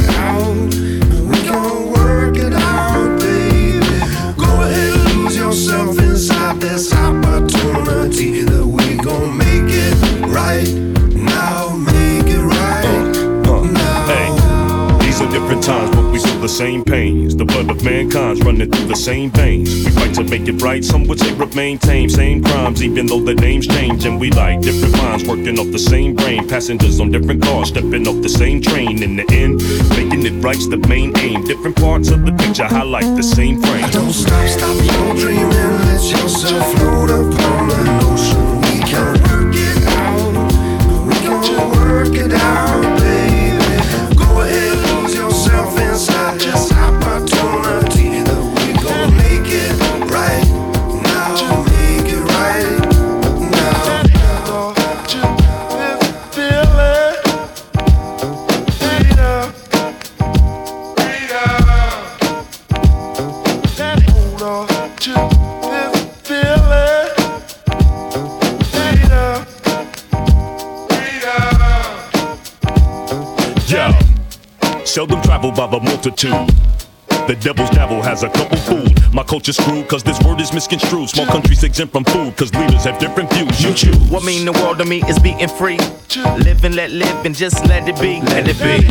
times, 15.69 15.95
but 15.95 16.11
we 16.11 16.19
feel 16.19 16.41
the 16.41 16.49
same 16.49 16.83
pains. 16.83 17.37
The 17.37 17.45
blood 17.45 17.71
of 17.71 17.85
mankind's 17.85 18.41
running 18.43 18.71
through 18.71 18.89
the 18.89 18.97
same 18.97 19.31
veins. 19.31 19.69
We 19.85 19.91
fight 19.91 20.15
to 20.15 20.25
make 20.25 20.49
it 20.49 20.63
right, 20.63 20.83
some 20.83 21.07
would 21.07 21.21
say 21.21 21.33
remain 21.35 21.79
tame. 21.79 22.09
Same 22.09 22.43
crimes, 22.43 22.83
even 22.83 23.07
though 23.07 23.21
the 23.21 23.35
names 23.35 23.67
change. 23.67 24.07
And 24.07 24.19
we 24.19 24.31
like 24.31 24.63
different 24.63 24.97
minds 24.97 25.25
working 25.29 25.59
off 25.59 25.71
the 25.71 25.79
same 25.79 26.15
brain. 26.15 26.49
Passengers 26.49 27.01
on 27.01 27.11
different 27.11 27.43
cars, 27.43 27.69
stepping 27.69 28.09
off 28.09 28.23
the 28.23 28.29
same 28.29 28.63
train. 28.63 29.03
In 29.03 29.17
the 29.17 29.27
end, 29.31 29.61
making 29.91 30.25
it 30.25 30.43
right's 30.43 30.67
the 30.69 30.79
main 30.89 31.17
aim. 31.19 31.45
Different 31.45 31.77
parts 31.77 32.09
of 32.11 32.25
the 32.25 32.33
picture 32.33 32.65
highlight 32.65 33.17
the 33.17 33.23
same 33.23 33.61
frame. 33.61 33.91
Don't 33.91 34.13
stop, 34.13 34.49
stop 34.49 34.77
your 34.91 35.15
dreaming. 35.17 35.51
Let 35.51 36.03
yourself 36.11 36.65
float 36.77 37.11
upon 37.11 37.71
an 37.79 37.89
ocean. 38.09 38.61
We 38.65 38.75
can 38.89 39.13
work 39.29 39.55
it 39.55 39.85
out. 40.01 40.33
We 41.09 41.15
can 41.25 41.61
work 41.77 42.15
it 42.25 42.33
out, 42.33 42.98
yourself 45.81 46.18
the 75.71 75.81
multitude. 75.81 76.49
The 77.29 77.37
devil's 77.41 77.71
devil 77.71 78.01
has 78.01 78.23
a 78.23 78.31
couple 78.31 78.57
food. 78.59 79.13
My 79.13 79.23
culture's 79.23 79.57
screwed 79.57 79.87
cause 79.89 80.03
this 80.03 80.19
word 80.23 80.41
is 80.41 80.53
misconstrued. 80.53 81.11
Small 81.11 81.27
countries 81.27 81.63
exempt 81.63 81.93
from 81.93 82.05
food 82.05 82.37
cause 82.37 82.55
leaders 82.55 82.85
have 82.85 82.99
different 82.99 83.33
views. 83.33 83.63
You 83.63 83.75
choose. 83.75 84.11
What 84.11 84.25
mean 84.25 84.47
the 84.47 84.53
world 84.53 84.79
to 84.79 84.87
me 84.87 85.03
is 85.05 85.19
being 85.19 85.47
free. 85.49 85.79
Live 86.39 86.65
and 86.65 86.75
let 86.75 86.91
live 86.91 87.27
and 87.27 87.35
just 87.35 87.67
let 87.67 87.87
it 87.87 88.01
be. 88.01 88.23
Let 88.23 88.49
it 88.49 88.59
be. 88.59 88.89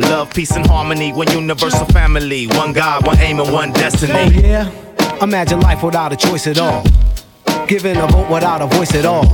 Love, 0.00 0.32
peace, 0.34 0.52
and 0.52 0.66
harmony. 0.66 1.12
One 1.12 1.30
universal 1.30 1.86
family. 1.86 2.46
One 2.48 2.72
God, 2.72 3.06
one 3.06 3.18
aim, 3.18 3.40
and 3.40 3.52
one 3.52 3.72
destiny. 3.72 4.12
Oh 4.12 4.28
yeah, 4.28 5.22
imagine 5.22 5.60
life 5.60 5.82
without 5.82 6.12
a 6.12 6.16
choice 6.16 6.46
at 6.46 6.58
all. 6.58 6.84
Giving 7.66 7.96
a 7.96 8.06
vote 8.06 8.30
without 8.30 8.60
a 8.60 8.66
voice 8.66 8.94
at 8.94 9.06
all. 9.06 9.24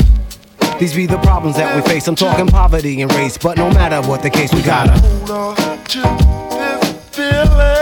These 0.78 0.94
be 0.94 1.06
the 1.06 1.18
problems 1.18 1.56
that 1.56 1.74
we 1.74 1.82
face. 1.82 2.06
I'm 2.06 2.14
talking 2.14 2.46
poverty 2.46 3.00
and 3.02 3.12
race, 3.14 3.38
but 3.38 3.56
no 3.56 3.70
matter 3.70 4.06
what 4.06 4.22
the 4.22 4.30
case, 4.30 4.52
we 4.52 4.62
gotta. 4.62 4.94
Yo, 7.36 7.75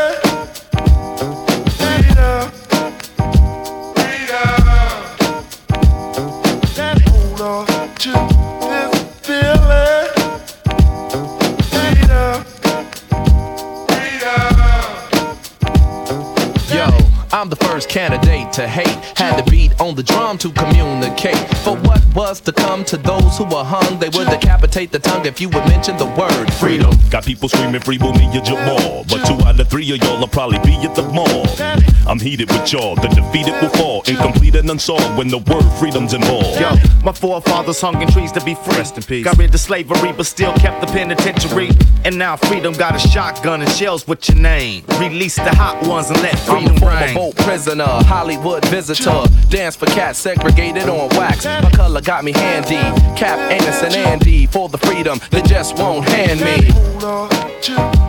to 18.55 18.69
hate. 18.69 18.87
Had 19.19 19.43
to 19.43 19.51
beat 19.51 19.81
on 19.81 19.97
the 19.97 20.03
drum 20.03 20.39
to 20.39 20.53
communicate. 20.53 21.37
For 21.65 21.77
what 21.77 22.03
was 22.15 22.41
to 22.43 22.53
come 22.53 22.85
to 22.85 22.97
those 22.97 23.37
who 23.37 23.45
were 23.45 23.65
hung, 23.65 23.99
they 23.99 24.09
would 24.11 24.29
decapitate 24.29 24.93
the 24.93 25.01
tongue 25.01 25.27
if 25.27 25.41
you 25.41 25.49
would 25.49 25.67
mention 25.67 25.97
the 25.97 26.07
word 26.07 26.53
freedom. 26.55 26.95
Got 27.11 27.25
people 27.25 27.49
screaming 27.49 27.81
free 27.81 27.99
me, 27.99 28.33
your 28.33 28.45
Jamal. 28.45 29.05
But 29.09 29.27
two 29.27 29.45
out 29.45 29.59
of 29.59 29.69
three 29.69 29.91
of 29.93 29.99
y'all 29.99 30.21
will 30.21 30.29
probably 30.29 30.59
be 30.59 30.77
at 30.87 30.95
the 30.95 31.03
mall. 31.03 31.94
I'm 32.07 32.19
heated 32.21 32.51
with 32.51 32.73
y'all, 32.73 32.97
the 32.97 33.09
defeated 33.09 33.55
will 33.63 33.71
fall. 33.71 34.03
Incomplete 34.07 34.57
and 34.57 34.71
unsolved 34.71 35.17
when 35.17 35.29
the 35.29 35.39
word 35.39 35.65
freedom's 35.79 36.13
involved. 36.13 36.61
Yo, 36.61 36.75
my 37.03 37.13
forefathers 37.13 37.81
hung 37.81 38.01
in 38.03 38.09
trees 38.09 38.31
to 38.33 38.45
be 38.45 38.55
free. 38.55 38.77
Rest 38.77 38.97
in 38.97 39.03
peace. 39.03 39.25
Got 39.25 39.39
rid 39.39 39.55
of 39.55 39.61
slavery, 39.61 40.13
but 40.13 40.27
still 40.27 40.53
kept 40.55 40.81
the 40.81 40.87
penitentiary. 40.89 41.71
And 42.05 42.19
now 42.19 42.37
freedom 42.37 42.75
got 42.75 42.95
a 42.95 42.99
shotgun 42.99 43.63
and 43.63 43.71
shells 43.71 44.07
with 44.07 44.29
your 44.29 44.39
name. 44.39 44.85
Release 44.99 45.37
the 45.37 45.55
hot 45.55 45.87
ones 45.87 46.11
and 46.11 46.21
let 46.23 46.39
freedom 46.41 46.73
I'm 46.73 46.77
freedom 46.77 46.77
a 46.77 46.81
former 46.81 47.01
reign. 47.01 47.15
boat 47.15 47.37
prisoner, 47.37 47.85
Hollywood 47.87 48.65
visitor. 48.67 49.25
Dance 49.49 49.77
for 49.77 49.87
cats 49.87 50.19
segregated 50.19 50.89
on 50.89 51.09
wax. 51.11 51.45
My 51.47 51.71
color 51.71 52.01
got 52.01 52.25
me 52.25 52.33
handy. 52.33 52.77
Cap, 53.19 53.39
Amos, 53.51 53.83
and 53.83 53.95
Andy 53.95 54.47
for 54.47 54.69
the 54.69 54.79
freedom 54.79 55.21
they 55.31 55.43
just 55.43 55.79
won't 55.79 56.07
hand 56.09 56.41
me. 56.41 58.04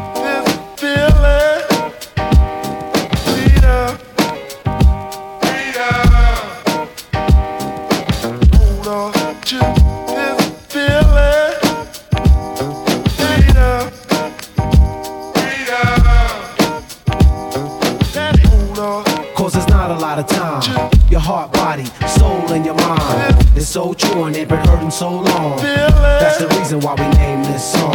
So 23.75 23.93
true 23.93 24.23
and 24.23 24.33
they've 24.33 24.47
been 24.47 24.65
hurting 24.67 24.89
so 24.89 25.09
long. 25.09 25.57
That's 25.57 26.37
the 26.37 26.47
reason 26.47 26.79
why 26.79 26.93
we 26.93 27.09
named 27.17 27.43
this 27.43 27.73
song. 27.73 27.91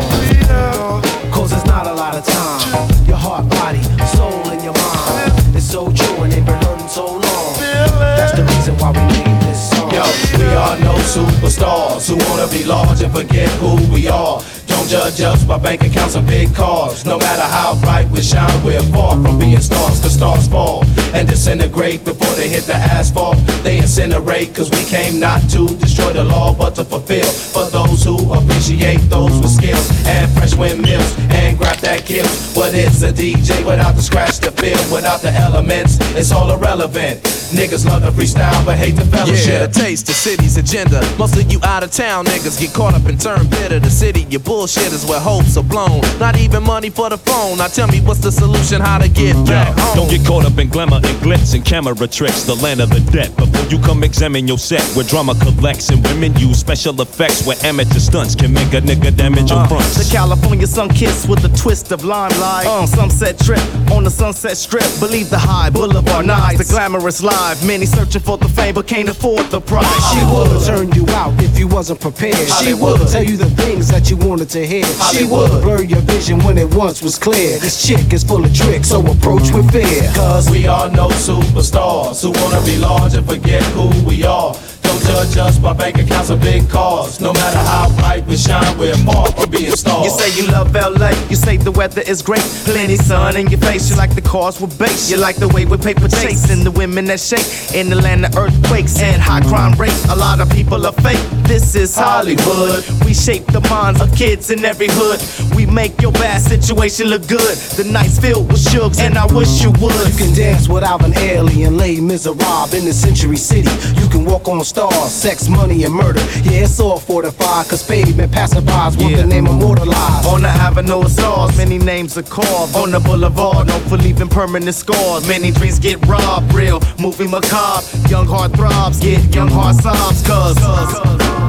Cause 1.33 1.53
there's 1.53 1.65
not 1.65 1.87
a 1.87 1.95
lot 1.95 2.15
of 2.15 2.23
time. 2.23 3.07
Your 3.09 3.17
heart, 3.17 3.49
body, 3.49 3.81
soul, 4.13 4.45
and 4.53 4.63
your 4.63 4.75
mind. 4.75 5.57
It's 5.57 5.65
so 5.65 5.91
true 5.91 6.25
and 6.25 6.31
they've 6.31 6.45
been 6.45 6.61
hurting 6.61 6.87
so 6.87 7.07
long. 7.07 7.55
That's 7.97 8.37
the 8.37 8.45
reason 8.45 8.77
why 8.77 8.91
we 8.91 9.01
named 9.09 9.41
this 9.41 9.71
song. 9.71 9.91
Yo, 9.91 10.05
we 10.37 10.53
are 10.53 10.79
no 10.81 10.97
superstars 11.17 12.11
who 12.11 12.17
wanna 12.29 12.47
be 12.53 12.63
large 12.65 13.01
and 13.01 13.11
forget 13.11 13.49
who 13.61 13.77
we 13.91 14.07
are. 14.07 14.43
Judge 14.91 15.21
us 15.21 15.45
by 15.45 15.57
bank 15.57 15.83
accounts 15.85 16.17
and 16.17 16.27
big 16.27 16.53
cars. 16.53 17.07
No 17.07 17.17
matter 17.17 17.43
how 17.43 17.79
bright 17.81 18.11
we 18.11 18.21
shine, 18.21 18.51
we're 18.65 18.83
far 18.91 19.13
from 19.23 19.39
being 19.39 19.61
stars, 19.61 20.01
cause 20.01 20.15
stars 20.15 20.49
fall 20.49 20.85
and 21.15 21.29
disintegrate 21.29 22.05
before 22.05 22.35
they 22.35 22.49
hit 22.49 22.65
the 22.65 22.75
asphalt. 22.75 23.37
They 23.63 23.79
incinerate, 23.79 24.53
cause 24.53 24.69
we 24.69 24.83
came 24.87 25.21
not 25.21 25.43
to 25.51 25.69
destroy 25.77 26.13
the 26.13 26.25
law, 26.25 26.53
but 26.53 26.75
to 26.75 26.85
fulfill. 26.85 27.25
For 27.31 27.71
those 27.71 28.03
who 28.03 28.17
appreciate 28.35 28.99
those 29.09 29.31
with 29.41 29.51
skills 29.53 29.89
and 30.09 30.29
fresh 30.33 30.57
windmills 30.57 31.17
and 31.31 31.57
grab 31.57 31.79
that 31.79 32.05
kills. 32.05 32.53
What 32.57 32.75
is 32.75 33.05
a 33.05 33.13
DJ 33.13 33.65
without 33.65 33.95
the 33.95 34.03
scratch 34.03 34.41
to 34.41 34.51
feel? 34.51 34.77
Without 34.93 35.21
the 35.23 35.31
elements, 35.31 35.99
it's 36.17 36.33
all 36.33 36.51
irrelevant. 36.53 37.23
Niggas 37.55 37.85
love 37.87 38.03
to 38.03 38.11
freestyle, 38.11 38.65
but 38.67 38.77
hate 38.77 38.97
the 38.97 39.05
Yeah, 39.05 39.25
fellowship. 39.25 39.73
taste 39.73 40.07
the 40.07 40.15
city's 40.15 40.57
agenda. 40.57 41.01
Most 41.17 41.37
of 41.37 41.51
you 41.53 41.61
out 41.63 41.85
of 41.85 41.93
town 41.93 42.25
niggas 42.27 42.61
get 42.61 42.73
caught 42.73 42.95
up 42.95 43.07
and 43.07 43.21
turn 43.21 43.47
bitter. 43.49 43.79
The 43.79 43.91
city, 43.91 44.23
your 44.31 44.41
bullshit 44.41 44.80
is 44.93 45.05
where 45.07 45.21
hopes 45.21 45.57
are 45.57 45.65
blown. 45.65 46.01
Not 46.19 46.37
even 46.39 46.63
money 46.63 46.91
for 46.91 47.09
the 47.11 47.19
phone. 47.19 47.59
Now 47.59 47.67
tell 47.69 47.89
me 47.89 48.01
what's 48.01 48.21
the 48.21 48.33
solution, 48.33 48.81
how 48.81 48.99
to 48.99 49.09
get 49.09 49.35
back 49.47 49.77
home. 49.79 49.97
Don't 49.97 50.11
get 50.11 50.27
caught 50.27 50.45
up 50.45 50.59
in 50.59 50.69
glamour 50.69 50.97
and 50.97 51.17
glitz 51.25 51.55
and 51.55 51.65
camera 51.65 51.95
tricks, 52.09 52.43
the 52.45 52.55
land 52.57 52.81
of 52.81 52.91
the 52.91 53.01
dead. 53.13 53.35
Before 53.37 53.67
you 53.67 53.79
come 53.81 54.03
examine 54.03 54.47
your 54.49 54.59
set, 54.59 54.83
where 54.97 55.05
drama 55.07 55.35
collects 55.37 55.89
and 55.91 56.03
women 56.07 56.35
use 56.37 56.59
special 56.59 57.01
effects, 57.01 57.47
where 57.47 57.57
amateur 57.65 57.99
stunts 57.99 58.35
can 58.35 58.53
make 58.53 58.73
a 58.73 58.81
nigga 58.81 59.15
damage 59.17 59.51
your 59.51 59.61
Uh, 59.61 59.69
fronts. 59.69 59.97
the 59.97 60.11
California 60.15 60.67
sun 60.67 60.89
kiss 60.89 61.27
with 61.27 61.45
a 61.45 61.49
twist 61.57 61.93
of 61.93 62.05
limelight. 62.05 62.67
Uh, 62.67 62.87
sunset 62.87 63.39
trip 63.39 63.61
on 63.91 64.05
the 64.05 64.11
sunset 64.11 64.57
strip. 64.57 64.87
Believe 65.01 65.31
the 65.31 65.39
high 65.39 65.71
boulevard 65.71 66.27
nights, 66.27 66.59
the 66.59 66.65
glamorous 66.65 67.23
life. 67.23 67.63
Many 67.65 67.87
searching 67.87 68.23
for 68.23 68.39
the 68.39 68.49
fame 68.49 68.75
but 68.75 68.87
can't 68.87 69.09
afford 69.09 69.47
the 69.51 69.61
price. 69.61 69.87
She 70.13 70.21
would 70.33 70.65
turn 70.65 70.93
you 70.93 71.07
out 71.15 71.33
if 71.43 71.59
you 71.59 71.67
wasn't 71.69 72.01
prepared. 72.01 72.37
She 72.63 72.75
would 72.75 73.07
tell 73.09 73.25
you 73.25 73.37
the 73.37 73.51
things 73.63 73.89
that 73.89 74.11
you 74.11 74.17
wanted 74.17 74.49
to 74.51 74.60
hear. 74.67 74.85
She 75.13 75.25
would 75.25 75.63
blur 75.63 75.83
your 75.83 76.01
vision 76.01 76.39
when 76.41 76.59
it 76.59 76.73
once 76.75 77.03
was 77.03 77.19
clear. 77.19 77.59
This 77.59 77.87
chick 77.87 78.13
is 78.13 78.25
full 78.25 78.45
of 78.45 78.55
tricks, 78.55 78.89
so 78.89 79.01
approach 79.07 79.51
with 79.53 79.71
fear. 79.73 80.13
Cause 80.15 80.51
we 80.51 80.67
are 80.67 80.91
no 80.91 81.09
superstars 81.09 82.23
who 82.23 82.31
wanna 82.43 82.65
be 82.65 82.77
large 82.77 83.15
and 83.15 83.27
forget 83.27 83.63
who 83.75 83.89
we 84.05 84.25
are. 84.25 84.55
Don't 84.91 85.03
judge 85.05 85.37
us 85.37 85.57
by 85.57 85.73
bank 85.73 85.99
accounts 85.99 86.31
or 86.33 86.37
big 86.37 86.69
cars. 86.69 87.21
No 87.21 87.33
matter 87.33 87.59
how 87.59 87.95
bright 87.97 88.27
we 88.27 88.37
shine, 88.37 88.77
we're 88.77 88.97
far 89.07 89.31
from 89.31 89.49
being 89.49 89.71
stars. 89.71 90.05
You 90.05 90.11
say 90.11 90.43
you 90.43 90.51
love 90.51 90.75
LA, 90.75 91.11
you 91.29 91.37
say 91.37 91.57
the 91.59 91.71
weather 91.71 92.01
is 92.01 92.23
great. 92.23 92.43
Plenty 92.65 92.97
sun 92.97 93.37
in 93.37 93.47
your 93.47 93.61
face, 93.61 93.89
you 93.89 93.95
like 93.95 94.17
the 94.17 94.21
cars 94.21 94.61
with 94.61 94.77
bass. 94.81 95.09
You 95.09 95.19
like 95.19 95.37
the 95.37 95.47
way 95.47 95.65
we 95.65 95.77
paper 95.77 96.09
chase 96.09 96.51
and 96.51 96.67
the 96.67 96.73
women 96.73 97.05
that 97.05 97.21
shake. 97.21 97.47
In 97.73 97.89
the 97.89 97.95
land 97.95 98.25
of 98.25 98.37
earthquakes 98.37 98.99
and 99.01 99.23
high 99.23 99.43
crime 99.43 99.79
rates, 99.79 100.05
a 100.07 100.17
lot 100.17 100.41
of 100.41 100.51
people 100.51 100.85
are 100.85 100.93
fake. 101.05 101.23
This 101.47 101.77
is 101.77 101.95
Hollywood. 101.95 102.85
We 103.05 103.15
shape 103.15 103.47
the 103.47 103.61
minds 103.71 104.01
of 104.01 104.13
kids 104.17 104.51
in 104.51 104.65
every 104.65 104.89
hood. 104.91 105.21
We 105.55 105.67
make 105.67 106.03
your 106.03 106.13
bad 106.13 106.43
situation 106.43 107.07
look 107.07 107.29
good. 107.29 107.57
The 107.79 107.85
night's 107.85 108.19
filled 108.19 108.51
with 108.51 108.61
shugs, 108.61 108.99
and 108.99 109.17
I 109.17 109.27
wish 109.27 109.63
you 109.63 109.71
would. 109.79 109.95
You 110.11 110.19
can 110.19 110.35
dance 110.35 110.69
without 110.69 111.05
an 111.05 111.17
alien, 111.19 111.77
lay 111.77 112.01
miserable 112.01 112.67
in 112.75 112.85
the 112.85 112.93
century 112.93 113.37
city. 113.37 113.71
You 114.01 114.09
can 114.09 114.25
walk 114.25 114.49
on 114.49 114.65
stars, 114.65 114.80
sex, 114.89 115.49
money, 115.49 115.85
and 115.85 115.95
murder. 115.95 116.21
Yeah, 116.45 116.65
it's 116.65 116.81
all 116.81 116.99
fortified, 116.99 117.69
cause 117.69 117.87
pavement 117.87 118.33
passerbys 118.33 119.01
want 119.01 119.17
the 119.17 119.27
name 119.27 119.47
immortalized. 119.47 120.27
On 120.27 120.43
the 120.43 120.49
avenue 120.49 121.03
of 121.03 121.11
stars, 121.11 121.57
many 121.57 121.79
names 121.79 122.17
are 122.17 122.23
carved. 122.23 122.77
On 122.77 122.91
the 122.91 123.01
boulevard, 123.01 123.67
known 123.67 123.81
for 123.89 123.97
leaving 123.97 124.29
permanent 124.29 124.75
scars. 124.75 125.27
Many 125.29 125.51
dreams 125.51 125.79
get 125.79 126.05
robbed, 126.07 126.53
real 126.55 126.81
movie 126.99 127.29
macabre. 127.29 127.85
Young 128.09 128.27
heart 128.27 128.53
throbs, 128.53 129.01
get 129.01 129.35
young 129.35 129.49
heart 129.49 129.77
sobs, 129.77 130.27
cause. 130.27 130.57
Good 130.59 131.40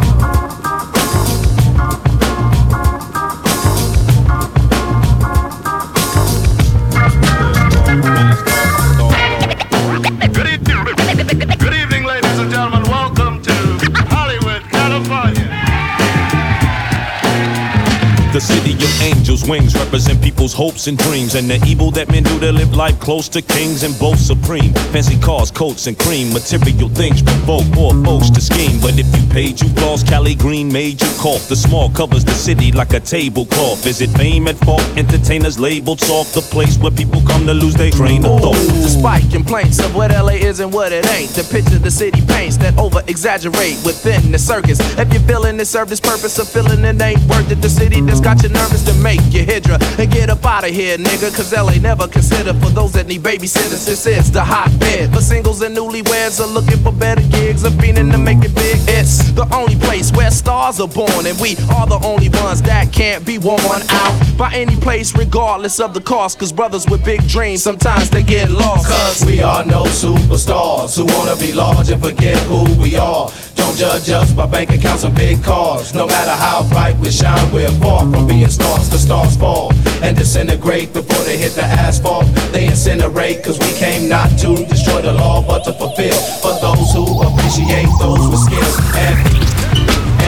wings 19.51 19.75
represent 19.75 20.23
people's 20.23 20.53
hopes 20.53 20.87
and 20.87 20.97
dreams, 20.97 21.35
and 21.35 21.49
the 21.49 21.59
evil 21.67 21.91
that 21.91 22.09
men 22.09 22.23
do 22.23 22.39
to 22.39 22.53
live 22.53 22.73
life 22.73 22.97
close 23.01 23.27
to 23.27 23.41
kings 23.41 23.83
and 23.83 23.93
both 23.99 24.17
supreme. 24.17 24.73
Fancy 24.93 25.19
cars, 25.19 25.51
coats, 25.51 25.87
and 25.87 25.99
cream, 25.99 26.31
material 26.31 26.87
things 26.87 27.21
provoke 27.21 27.67
poor 27.73 27.91
folks 28.05 28.29
to 28.29 28.39
scheme. 28.39 28.79
But 28.79 28.97
if 28.97 29.07
you 29.13 29.23
paid, 29.29 29.59
you 29.59 29.67
lost. 29.83 30.07
Cali 30.07 30.35
Green 30.35 30.71
made 30.71 31.01
you 31.01 31.11
cough. 31.19 31.49
The 31.49 31.57
small 31.57 31.89
covers 31.89 32.23
the 32.23 32.31
city 32.31 32.71
like 32.71 32.93
a 32.93 33.01
tablecloth. 33.01 33.85
Is 33.85 33.99
it 33.99 34.09
fame 34.11 34.47
at 34.47 34.55
fault? 34.59 34.87
Entertainers 34.95 35.59
labeled 35.59 35.99
soft, 35.99 36.33
the 36.33 36.41
place 36.41 36.77
where 36.77 36.91
people 36.91 37.21
come 37.27 37.45
to 37.45 37.53
lose 37.53 37.75
their 37.75 37.91
train 37.91 38.23
of 38.23 38.39
thought. 38.39 38.55
Despite 38.87 39.29
complaints 39.31 39.79
of 39.79 39.93
what 39.93 40.11
LA 40.11 40.39
is 40.49 40.61
and 40.61 40.71
what 40.71 40.93
it 40.93 41.05
ain't, 41.11 41.31
the 41.31 41.43
picture 41.43 41.77
the 41.77 41.91
city 41.91 42.21
paints 42.25 42.55
that 42.63 42.77
over 42.77 43.03
exaggerate 43.07 43.83
within 43.83 44.31
the 44.31 44.39
circus. 44.39 44.79
If 44.97 45.11
you're 45.11 45.27
feeling 45.27 45.59
it, 45.59 45.65
serve 45.65 45.89
this 45.89 45.99
purpose 45.99 46.39
of 46.39 46.47
feeling 46.47 46.85
it 46.85 47.01
ain't 47.01 47.23
worth 47.27 47.51
it. 47.51 47.61
The 47.61 47.69
city 47.69 47.99
that's 47.99 48.21
got 48.21 48.41
you 48.43 48.49
nervous 48.49 48.85
to 48.85 48.93
make 49.03 49.19
you 49.41 49.53
hydra 49.53 49.77
and 49.99 50.11
get 50.11 50.29
up 50.29 50.45
out 50.45 50.63
of 50.63 50.71
here, 50.71 50.97
nigga. 50.97 51.35
Cause 51.35 51.53
LA 51.53 51.75
never 51.75 52.07
considered 52.07 52.55
for 52.57 52.69
those 52.69 52.91
that 52.93 53.07
need 53.07 53.21
babysitters. 53.21 53.85
This 53.85 54.05
is 54.05 54.31
the 54.31 54.43
hotbed 54.43 55.13
for 55.13 55.21
singles 55.21 55.61
and 55.61 55.75
newlyweds 55.75 56.39
are 56.39 56.47
looking 56.47 56.77
for 56.77 56.91
better 56.91 57.21
gigs, 57.29 57.65
are 57.65 57.71
fiending 57.71 58.11
to 58.11 58.17
make 58.17 58.43
it 58.43 58.53
big. 58.55 58.77
It's 58.87 59.31
the 59.31 59.47
only 59.53 59.75
place 59.75 60.11
where 60.11 60.31
stars 60.31 60.79
are 60.79 60.87
born, 60.87 61.25
and 61.25 61.39
we 61.39 61.55
are 61.75 61.87
the 61.87 61.99
only 62.03 62.29
ones 62.29 62.61
that 62.63 62.91
can't 62.91 63.25
be 63.25 63.37
worn 63.37 63.81
out 63.89 64.37
by 64.37 64.53
any 64.53 64.75
place, 64.75 65.15
regardless 65.15 65.79
of 65.79 65.93
the 65.93 66.01
cost. 66.01 66.39
Cause 66.39 66.51
brothers 66.51 66.87
with 66.89 67.03
big 67.03 67.27
dreams 67.27 67.63
sometimes 67.63 68.09
they 68.09 68.23
get 68.23 68.49
lost. 68.49 68.87
Cause 68.87 69.25
we 69.25 69.41
are 69.41 69.65
no 69.65 69.83
superstars 69.83 70.95
who 70.97 71.05
wanna 71.05 71.35
be 71.35 71.53
large 71.53 71.89
and 71.89 72.01
forget 72.01 72.37
who 72.43 72.63
we 72.81 72.95
are. 72.95 73.31
Don't 73.55 73.77
judge 73.77 74.09
us 74.09 74.33
by 74.33 74.47
bank 74.47 74.71
accounts 74.71 75.03
and 75.03 75.15
big 75.15 75.43
cars. 75.43 75.93
No 75.93 76.07
matter 76.07 76.31
how 76.31 76.67
bright 76.69 76.97
we 76.97 77.11
shine, 77.11 77.51
we're 77.53 77.69
far 77.79 77.99
from 78.11 78.27
being 78.27 78.49
stars. 78.49 78.89
The 78.89 78.97
stars 78.97 79.20
fall 79.29 79.73
and 80.01 80.15
disintegrate 80.17 80.93
before 80.93 81.23
they 81.25 81.37
hit 81.37 81.53
the 81.53 81.63
asphalt. 81.63 82.25
They 82.51 82.67
incinerate 82.67 83.43
cause 83.43 83.59
we 83.59 83.71
came 83.77 84.09
not 84.09 84.29
to 84.39 84.65
destroy 84.65 85.01
the 85.01 85.13
law 85.13 85.41
but 85.45 85.63
to 85.65 85.73
fulfill. 85.73 86.17
For 86.41 86.53
those 86.61 86.91
who 86.93 87.05
appreciate 87.21 87.89
those 87.99 88.25
with 88.29 88.39
skills. 88.39 88.75
And, 88.95 89.17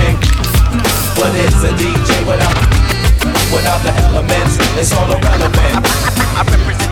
and 0.03 0.17
what 1.17 1.33
is 1.35 1.63
a 1.63 1.71
DJ 1.79 2.11
without, 2.27 2.57
without 3.53 3.81
the 3.83 3.93
elements? 4.09 4.57
It's 4.77 4.91
all 4.91 5.09
irrelevant. 5.09 5.85
I 6.35 6.82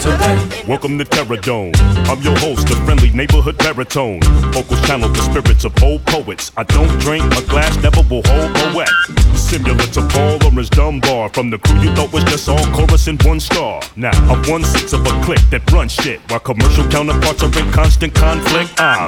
Welcome 0.00 0.96
to 0.96 1.04
Terror 1.04 1.36
Dome. 1.36 1.72
I'm 2.08 2.22
your 2.22 2.34
host, 2.38 2.66
the 2.68 2.74
friendly 2.86 3.10
neighborhood 3.10 3.58
baritone. 3.58 4.20
Vocals 4.50 4.80
channel 4.86 5.10
the 5.10 5.20
spirits 5.20 5.66
of 5.66 5.82
old 5.82 6.06
poets. 6.06 6.50
I 6.56 6.62
don't 6.62 6.88
drink, 7.00 7.22
a 7.36 7.42
glass 7.42 7.76
never 7.82 8.00
will 8.08 8.22
hold 8.24 8.56
a 8.56 8.74
wet. 8.74 8.88
Similar 9.36 9.76
to 9.76 10.08
Paul 10.08 10.38
Laurence 10.38 10.70
Dunbar. 10.70 11.28
From 11.34 11.50
the 11.50 11.58
crew 11.58 11.78
you 11.80 11.94
thought 11.94 12.14
was 12.14 12.24
just 12.24 12.48
all 12.48 12.64
chorus 12.72 13.08
and 13.08 13.22
one 13.24 13.40
star. 13.40 13.82
Now, 13.94 14.12
I'm 14.32 14.40
one 14.48 14.64
sixth 14.64 14.94
of 14.94 15.04
a 15.04 15.10
clique 15.22 15.44
that 15.50 15.70
runs 15.70 15.92
shit. 15.92 16.20
While 16.30 16.40
commercial 16.40 16.88
counterparts 16.88 17.42
are 17.42 17.58
in 17.58 17.70
constant 17.70 18.14
conflict, 18.14 18.80
I'm 18.80 19.06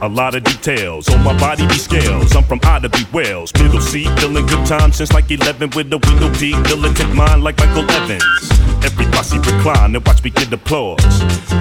a 0.00 0.08
lot 0.08 0.34
of 0.34 0.44
details 0.44 1.10
on 1.10 1.22
my 1.22 1.38
body 1.38 1.66
be 1.66 1.74
scales. 1.74 2.34
I'm 2.34 2.44
from 2.44 2.60
Ida 2.62 2.88
B. 2.88 3.04
Wells, 3.12 3.52
middle 3.60 3.82
seat, 3.82 4.08
feeling 4.18 4.46
good 4.46 4.64
time 4.64 4.92
since 4.92 5.12
like 5.12 5.30
11 5.30 5.70
with 5.76 5.92
a 5.92 5.98
window 5.98 6.32
deep, 6.40 6.56
militant 6.62 7.14
mind 7.14 7.44
like 7.44 7.58
Michael 7.58 7.90
Evans. 7.90 8.61
Every 8.84 9.06
posse 9.06 9.38
recline 9.38 9.94
and 9.94 10.06
watch 10.06 10.22
me 10.24 10.30
get 10.30 10.52
applause. 10.52 11.00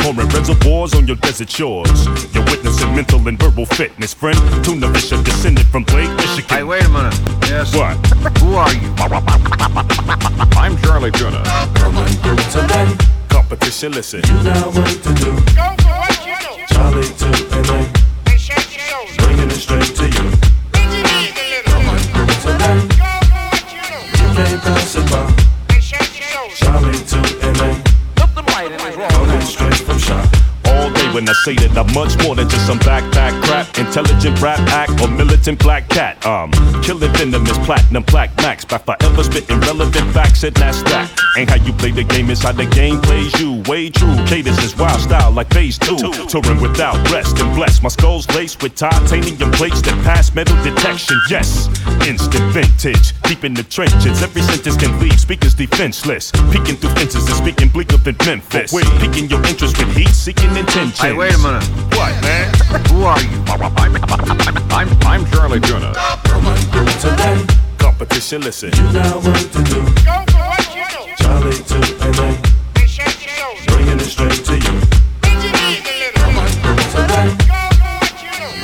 Pouring 0.02 0.28
reservoirs 0.30 0.94
on 0.96 1.08
your 1.08 1.18
desert 1.18 1.50
shores. 1.50 2.06
You're 2.34 2.46
witnessing 2.46 2.96
mental 2.96 3.28
and 3.28 3.38
verbal 3.40 3.66
fitness, 3.66 4.14
friend. 4.14 4.38
Tuna 4.64 4.92
Fisher 4.94 5.22
descended 5.24 5.68
from 5.68 5.84
Blake, 5.84 6.10
Michigan. 6.18 6.50
Hey, 6.50 6.64
wait 6.64 6.84
a 6.84 6.90
minute. 6.90 7.14
Yes. 7.44 7.76
What? 7.76 7.96
Who 8.40 8.56
are 8.56 8.74
you? 8.74 8.90
I'm 10.58 10.78
Chali 10.78 11.12
2na. 11.12 11.42
Competition, 13.30 13.92
listen. 13.92 14.22
You 14.22 14.44
got 14.44 14.74
work 14.74 14.88
to 14.88 15.14
do. 15.14 15.32
Go 15.56 15.76
for 15.78 16.14
channel. 16.24 16.58
Charlie 16.70 17.08
to 17.22 17.30
LA. 17.70 17.86
Bringing 19.18 19.50
it 19.50 19.62
straight 19.62 19.96
to 19.96 20.06
you. 20.06 20.32
Come 21.66 21.88
on, 21.88 22.00
today. 22.42 22.78
You 24.18 24.28
can't 24.36 24.62
pass 24.62 24.96
it 24.96 25.06
by. 25.12 25.51
Charlie 26.62 26.94
to 26.94 27.31
I 31.32 31.34
say 31.34 31.56
that 31.56 31.78
I'm 31.80 31.88
much 31.96 32.22
more 32.28 32.36
than 32.36 32.50
just 32.50 32.68
some 32.68 32.78
backpack 32.80 33.32
crap, 33.44 33.80
intelligent 33.80 34.42
rap 34.42 34.60
act 34.68 35.00
or 35.00 35.08
militant 35.08 35.60
black 35.60 35.88
cat. 35.88 36.20
Um, 36.26 36.52
killing 36.84 37.14
venomous 37.14 37.58
platinum 37.60 38.04
black 38.04 38.36
max 38.44 38.66
by 38.66 38.80
forever 38.80 39.24
spitting 39.24 39.62
relevant 39.62 40.12
facts 40.12 40.44
and 40.44 40.54
that. 40.58 41.08
Ain't 41.38 41.50
how 41.50 41.56
you 41.64 41.72
play 41.72 41.92
the 41.92 42.04
game, 42.04 42.30
it's 42.30 42.44
how 42.44 42.52
the 42.52 42.66
game 42.66 43.00
plays 43.00 43.32
you. 43.40 43.64
Way 43.64 43.90
true, 43.90 44.14
cadence 44.28 44.62
is 44.62 44.76
wild 44.76 45.00
style 45.00 45.32
like 45.32 45.48
phase 45.54 45.80
two. 45.80 45.96
Touring 46.28 46.60
without 46.60 47.00
rest 47.10 47.40
and 47.40 47.56
blessed. 47.56 47.82
My 47.82 47.88
skull's 47.88 48.28
laced 48.36 48.62
with 48.62 48.76
titanium 48.76 49.52
plates 49.52 49.82
that 49.84 49.96
pass 50.04 50.36
metal 50.36 50.62
detection. 50.66 51.16
Yes, 51.30 51.72
instant 52.06 52.44
vintage, 52.52 53.16
deep 53.24 53.46
in 53.46 53.54
the 53.54 53.64
trenches. 53.64 54.22
Every 54.22 54.42
sentence 54.42 54.76
can 54.76 55.00
leave 55.00 55.18
speakers 55.18 55.54
defenseless. 55.54 56.32
Peeking 56.52 56.76
through 56.76 56.92
fences 57.00 57.26
and 57.28 57.38
speaking 57.38 57.70
bleaker 57.70 57.96
than 57.96 58.18
Memphis. 58.26 58.76
Piquing 59.00 59.30
your 59.30 59.40
interest 59.48 59.78
with 59.80 59.96
heat 59.96 60.10
seeking 60.10 60.52
intentions. 60.58 61.21
Hey, 61.22 61.28
wait 61.28 61.36
a 61.36 61.38
minute. 61.38 61.64
What, 61.94 62.20
man? 62.24 62.52
Who 62.90 63.04
are 63.04 63.22
you? 63.22 63.38
I'm, 63.46 63.62
I'm, 64.72 64.90
I'm 65.06 65.26
Chali 65.26 65.60
2na. 65.60 65.94
Competition, 67.78 68.42
listen. 68.42 68.72
You 68.72 68.92
got 68.92 69.24
work 69.24 69.38
to 69.38 69.62
do. 69.62 69.86
Charlie 71.22 71.62
to 71.70 71.78
LA. 72.18 72.34
Bringing 73.68 74.00
it 74.00 74.10
straight 74.10 74.44
to 74.46 74.56
you. 74.56 74.82
Come 76.16 76.38
on, 76.42 76.50
today. 76.90 77.30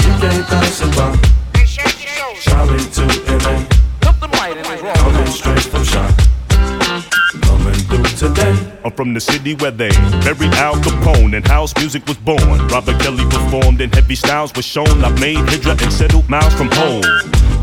You 0.01 0.14
can't 0.18 0.47
pass 0.47 0.82
it 0.82 0.95
by. 0.97 1.14
Charlie 2.41 2.86
to 2.97 3.03
LA. 3.38 3.55
Coming 4.95 5.28
straight 5.28 5.60
from 5.60 5.84
shop. 5.84 6.16
Coming 8.18 8.36
through 8.36 8.51
today? 8.51 8.80
I'm 8.84 8.91
from 8.91 9.13
the 9.13 9.20
city 9.20 9.53
where 9.55 9.72
they 9.72 9.89
buried 10.26 10.53
Al 10.55 10.76
Capone 10.76 11.36
and 11.36 11.47
house 11.47 11.76
music 11.78 12.05
was 12.07 12.18
born. 12.18 12.68
Robert 12.68 12.99
Kelly 13.01 13.24
performed 13.26 13.82
and 13.82 13.93
heavy 13.93 14.15
styles 14.15 14.53
was 14.55 14.65
shown. 14.65 14.88
I 15.03 15.09
made 15.20 15.38
Hydra 15.38 15.72
and 15.72 15.93
settled 15.93 16.30
miles 16.30 16.53
from 16.53 16.70
home. 16.72 17.03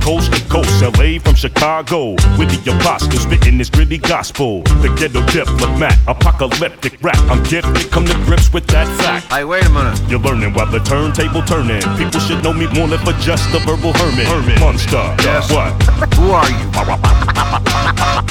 Coast 0.01 0.33
to 0.33 0.41
coast, 0.49 0.83
LA 0.83 1.19
from 1.19 1.35
Chicago. 1.35 2.13
With 2.39 2.51
the 2.53 2.77
apostle 2.77 3.11
spitting 3.13 3.59
this 3.59 3.71
gritty 3.71 3.99
gospel. 3.99 4.63
The 4.83 4.95
ghetto 4.99 5.25
diplomat, 5.27 5.99
apocalyptic 6.07 7.03
rap. 7.03 7.19
I'm 7.31 7.43
gifted, 7.45 7.91
come 7.91 8.05
to 8.05 8.15
grips 8.27 8.53
with 8.53 8.67
that 8.69 8.87
fact. 8.99 9.33
Hey, 9.33 9.45
wait 9.45 9.65
a 9.65 9.71
minute. 9.71 9.99
You're 10.09 10.21
learning 10.21 10.53
while 10.53 10.71
the 10.71 10.81
turntable 10.81 11.43
turning. 11.43 11.83
People 11.97 12.21
should 12.21 12.45
know 12.45 12.53
me 12.53 12.67
more 12.75 12.87
than 12.87 13.01
for 13.01 13.13
just 13.15 13.51
the 13.51 13.61
verbal 13.61 13.93
hermit. 13.95 14.27
Hermit. 14.29 14.61
Monster. 14.61 15.15
Yes. 15.25 15.51
What? 15.51 15.73
Who 16.15 16.31
are 16.31 16.51
you? 16.51 16.71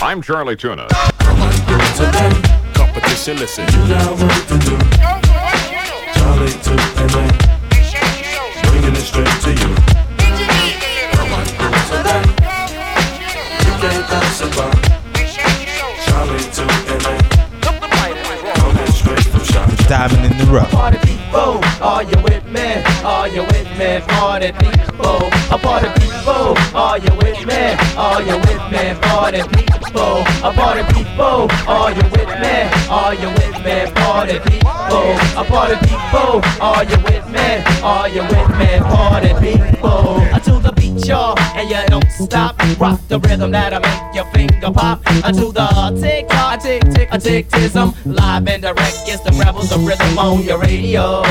I'm 0.01 0.21
Chali 0.21 0.55
2na. 0.55 1.62
Competition, 1.94 3.38
listen. 3.38 3.66
You 3.68 3.88
got 3.88 4.18
work 4.18 4.48
to 4.48 4.58
do. 4.58 4.76
Charlie 6.18 6.58
to 6.66 6.74
LA. 7.14 7.26
Bringing 8.72 8.96
it 8.96 9.06
straight 9.06 9.30
to 9.46 9.52
you. 9.52 9.70
Today, 11.94 12.24
you 13.62 13.74
can't 13.78 14.06
pass 14.10 14.41
it 14.41 14.52
by. 14.58 14.74
Charlie 16.04 16.50
to 16.58 16.64
LA. 16.98 17.14
Coming 18.56 18.91
straight 18.91 19.28
from 19.28 19.44
Charlie. 19.46 19.76
Diamond 19.88 20.26
in 20.26 20.38
the 20.39 20.46
rough. 20.52 20.72
Party 20.72 20.98
people, 20.98 21.62
are 21.80 22.02
you 22.02 22.18
with 22.24 22.46
me? 22.48 22.82
Are 23.06 23.28
you 23.28 23.44
with 23.44 23.70
me? 23.78 24.02
Party 24.08 24.52
people, 24.54 25.30
a 25.52 25.58
party 25.60 25.89
people, 26.02 26.58
are 26.76 26.98
you 26.98 27.14
with 27.18 27.46
me? 27.46 27.78
Are 27.96 28.22
you 28.24 28.38
with 28.38 28.72
me? 28.72 28.96
Party 29.00 29.44
people, 29.56 29.82
a 30.00 30.52
party 30.54 30.84
people, 30.94 31.48
are 31.68 31.91
you 31.91 32.04
with 32.04 32.30
me? 32.41 32.70
Are 32.89 33.14
you 33.14 33.30
with 33.30 33.64
me? 33.64 33.91
Party 33.94 34.39
people, 34.39 34.70
a 35.38 35.46
party 35.48 35.76
people, 35.88 36.41
are 36.62 36.84
you 36.84 36.98
with 37.04 37.28
me? 37.30 37.64
Are 37.84 38.10
you 38.10 38.22
with 38.24 38.50
me? 38.58 38.80
Party 38.80 39.34
people, 39.39 40.20
to 40.46 40.60
the 40.60 40.74
beat, 40.94 41.08
y'all, 41.08 41.38
and 41.39 41.70
you 41.70 41.78
don't 41.88 42.12
stop. 42.12 42.58
Rock 42.80 43.00
the 43.08 43.20
rhythm 43.20 43.52
that'll 43.52 43.80
make 43.80 44.16
your 44.16 44.26
finger 44.26 44.72
pop. 44.72 45.02
Uh, 45.06 45.32
to 45.32 45.52
the 45.52 46.00
tick 46.02 46.28
tock, 46.28 46.62
tick 46.62 46.84
tick, 46.94 47.10
a 47.12 47.20
tick 47.20 47.48
tism, 47.50 47.96
live 48.06 48.48
and 48.48 48.62
direct. 48.62 48.98
It's 49.08 49.22
the 49.22 49.32
rebels 49.32 49.72
of 49.72 49.86
rhythm 49.86 50.18
on 50.18 50.44
your 50.44 50.60
radio. 50.60 51.24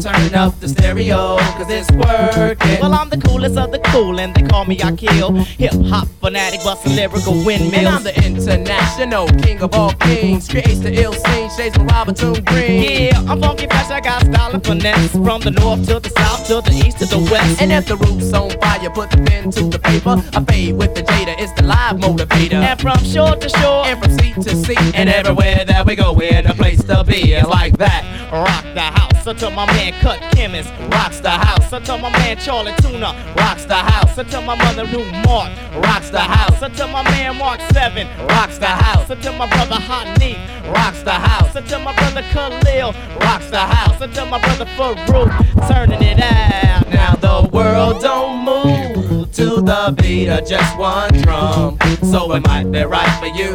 Turn 0.00 0.34
up 0.34 0.58
the 0.60 0.68
stereo, 0.68 1.36
cause 1.38 1.70
it's 1.70 1.90
working. 1.92 2.80
Well, 2.80 2.94
I'm 2.94 3.08
the 3.08 3.18
coolest 3.18 3.56
of 3.56 3.70
the 3.72 3.78
cool, 3.86 4.20
and 4.20 4.34
they 4.34 4.42
call 4.42 4.64
me 4.64 4.78
Akil. 4.80 5.32
Hip 5.32 5.72
hop 5.86 6.08
fanatic, 6.20 6.60
bustin' 6.62 6.96
lyrical 6.96 7.34
windmills. 7.44 7.74
And 7.74 7.88
I'm 7.88 8.02
the 8.02 8.14
international 8.24 9.28
king 9.42 9.60
of 9.62 9.74
all 9.74 9.92
kings. 9.94 10.48
Creates 10.48 10.80
the 10.80 10.92
ill 10.92 11.12
scene, 11.12 11.50
shades 11.56 11.76
from 11.76 11.86
Robert 11.86 12.10
Robinson 12.20 12.44
Green. 12.44 12.82
Yeah, 12.82 13.24
I'm 13.28 13.40
funky 13.40 13.66
fresh, 13.66 13.90
I 13.90 14.00
got 14.00 14.22
style 14.22 14.52
and 14.52 14.64
finesse. 14.64 15.12
From 15.12 15.40
the 15.40 15.50
north 15.50 15.86
to 15.86 16.00
the 16.00 16.10
south, 16.10 16.46
to 16.48 16.60
the 16.60 16.76
east 16.86 16.98
to 16.98 17.06
the 17.06 17.18
west. 17.30 17.60
And 17.60 17.72
if 17.72 17.86
the 17.86 17.96
roof's 17.96 18.32
on 18.32 18.49
fire, 18.58 18.90
put 18.90 19.10
the 19.10 19.18
pen 19.18 19.50
to 19.52 19.64
the 19.64 19.78
paper. 19.78 20.22
I 20.34 20.44
fade 20.44 20.76
with 20.76 20.94
the 20.94 21.02
Jada, 21.02 21.34
it's 21.38 21.52
the 21.52 21.66
live 21.66 21.96
motivator. 21.96 22.54
And 22.54 22.80
from 22.80 23.02
shore 23.04 23.36
to 23.36 23.48
shore, 23.48 23.86
and 23.86 24.02
from 24.02 24.12
sea 24.18 24.32
to 24.34 24.56
sea, 24.56 24.76
and 24.94 25.08
everywhere 25.08 25.64
that 25.64 25.86
we 25.86 25.96
go, 25.96 26.12
we're 26.12 26.42
the 26.42 26.54
place 26.54 26.82
to 26.84 27.04
be. 27.04 27.32
It's 27.34 27.48
like 27.48 27.76
that. 27.78 28.04
Rock 28.32 28.64
the 28.74 28.80
house 28.80 29.26
until 29.26 29.50
my 29.50 29.66
man 29.66 29.92
Cut 30.00 30.20
Chemist 30.32 30.70
rocks 30.92 31.20
the 31.20 31.30
house 31.30 31.72
until 31.72 31.98
my 31.98 32.10
man 32.10 32.36
Chali 32.36 32.72
2na 32.72 33.36
rocks 33.36 33.64
the 33.64 33.74
house 33.74 34.16
until 34.18 34.42
my 34.42 34.54
mother 34.54 34.84
Lou 34.84 35.04
Mark 35.24 35.50
rocks 35.84 36.10
the 36.10 36.20
house 36.20 36.62
until 36.62 36.88
my 36.88 37.02
man 37.02 37.36
Mark 37.38 37.60
Seven 37.72 38.06
rocks 38.28 38.58
the 38.58 38.66
house 38.66 39.10
until 39.10 39.32
my 39.34 39.48
brother 39.48 39.74
Hot 39.74 40.06
Neat 40.20 40.38
rocks 40.68 41.02
the 41.02 41.10
house 41.10 41.56
until 41.56 41.80
my 41.80 41.94
brother 41.94 42.22
Khalil 42.30 42.92
rocks 43.20 43.50
the 43.50 43.58
house 43.58 44.00
until 44.00 44.26
my 44.26 44.40
brother 44.40 44.66
Farouk 44.76 45.68
turning 45.68 46.02
it 46.02 46.20
out. 46.20 46.88
Now 46.88 47.14
the 47.16 47.48
world 47.52 48.02
don't 48.02 48.39
move 48.50 49.32
to 49.32 49.60
the 49.60 49.94
beat 50.00 50.28
of 50.28 50.46
just 50.46 50.76
one 50.78 51.12
drum, 51.22 51.78
so 52.02 52.32
it 52.34 52.46
might 52.46 52.70
be 52.70 52.82
right 52.82 53.10
for 53.20 53.26
you. 53.26 53.52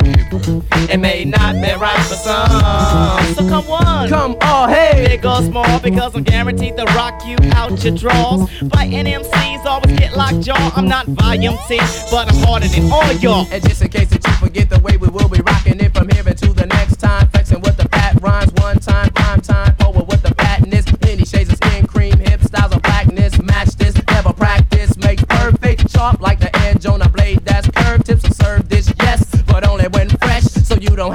It 0.90 1.00
may 1.00 1.26
not 1.26 1.56
be 1.56 1.74
right 1.74 2.06
for 2.06 2.16
some. 2.16 3.36
So 3.36 3.48
come 3.48 3.70
on, 3.70 4.10
come 4.10 4.36
on, 4.42 4.70
hey, 4.70 5.06
big 5.08 5.26
or 5.26 5.42
small, 5.42 5.80
because 5.80 6.16
I'm 6.16 6.24
guaranteed 6.24 6.78
to 6.78 6.86
rock 6.86 7.26
you 7.26 7.38
out 7.54 7.84
your 7.84 7.96
drawers. 7.96 8.50
Fighting 8.70 9.06
MCs 9.06 9.66
always 9.66 9.98
get 10.00 10.16
locked 10.16 10.42
jaw. 10.42 10.74
I'm 10.76 10.88
not 10.88 11.08
volume 11.08 11.58
10, 11.68 11.80
but 12.12 12.32
I'm 12.32 12.44
harder 12.44 12.68
than 12.68 12.92
all 12.92 13.12
y'all. 13.14 13.48
And 13.52 13.64
just 13.68 13.82
in 13.82 13.90
case 13.90 14.10
that 14.10 14.26
you 14.26 14.34
forget 14.34 14.70
the 14.70 14.80
way 14.80 14.98
we 14.98 15.08
will 15.10 15.30
be 15.30 15.42
rocking 15.42 15.80
it 15.80 15.85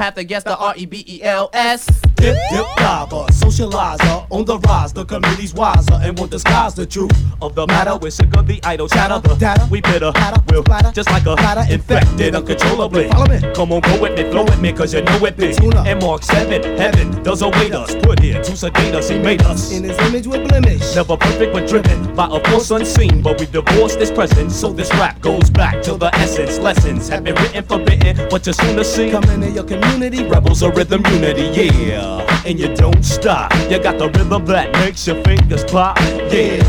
have 0.01 0.15
to 0.15 0.23
guess 0.23 0.43
the 0.43 0.57
R 0.57 0.73
E 0.75 0.85
B 0.85 1.05
E 1.07 1.21
L 1.23 1.49
S. 1.53 1.85
Dip, 2.21 2.37
dip, 2.51 2.65
diver, 2.77 3.25
socializer, 3.31 4.27
on 4.29 4.45
the 4.45 4.59
rise, 4.59 4.93
the 4.93 5.03
committee's 5.03 5.55
wiser 5.55 5.95
and 6.03 6.19
won't 6.19 6.29
disguise 6.29 6.75
the 6.75 6.85
truth 6.85 7.11
of 7.41 7.55
the 7.55 7.65
matter. 7.65 7.97
We're 7.97 8.11
sick 8.11 8.37
of 8.37 8.45
the 8.45 8.63
idle 8.63 8.87
chatter, 8.87 9.27
the 9.27 9.33
data, 9.35 9.67
we 9.71 9.81
bitter, 9.81 10.11
will 10.51 10.63
just 10.91 11.09
like 11.09 11.25
a 11.25 11.35
platter 11.35 11.73
infected 11.73 12.35
uncontrollably. 12.35 13.09
Follow 13.09 13.25
me, 13.27 13.53
come 13.55 13.71
on, 13.71 13.81
go 13.81 13.99
with 13.99 14.15
me, 14.15 14.29
flow 14.29 14.43
with 14.43 14.61
me, 14.61 14.71
cause 14.71 14.93
you 14.93 15.01
know 15.01 15.25
it 15.25 15.35
be. 15.35 15.55
And 15.89 15.99
Mark 15.99 16.21
7, 16.21 16.77
heaven 16.77 17.23
does 17.23 17.41
await 17.41 17.73
us, 17.73 17.95
put 17.95 18.19
here 18.19 18.43
to 18.43 18.55
sedate 18.55 18.93
us, 18.93 19.09
he 19.09 19.17
made 19.17 19.41
us. 19.41 19.71
In 19.71 19.83
his 19.83 19.97
image 19.97 20.27
with 20.27 20.47
blemish. 20.47 20.95
Never 20.95 21.17
perfect 21.17 21.53
but 21.53 21.67
driven 21.67 22.15
by 22.15 22.27
a 22.31 22.39
force 22.51 22.69
unseen, 22.69 23.23
but 23.23 23.39
we 23.39 23.47
divorce 23.47 23.95
this 23.95 24.11
present, 24.11 24.51
so 24.51 24.71
this 24.71 24.91
rap 24.91 25.19
goes 25.21 25.49
back 25.49 25.81
to 25.81 25.95
the 25.95 26.13
essence. 26.15 26.59
Lessons 26.59 27.09
have 27.09 27.23
been 27.23 27.33
written, 27.33 27.63
forbidden, 27.63 28.29
but 28.29 28.45
you're 28.45 28.53
soon 28.53 28.75
to 28.75 28.85
see. 28.85 29.09
Come 29.09 29.23
into 29.23 29.49
your 29.49 29.63
community, 29.63 29.90
rebels 29.99 30.61
of 30.63 30.75
rhythm 30.75 31.05
unity, 31.07 31.69
yeah. 31.75 32.43
And 32.45 32.59
you 32.59 32.73
don't 32.75 33.03
stop. 33.03 33.53
You 33.69 33.79
got 33.79 33.97
the 33.97 34.09
rhythm 34.09 34.45
that 34.45 34.71
makes 34.73 35.05
your 35.07 35.21
fingers 35.23 35.63
pop, 35.63 35.99
yeah. 36.31 36.63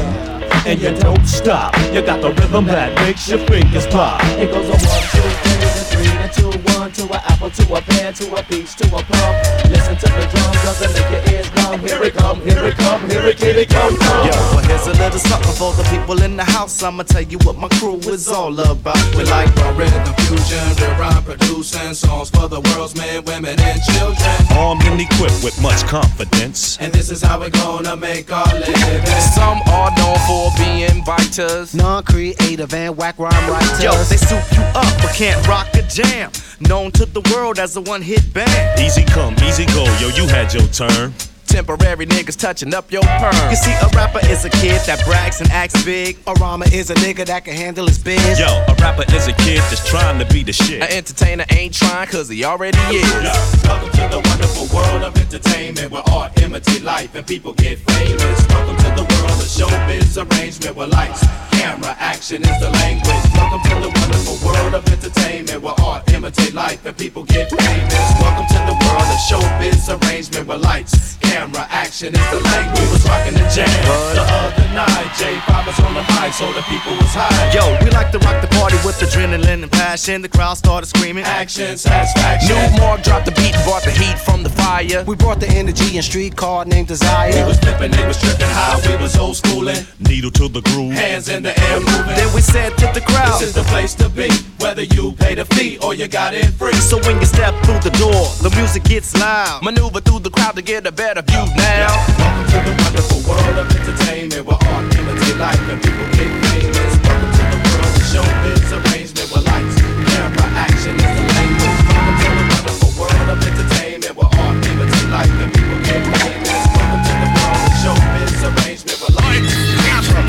And 0.66 0.81
you 0.81 0.95
don't 1.01 1.27
stop. 1.27 1.77
You 1.93 2.03
got 2.03 2.20
the 2.20 2.31
rhythm 2.31 2.66
that 2.66 2.95
makes 2.97 3.29
your 3.29 3.39
fingers 3.47 3.87
pop. 3.87 4.20
It 4.39 4.51
goes 4.51 4.68
a 4.68 4.73
one, 4.73 5.03
two, 5.12 5.29
three, 5.43 5.61
to 5.62 5.83
three, 5.93 6.07
to 6.07 6.29
two, 6.35 6.79
one, 6.79 6.93
to 6.93 7.03
an 7.05 7.20
apple, 7.29 7.51
to 7.51 7.75
a 7.75 7.81
pear, 7.83 8.12
to 8.12 8.35
a 8.35 8.43
peach, 8.45 8.75
to 8.77 8.85
a 8.87 9.03
plum. 9.03 9.35
Listen 9.70 9.97
to 9.97 10.07
the 10.07 10.29
drums, 10.31 10.62
doesn't 10.62 10.93
make 10.93 11.11
your 11.11 11.35
ears 11.35 11.61
numb. 11.62 11.80
Here 11.80 12.02
it 12.02 12.14
come, 12.14 12.40
here 12.40 12.64
it 12.64 12.76
come, 12.76 13.00
here 13.08 13.26
it, 13.26 13.38
here 13.38 13.56
it 13.56 13.68
come, 13.68 13.96
come. 13.96 14.26
Yo, 14.26 14.32
well 14.54 14.64
here's 14.64 14.86
a 14.86 14.92
little 14.92 15.18
something 15.18 15.54
for 15.54 15.72
the 15.74 15.84
people 15.90 16.22
in 16.22 16.36
the 16.36 16.44
house. 16.44 16.82
I'ma 16.82 17.02
tell 17.04 17.22
you 17.22 17.38
what 17.38 17.56
my 17.56 17.68
crew 17.78 17.98
is 17.98 18.28
all 18.28 18.58
about. 18.58 19.16
We 19.16 19.24
like 19.24 19.54
the 19.54 19.72
rhythm 19.76 20.14
fusion, 20.26 20.64
we 20.78 20.86
rhyme 21.00 21.22
producing 21.24 21.94
songs 21.94 22.30
for 22.30 22.48
the 22.48 22.60
world's 22.60 22.96
men, 22.96 23.24
women, 23.24 23.58
and 23.58 23.80
children. 23.94 24.36
Armed 24.58 24.82
and 24.84 25.00
equipped 25.00 25.42
with 25.44 25.60
much 25.62 25.82
confidence. 25.86 26.78
And 26.80 26.92
this 26.92 27.10
is 27.10 27.22
how 27.22 27.40
we're 27.40 27.50
gonna 27.50 27.96
make 27.96 28.32
our 28.32 28.54
living. 28.54 29.06
Some 29.34 29.60
are 29.68 29.90
known 29.96 30.18
for 30.26 30.50
being 30.58 31.04
biters, 31.04 31.74
non-creative 31.74 32.72
and 32.74 32.96
whack 32.96 33.18
rhyme 33.18 33.50
writers. 33.50 33.82
Yo, 33.82 33.92
they 34.04 34.16
soup 34.16 34.44
you 34.52 34.62
up 34.74 34.92
but 35.02 35.14
can't 35.14 35.46
rock 35.46 35.68
a 35.74 35.82
jam. 35.82 36.30
Known 36.60 36.92
to 36.92 37.06
the 37.06 37.20
world 37.34 37.58
as 37.58 37.76
a 37.76 37.80
one-hit 37.80 38.32
band. 38.32 38.80
Easy 38.80 39.04
come, 39.04 39.34
easy 39.42 39.66
go, 39.66 39.84
yo, 40.00 40.08
you 40.08 40.28
had 40.28 40.52
your 40.54 40.66
turn. 40.68 41.12
Temporary 41.53 42.07
niggas 42.07 42.38
touching 42.38 42.72
up 42.72 42.90
your 42.90 43.03
perm. 43.03 43.50
You 43.50 43.57
see, 43.57 43.72
a 43.72 43.88
rapper 43.94 44.26
is 44.26 44.46
a 44.46 44.48
kid 44.48 44.80
that 44.86 45.05
brags 45.05 45.42
and 45.42 45.50
acts 45.50 45.84
big. 45.84 46.16
A 46.26 46.32
rama 46.40 46.64
is 46.72 46.88
a 46.88 46.94
nigga 46.94 47.26
that 47.26 47.44
can 47.44 47.53
handle 47.55 47.86
his 47.86 47.98
biz. 47.98 48.40
Yo, 48.40 48.46
a 48.46 48.74
rapper 48.80 49.05
is 49.14 49.28
a 49.28 49.34
kid 49.34 49.59
that's 49.68 49.86
trying 49.86 50.18
to 50.18 50.24
be 50.32 50.42
the 50.42 50.55
shit. 50.55 50.80
An 50.80 50.88
entertainer 50.90 51.44
ain't 51.50 51.74
trying 51.74 52.09
cause 52.09 52.30
he 52.30 52.42
already 52.42 52.78
is. 52.88 53.03
Yeah. 53.03 53.32
Welcome 53.64 53.90
to 53.90 54.16
the 54.16 54.22
wonderful 54.62 54.78
world 54.78 55.02
of 55.02 55.16
entertainment 55.16 55.90
where 55.90 56.02
art 56.10 56.40
imitate 56.42 56.82
life 56.82 57.14
and 57.14 57.26
people 57.26 57.52
get 57.54 57.78
famous. 57.78 58.46
Welcome 58.48 58.76
to 58.76 58.90
the 58.94 59.02
world 59.02 59.38
of 59.40 59.48
showbiz 59.48 60.16
arrangement 60.16 60.76
where 60.76 60.88
lights, 60.88 61.24
camera, 61.52 61.96
action 61.98 62.42
is 62.42 62.60
the 62.60 62.70
language. 62.70 63.24
Welcome 63.34 63.62
to 63.70 63.74
the 63.86 63.92
wonderful 64.00 64.36
world 64.46 64.74
of 64.74 64.86
entertainment 64.88 65.62
where 65.62 65.74
art 65.80 66.08
imitate 66.12 66.54
life 66.54 66.84
and 66.86 66.96
people 66.96 67.24
get 67.24 67.50
famous. 67.50 68.06
Welcome 68.20 68.46
to 68.48 68.60
the 68.70 68.76
world 68.84 69.08
of 69.10 69.20
showbiz 69.28 69.88
arrangement 69.88 70.46
where 70.46 70.58
lights, 70.58 71.16
camera, 71.18 71.66
action 71.70 72.14
is 72.14 72.30
the 72.30 72.40
lane 72.40 72.70
we 72.74 72.84
was 72.92 73.04
rocking 73.06 73.34
the 73.34 73.46
jam. 73.54 73.68
The 74.14 74.22
other 74.22 74.68
night, 74.74 75.10
J5 75.18 75.66
was 75.66 75.78
on 75.80 75.94
the 75.94 76.04
mic, 76.14 76.32
so 76.32 76.46
the 76.52 76.62
people 76.62 76.92
was 76.96 77.12
high. 77.14 77.52
Yo, 77.52 77.64
we 77.84 77.90
like 77.90 78.10
to 78.12 78.18
rock 78.20 78.40
the 78.40 78.48
party 78.48 78.76
with 78.84 78.96
adrenaline 79.00 79.62
and 79.62 79.72
passion. 79.72 80.22
The 80.22 80.28
crowd 80.28 80.54
started 80.54 80.86
screaming. 80.86 81.24
Action, 81.24 81.76
satisfaction. 81.76 82.56
Nu-Mark 82.56 83.02
dropped 83.02 83.26
the 83.26 83.32
beat 83.32 83.54
and 83.54 83.64
brought 83.64 83.82
the 83.82 83.90
heat 83.90 84.18
from 84.18 84.42
the 84.42 84.51
fire. 84.53 85.05
We 85.05 85.16
brought 85.16 85.40
the 85.40 85.48
energy 85.48 85.96
and 85.96 86.05
street 86.05 86.36
card 86.36 86.68
named 86.68 86.88
Desire. 86.88 87.32
We 87.32 87.44
was 87.44 87.59
flipping, 87.59 87.90
they 87.90 88.07
was 88.07 88.20
tripping 88.20 88.46
high, 88.48 88.80
we 88.88 89.03
was 89.03 89.16
old 89.16 89.36
schooling. 89.36 89.78
Needle 90.00 90.30
to 90.32 90.48
the 90.48 90.61
groove. 90.62 90.92
Hands 90.92 91.28
in 91.28 91.42
the 91.42 91.59
air 91.59 91.80
moving. 91.80 92.16
Then 92.16 92.32
we 92.34 92.40
said 92.40 92.76
to 92.78 92.86
the 92.94 93.00
crowd. 93.00 93.40
This 93.40 93.48
is 93.48 93.55
the 93.55 93.64
place 93.64 93.94
to 93.96 94.09
be, 94.09 94.28
whether 94.59 94.82
you 94.82 95.12
pay 95.12 95.34
the 95.34 95.44
fee 95.44 95.78
or 95.82 95.94
you 95.94 96.09
got 96.09 96.34
it 96.34 96.46
free. 96.55 96.74
So 96.74 96.98
when 97.00 97.18
you 97.20 97.26
step 97.26 97.55
through 97.64 97.80
the 97.80 97.94
door, 97.98 98.22
the 98.42 98.55
music 98.57 98.84
gets 98.84 99.16
loud. 99.16 99.62
Maneuver 99.62 100.00
through 100.00 100.20
the 100.20 100.30
crowd 100.30 100.57
to 100.57 100.62
get 100.62 100.86
a 100.86 100.92
better 100.92 101.22
view 101.22 101.44
now. 101.57 101.92
Welcome 102.18 102.46
to 102.53 102.59
the 102.68 102.74
wonderful 102.84 103.20
world 103.28 103.57
of 103.59 103.66
entertainment 103.74 104.46
where 104.46 104.59
art 104.61 104.94
imitate 104.94 105.36
life 105.36 105.61
and 105.68 105.80
people 105.82 106.07
get 106.16 106.30
famous. 106.50 106.92
Welcome 107.03 107.32
to 107.32 107.44
the 107.53 107.59
world 107.66 107.94
of 107.96 108.05
showbiz 108.11 108.70
arrangement 108.76 109.28
where 109.32 109.44
lights, 109.48 109.76
camera, 110.11 110.46
action 110.57 110.94
is 110.96 111.12
the 111.16 111.24
language. 111.34 111.80
Welcome 111.88 112.16
to 112.22 112.28
the 112.36 112.46
wonderful 112.53 112.90
world 113.00 113.28
of 113.32 113.38
entertainment 113.40 113.72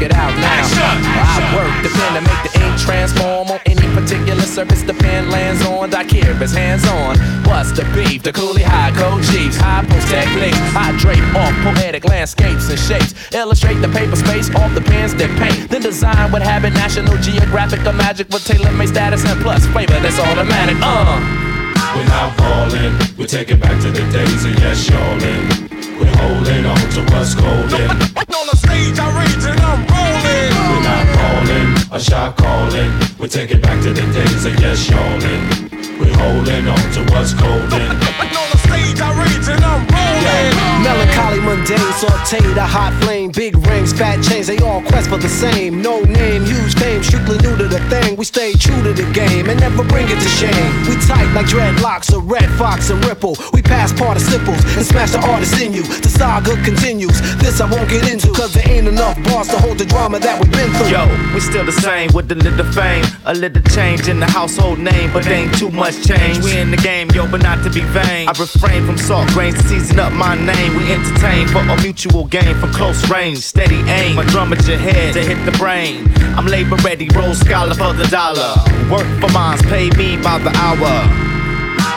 it 0.03 0.13
out 0.13 0.35
now. 0.35 0.63
I 0.67 1.39
work 1.55 1.71
the 1.81 1.89
pen 1.89 2.19
to 2.19 2.21
make 2.21 2.41
the 2.43 2.51
ink 2.59 2.75
transform 2.79 3.47
on 3.47 3.59
any 3.65 3.87
particular 3.95 4.43
surface 4.43 4.83
the 4.83 4.93
pen 4.93 5.31
lands 5.31 5.65
on. 5.65 5.89
Dicurious 5.89 6.53
hands 6.53 6.85
on. 6.87 7.17
What's 7.47 7.71
the 7.71 7.85
beef? 7.95 8.21
The 8.23 8.33
Cooley 8.33 8.63
High 8.63 8.91
code 8.91 9.23
chiefs, 9.23 9.57
high 9.57 9.85
post 9.85 10.07
techniques. 10.09 10.59
I 10.75 10.91
drape 10.99 11.23
off 11.35 11.53
poetic 11.63 12.03
landscapes 12.05 12.69
and 12.69 12.79
shapes. 12.79 13.15
Illustrate 13.33 13.79
the 13.79 13.89
paper 13.89 14.15
space 14.15 14.53
off 14.55 14.73
the 14.75 14.81
pens 14.81 15.15
that 15.15 15.31
paint. 15.39 15.69
Then 15.69 15.81
design 15.81 16.31
what 16.31 16.41
habit 16.41 16.73
National 16.73 17.17
Geographic 17.17 17.85
or 17.85 17.93
magic 17.93 18.27
with 18.29 18.45
tailor-made 18.45 18.89
status 18.89 19.25
and 19.25 19.39
plus 19.41 19.65
flavor 19.67 19.99
that's 19.99 20.19
automatic. 20.19 20.77
Uh. 20.81 21.49
We're 21.95 22.05
not 22.05 22.35
falling, 22.37 22.93
we 23.17 23.25
take 23.27 23.51
it 23.51 23.61
back 23.61 23.79
to 23.83 23.91
the 23.91 24.01
days 24.11 24.45
of 24.45 24.59
yes, 24.59 24.89
y'allin'. 24.89 25.82
We're 26.03 26.17
holding 26.17 26.65
on 26.65 26.83
to 26.95 27.01
what's 27.13 27.33
golden. 27.33 27.89
On 28.35 28.47
the 28.51 28.57
stage, 28.57 28.99
I 28.99 29.07
rage 29.15 29.45
and 29.47 29.59
I'm 29.61 29.87
rolling. 29.87 30.51
We're 30.67 30.83
not 30.83 31.05
calling, 31.15 31.69
a 31.91 31.99
shot 31.99 32.35
calling. 32.35 32.91
We 33.19 33.27
take 33.29 33.51
it 33.51 33.61
back 33.61 33.81
to 33.83 33.93
the 33.93 34.01
days 34.11 34.45
of 34.45 34.59
yes, 34.59 34.89
y'allin'. 34.89 35.69
We're 35.99 36.13
holding 36.17 36.67
on 36.67 36.91
to 36.95 37.13
what's 37.13 37.33
golden. 37.33 38.62
On 38.73 38.79
stage, 38.79 39.01
I 39.01 39.09
rage 39.21 39.47
and 39.49 39.63
I'm 39.63 39.85
rolling. 39.87 40.63
Melancholy, 40.83 41.39
mundane, 41.39 41.79
sauteed, 41.95 42.57
a 42.57 42.65
hot 42.65 42.93
flame, 43.03 43.31
big 43.31 43.55
rings, 43.67 43.93
fat 43.93 44.21
chains, 44.21 44.47
they 44.47 44.57
all 44.57 44.81
quest 44.81 45.09
for 45.09 45.17
the 45.17 45.29
same. 45.29 45.81
No 45.81 46.01
name, 46.01 46.43
huge 46.43 46.75
fame, 46.75 47.01
strictly 47.03 47.37
new 47.37 47.55
to 47.55 47.67
the 47.67 47.79
thing. 47.89 48.17
We 48.17 48.25
stay 48.25 48.53
true 48.53 48.81
to 48.83 48.91
the 48.91 49.09
game 49.13 49.49
and 49.49 49.59
never 49.59 49.83
bring 49.83 50.07
it 50.09 50.19
to 50.19 50.29
shame. 50.29 50.71
We 50.89 50.95
tight 51.07 51.31
like 51.33 51.45
dreadlocks, 51.47 52.13
a 52.13 52.19
Redd 52.19 52.49
Foxx 52.59 52.89
and 52.89 53.03
ripple. 53.05 53.37
We 53.53 53.61
pass 53.61 53.93
participles 53.93 54.59
and 54.75 54.85
smash 54.85 55.11
the 55.11 55.21
artist 55.25 55.59
in 55.61 55.71
you. 55.71 55.83
The 55.83 56.09
saga 56.09 56.55
continues. 56.63 57.21
This 57.37 57.61
I 57.61 57.69
won't 57.69 57.89
get 57.89 58.11
into, 58.11 58.27
cause 58.33 58.53
there 58.53 58.67
ain't 58.67 58.87
enough 58.87 59.17
bars 59.23 59.47
to 59.49 59.59
hold 59.59 59.77
the 59.77 59.85
drama 59.85 60.19
that 60.19 60.41
we've 60.41 60.51
been 60.51 60.69
through. 60.73 60.91
Yo, 60.91 61.07
we 61.33 61.39
still 61.39 61.65
the 61.65 61.71
same 61.71 62.11
with 62.13 62.29
a 62.31 62.35
little 62.35 62.65
fame, 62.73 63.05
a 63.25 63.33
little 63.33 63.63
change 63.71 64.09
in 64.09 64.19
the 64.19 64.27
household 64.27 64.79
name, 64.79 65.13
but 65.13 65.25
ain't 65.27 65.57
too 65.57 65.71
much 65.71 66.03
change. 66.05 66.43
We 66.43 66.57
in 66.57 66.71
the 66.71 66.77
game, 66.77 67.09
yo, 67.11 67.25
but 67.25 67.41
not 67.41 67.63
to 67.63 67.69
be 67.69 67.81
vain. 67.95 68.27
I 68.27 68.33
refrain 68.63 68.85
from 68.85 68.97
salt 68.97 69.27
grains 69.29 69.55
to 69.55 69.67
season 69.67 69.99
up 69.99 70.13
my 70.13 70.35
name. 70.35 70.75
We 70.77 70.91
entertain 70.91 71.47
for 71.47 71.59
a 71.59 71.81
mutual 71.81 72.25
gain 72.25 72.55
from 72.55 72.71
close 72.71 73.09
range, 73.09 73.39
steady 73.39 73.79
aim. 73.89 74.15
My 74.15 74.25
drum 74.25 74.53
at 74.53 74.65
your 74.67 74.77
head 74.77 75.13
to 75.13 75.21
hit 75.21 75.43
the 75.45 75.57
brain. 75.57 76.09
I'm 76.37 76.45
labor 76.45 76.77
ready, 76.77 77.09
roll 77.15 77.33
scholar 77.33 77.73
for 77.73 77.93
the 77.93 78.07
dollar. 78.07 78.55
Work 78.91 79.07
for 79.19 79.31
mines, 79.33 79.61
pay 79.63 79.89
me 79.91 80.17
by 80.17 80.39
the 80.39 80.51
hour. 80.55 80.93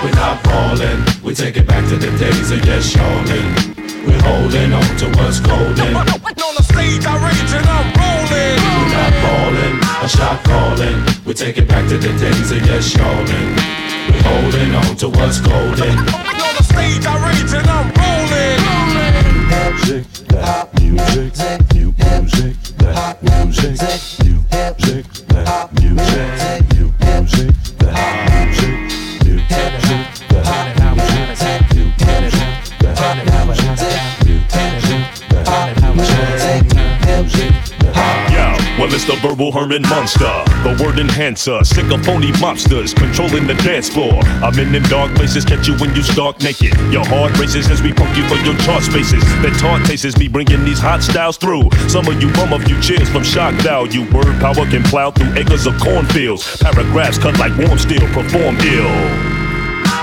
We're 0.03 0.13
not 0.13 0.43
falling, 0.45 1.03
we 1.23 1.35
take 1.35 1.57
it 1.57 1.67
back 1.67 1.89
to 1.89 1.97
the 1.97 2.11
days 2.19 2.51
of 2.51 2.65
yes, 2.65 2.95
y'allin'. 2.95 3.77
We're 4.07 4.23
holding 4.23 4.73
on 4.73 4.97
to 4.99 5.07
what's 5.19 5.41
golden. 5.41 5.97
On 5.97 6.55
the 6.55 6.63
stage, 6.63 7.05
I 7.07 7.15
rage 7.27 7.53
and 7.55 7.67
I'm 7.67 7.89
rolling. 7.97 8.59
We're 8.77 8.93
not 8.93 9.13
falling, 9.25 10.05
a 10.05 10.09
shot 10.09 10.45
calling. 10.45 11.25
We 11.25 11.35
take 11.35 11.59
it 11.59 11.69
back 11.69 11.89
to 11.89 11.97
the 11.97 12.13
days 12.19 12.51
of 12.51 12.67
yes, 12.67 12.95
y'allin'. 12.95 13.96
Holding 14.25 14.75
on 14.75 14.97
to 14.97 15.09
what's 15.09 15.41
golden. 15.41 15.99
On 15.99 16.05
the 16.57 16.63
stage, 16.63 17.07
I 17.07 17.15
rage 17.27 17.53
and 17.53 17.67
I'm 17.67 17.89
rolling. 18.01 18.63
Music, 19.49 20.07
that 20.29 20.69
music, 20.81 21.33
new 21.75 21.95
music, 21.99 22.57
that 22.79 23.23
music, 23.23 23.77
new 24.25 24.41
music, 24.53 25.07
that 25.29 25.73
music, 25.81 26.29
new 26.75 26.89
music, 27.01 27.55
that 27.79 28.26
Well, 38.97 39.19
verbal 39.19 39.53
Herman 39.53 39.83
Munster, 39.83 40.25
the 40.65 40.75
word 40.83 40.99
enhancer, 40.99 41.63
sick 41.65 41.93
of 41.93 42.03
phony 42.03 42.33
mobsters 42.41 42.97
controlling 42.97 43.47
the 43.47 43.53
dance 43.57 43.91
floor. 43.91 44.25
I'm 44.43 44.59
in 44.59 44.73
them 44.73 44.85
dark 44.85 45.15
places, 45.15 45.45
catch 45.45 45.69
you 45.69 45.77
when 45.77 45.95
you 45.95 46.03
stark 46.03 46.41
naked. 46.41 46.73
Your 46.91 47.05
heart 47.05 47.39
races 47.39 47.71
as 47.71 47.83
we 47.83 47.93
pump 47.93 48.17
you 48.17 48.27
for 48.27 48.37
your 48.37 48.57
chart 48.65 48.83
spaces. 48.83 49.23
The 49.43 49.55
taunt 49.61 49.85
tastes 49.85 50.19
me 50.19 50.29
bringing 50.29 50.65
these 50.65 50.81
hot 50.81 51.03
styles 51.03 51.37
through. 51.37 51.69
Some 51.89 52.09
of 52.09 52.21
you 52.23 52.33
bum 52.33 52.55
a 52.55 52.59
few 52.65 52.81
cheers 52.81 53.09
from 53.11 53.23
shock 53.23 53.55
value. 53.57 54.11
Word 54.11 54.41
power 54.41 54.65
can 54.65 54.83
plow 54.83 55.11
through 55.11 55.35
acres 55.37 55.67
of 55.67 55.79
cornfields. 55.79 56.57
Paragraphs 56.57 57.19
cut 57.19 57.39
like 57.39 57.57
warm 57.59 57.79
steel, 57.79 58.07
perform 58.17 58.57
ill. 58.57 59.36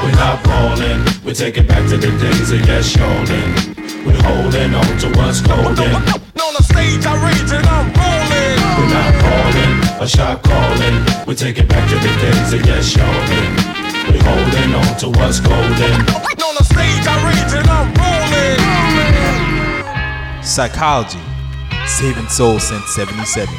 We're 0.04 0.12
not 0.20 0.44
falling, 0.44 1.00
we 1.24 1.34
take 1.34 1.58
it 1.58 1.66
back 1.66 1.88
to 1.90 1.96
the 1.96 2.12
days 2.20 2.52
of 2.52 2.60
yes, 2.68 2.94
y'allin'. 2.94 3.74
We're 4.06 4.22
holding 4.22 4.76
on 4.76 4.98
to 5.00 5.08
what's 5.18 5.40
golden. 5.40 5.96
On 5.96 6.54
the 6.54 6.64
stage, 6.64 7.06
I 7.06 7.16
rage 7.24 7.52
and 7.56 7.66
I'm 7.66 7.88
rolling. 7.96 8.60
We're 8.78 8.92
not 8.92 9.16
falling, 9.24 9.74
a 10.04 10.06
shot 10.06 10.44
calling. 10.44 11.06
We 11.26 11.36
take 11.36 11.58
it 11.58 11.70
back 11.70 11.88
to 11.90 11.96
the 11.96 12.12
days 12.20 12.52
of 12.52 12.66
yes, 12.66 12.96
y'allin'. 12.98 13.56
We're 14.12 14.24
holding 14.28 14.76
on 14.76 14.98
to 15.00 15.08
what's 15.18 15.40
golden. 15.40 15.96
On 16.44 16.56
the 16.60 16.64
stage, 16.68 17.08
I 17.08 17.16
rage 17.24 17.54
and 17.56 17.70
I'm 17.72 17.88
rolling. 17.96 18.60
Psychology, 20.44 21.24
saving 21.88 22.28
soul 22.28 22.60
since 22.60 22.90
77. 22.94 23.56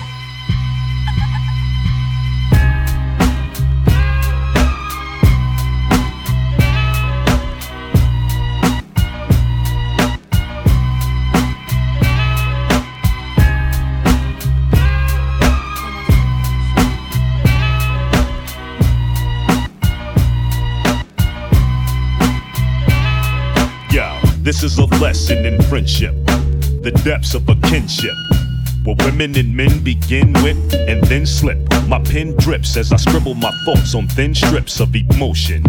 Is 24.64 24.78
a 24.78 24.86
lesson 24.98 25.44
in 25.44 25.60
friendship, 25.64 26.14
the 26.80 26.90
depths 27.04 27.34
of 27.34 27.46
a 27.50 27.54
kinship. 27.68 28.14
Where 28.82 28.96
women 29.00 29.36
and 29.36 29.54
men 29.54 29.84
begin 29.84 30.32
with 30.42 30.56
and 30.74 31.04
then 31.04 31.26
slip. 31.26 31.58
My 31.86 32.00
pen 32.00 32.34
drips 32.38 32.74
as 32.78 32.90
I 32.90 32.96
scribble 32.96 33.34
my 33.34 33.52
thoughts 33.66 33.94
on 33.94 34.08
thin 34.08 34.34
strips 34.34 34.80
of 34.80 34.96
emotion. 34.96 35.62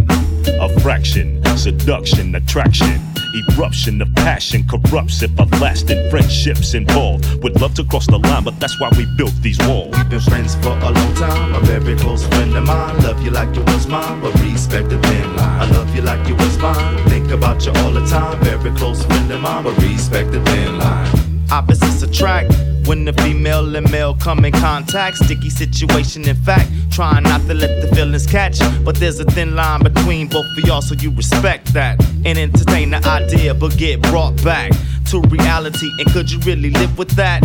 A 0.62 0.80
fraction, 0.80 1.44
seduction, 1.58 2.36
attraction. 2.36 3.15
Eruption 3.36 4.02
of 4.02 4.14
passion 4.16 4.66
corrupts 4.66 5.22
if 5.22 5.38
everlasting 5.38 6.10
friendships 6.10 6.74
involved. 6.74 7.44
Would 7.44 7.60
love 7.60 7.74
to 7.76 7.84
cross 7.84 8.08
the 8.08 8.18
line, 8.18 8.46
but 8.46 8.58
that's 8.62 8.80
why 8.80 8.90
we 8.96 9.06
built 9.18 9.34
these 9.42 9.60
walls. 9.68 9.94
We've 9.98 10.10
been 10.10 10.22
friends 10.22 10.56
for 10.56 10.70
a 10.70 10.90
long 10.90 11.14
time, 11.16 11.54
a 11.54 11.60
very 11.62 11.98
close 11.98 12.26
friend 12.28 12.56
of 12.56 12.64
mine. 12.64 12.98
Love 13.04 13.22
you 13.22 13.32
like 13.32 13.54
you 13.54 13.64
was 13.64 13.88
mine, 13.88 14.22
but 14.22 14.34
respect 14.40 14.88
the 14.90 15.00
thin 15.00 15.36
line. 15.36 15.62
I 15.62 15.70
love 15.72 15.94
you 15.94 16.02
like 16.02 16.26
you 16.30 16.36
was 16.36 16.58
mine. 16.60 17.10
Think 17.10 17.30
about 17.32 17.66
you 17.66 17.74
all 17.76 17.92
the 17.92 18.06
time, 18.06 18.42
very 18.42 18.72
close 18.78 19.04
friend 19.04 19.30
of 19.30 19.42
mine, 19.42 19.64
but 19.66 19.76
respect 19.82 20.32
the 20.32 20.42
thin 20.46 20.78
line. 20.78 21.46
Opposites 21.52 22.04
attract. 22.04 22.54
When 22.86 23.04
the 23.04 23.14
female 23.14 23.76
and 23.76 23.92
male 23.92 24.14
come 24.14 24.46
in 24.46 24.54
contact, 24.54 25.18
sticky 25.18 25.50
situation. 25.50 26.28
In 26.28 26.36
fact, 26.36 26.70
trying 26.92 27.24
not 27.24 27.42
to 27.48 27.56
let 27.56 27.82
the 27.82 27.96
feelings 27.96 28.28
catch. 28.28 28.60
But 28.84 28.96
there's 28.98 29.20
a 29.20 29.26
thin 29.26 29.56
line 29.56 29.82
between 29.82 30.28
both 30.28 30.46
of 30.58 30.68
y'all, 30.68 30.84
so 30.84 30.94
you 30.94 31.10
respect 31.12 31.74
that 31.74 32.00
and 32.26 32.38
entertain 32.38 32.92
the 32.92 33.04
idea, 33.08 33.56
but 33.56 33.76
get 33.78 34.02
brought 34.04 34.42
back 34.44 34.72
to 35.10 35.20
reality. 35.22 35.90
And 35.98 36.08
could 36.14 36.30
you 36.30 36.40
really 36.42 36.70
live 36.70 36.96
with 36.98 37.10
that? 37.12 37.42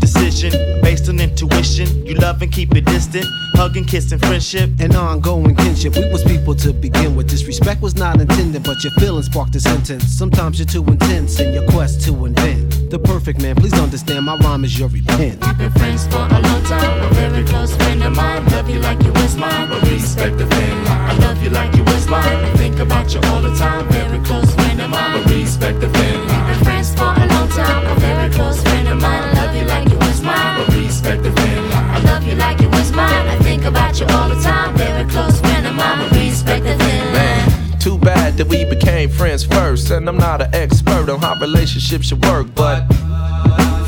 Decision 0.00 0.52
based 0.82 1.08
on 1.08 1.20
intuition. 1.20 2.04
You 2.04 2.14
love 2.14 2.42
and 2.42 2.50
keep 2.50 2.74
it 2.74 2.84
distant, 2.86 3.26
hug 3.54 3.76
and 3.76 3.86
kiss 3.86 4.10
and 4.10 4.20
friendship. 4.20 4.70
and 4.80 4.96
ongoing 4.96 5.54
kinship. 5.54 5.94
We 5.94 6.10
was 6.10 6.24
people 6.24 6.54
to 6.56 6.72
begin 6.72 7.14
with. 7.14 7.28
Disrespect 7.28 7.80
was 7.80 7.94
not 7.94 8.20
intended, 8.20 8.64
but 8.64 8.82
your 8.82 8.92
feelings 8.94 9.26
sparked 9.26 9.54
a 9.54 9.60
sentence. 9.60 10.04
Sometimes 10.04 10.58
you're 10.58 10.66
too 10.66 10.84
intense 10.90 11.38
in 11.38 11.54
your 11.54 11.66
quest 11.70 12.00
to 12.06 12.24
invent 12.24 12.69
the 12.90 12.98
perfect 12.98 13.40
man. 13.40 13.54
Please 13.54 13.72
understand, 13.74 14.26
my 14.26 14.36
rhyme 14.38 14.64
is 14.64 14.76
your 14.78 14.88
repent. 14.88 15.38
We've 15.46 15.58
been 15.58 15.70
friends 15.72 16.06
for 16.08 16.26
a 16.26 16.40
long 16.42 16.62
time, 16.64 17.02
a 17.02 17.14
very 17.14 17.44
close 17.44 17.74
friend 17.76 18.02
of 18.02 18.14
mine. 18.16 18.44
Love 18.46 18.68
you 18.68 18.80
like 18.80 19.00
you 19.04 19.12
was 19.12 19.36
mine, 19.36 19.68
but 19.68 19.82
respect 19.88 20.36
the 20.38 20.46
thin 20.46 20.84
line. 20.84 21.10
I 21.10 21.14
love 21.18 21.42
you 21.42 21.50
like 21.50 21.74
you 21.76 21.84
was 21.84 22.08
mine. 22.08 22.26
I 22.26 22.52
think 22.56 22.78
about 22.80 23.14
you 23.14 23.20
all 23.30 23.42
the 23.42 23.54
time, 23.54 23.88
very 23.88 24.18
close 24.24 24.52
friend 24.54 24.80
of 24.80 24.90
mine, 24.90 25.22
but 25.22 25.32
respect 25.32 25.80
the 25.80 25.88
thin 25.88 26.26
line. 26.26 26.46
We've 26.48 26.56
been 26.56 26.64
friends 26.64 26.94
for 26.94 27.12
a 27.14 27.26
long 27.30 27.48
time, 27.50 27.86
a 27.86 27.94
very 28.00 28.30
close 28.32 28.60
friend 28.60 28.88
of 28.88 29.00
mine. 29.00 29.34
Love 29.36 29.54
you 29.54 29.64
like 29.64 29.88
you 29.88 29.98
was 29.98 30.20
mine, 30.22 30.58
but 30.58 30.74
respect 30.74 31.22
the 31.22 31.30
thin 31.30 31.70
line. 31.70 31.90
I 31.96 31.98
love 32.10 32.24
you 32.24 32.34
like 32.34 32.60
it 32.60 32.70
was 32.70 32.90
mine. 32.90 33.26
I 33.28 33.38
think 33.38 33.64
about 33.64 34.00
you 34.00 34.06
all 34.06 34.28
the 34.28 34.40
time, 34.42 34.76
very 34.76 35.08
close 35.08 35.38
friend 35.40 35.64
of 35.64 35.74
mine, 35.74 36.08
but 36.08 36.18
respect 36.18 36.64
the 36.64 36.74
thin 36.74 37.14
line. 37.14 37.49
Too 37.80 37.96
bad 37.98 38.36
that 38.36 38.46
we 38.46 38.66
became 38.66 39.08
friends 39.08 39.42
first. 39.42 39.90
And 39.90 40.06
I'm 40.06 40.18
not 40.18 40.42
an 40.42 40.54
expert 40.54 41.08
on 41.08 41.18
how 41.20 41.40
relationships 41.40 42.08
should 42.08 42.22
work, 42.26 42.54
but 42.54 42.86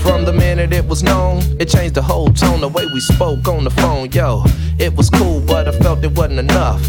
from 0.03 0.25
the 0.25 0.33
minute 0.33 0.73
it 0.73 0.87
was 0.87 1.03
known, 1.03 1.43
it 1.61 1.69
changed 1.69 1.95
the 1.95 2.03
whole 2.03 2.33
tone, 2.33 2.63
the 2.63 2.69
way 2.69 2.87
we 2.87 3.01
spoke 3.01 3.47
on 3.47 3.65
the 3.65 3.71
phone. 3.71 4.11
Yo, 4.11 4.45
it 4.79 4.97
was 4.97 5.11
cool, 5.11 5.41
but 5.41 5.69
I 5.69 5.73
felt 5.73 6.03
it 6.05 6.13
wasn't 6.13 6.41
enough. 6.41 6.83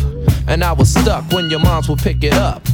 And 0.47 0.63
I 0.63 0.71
was 0.71 0.93
stuck 0.93 1.29
when 1.33 1.49
your 1.49 1.59
moms 1.59 1.89
would 1.89 1.99
pick 1.99 2.23
it 2.23 2.33
up. 2.33 2.65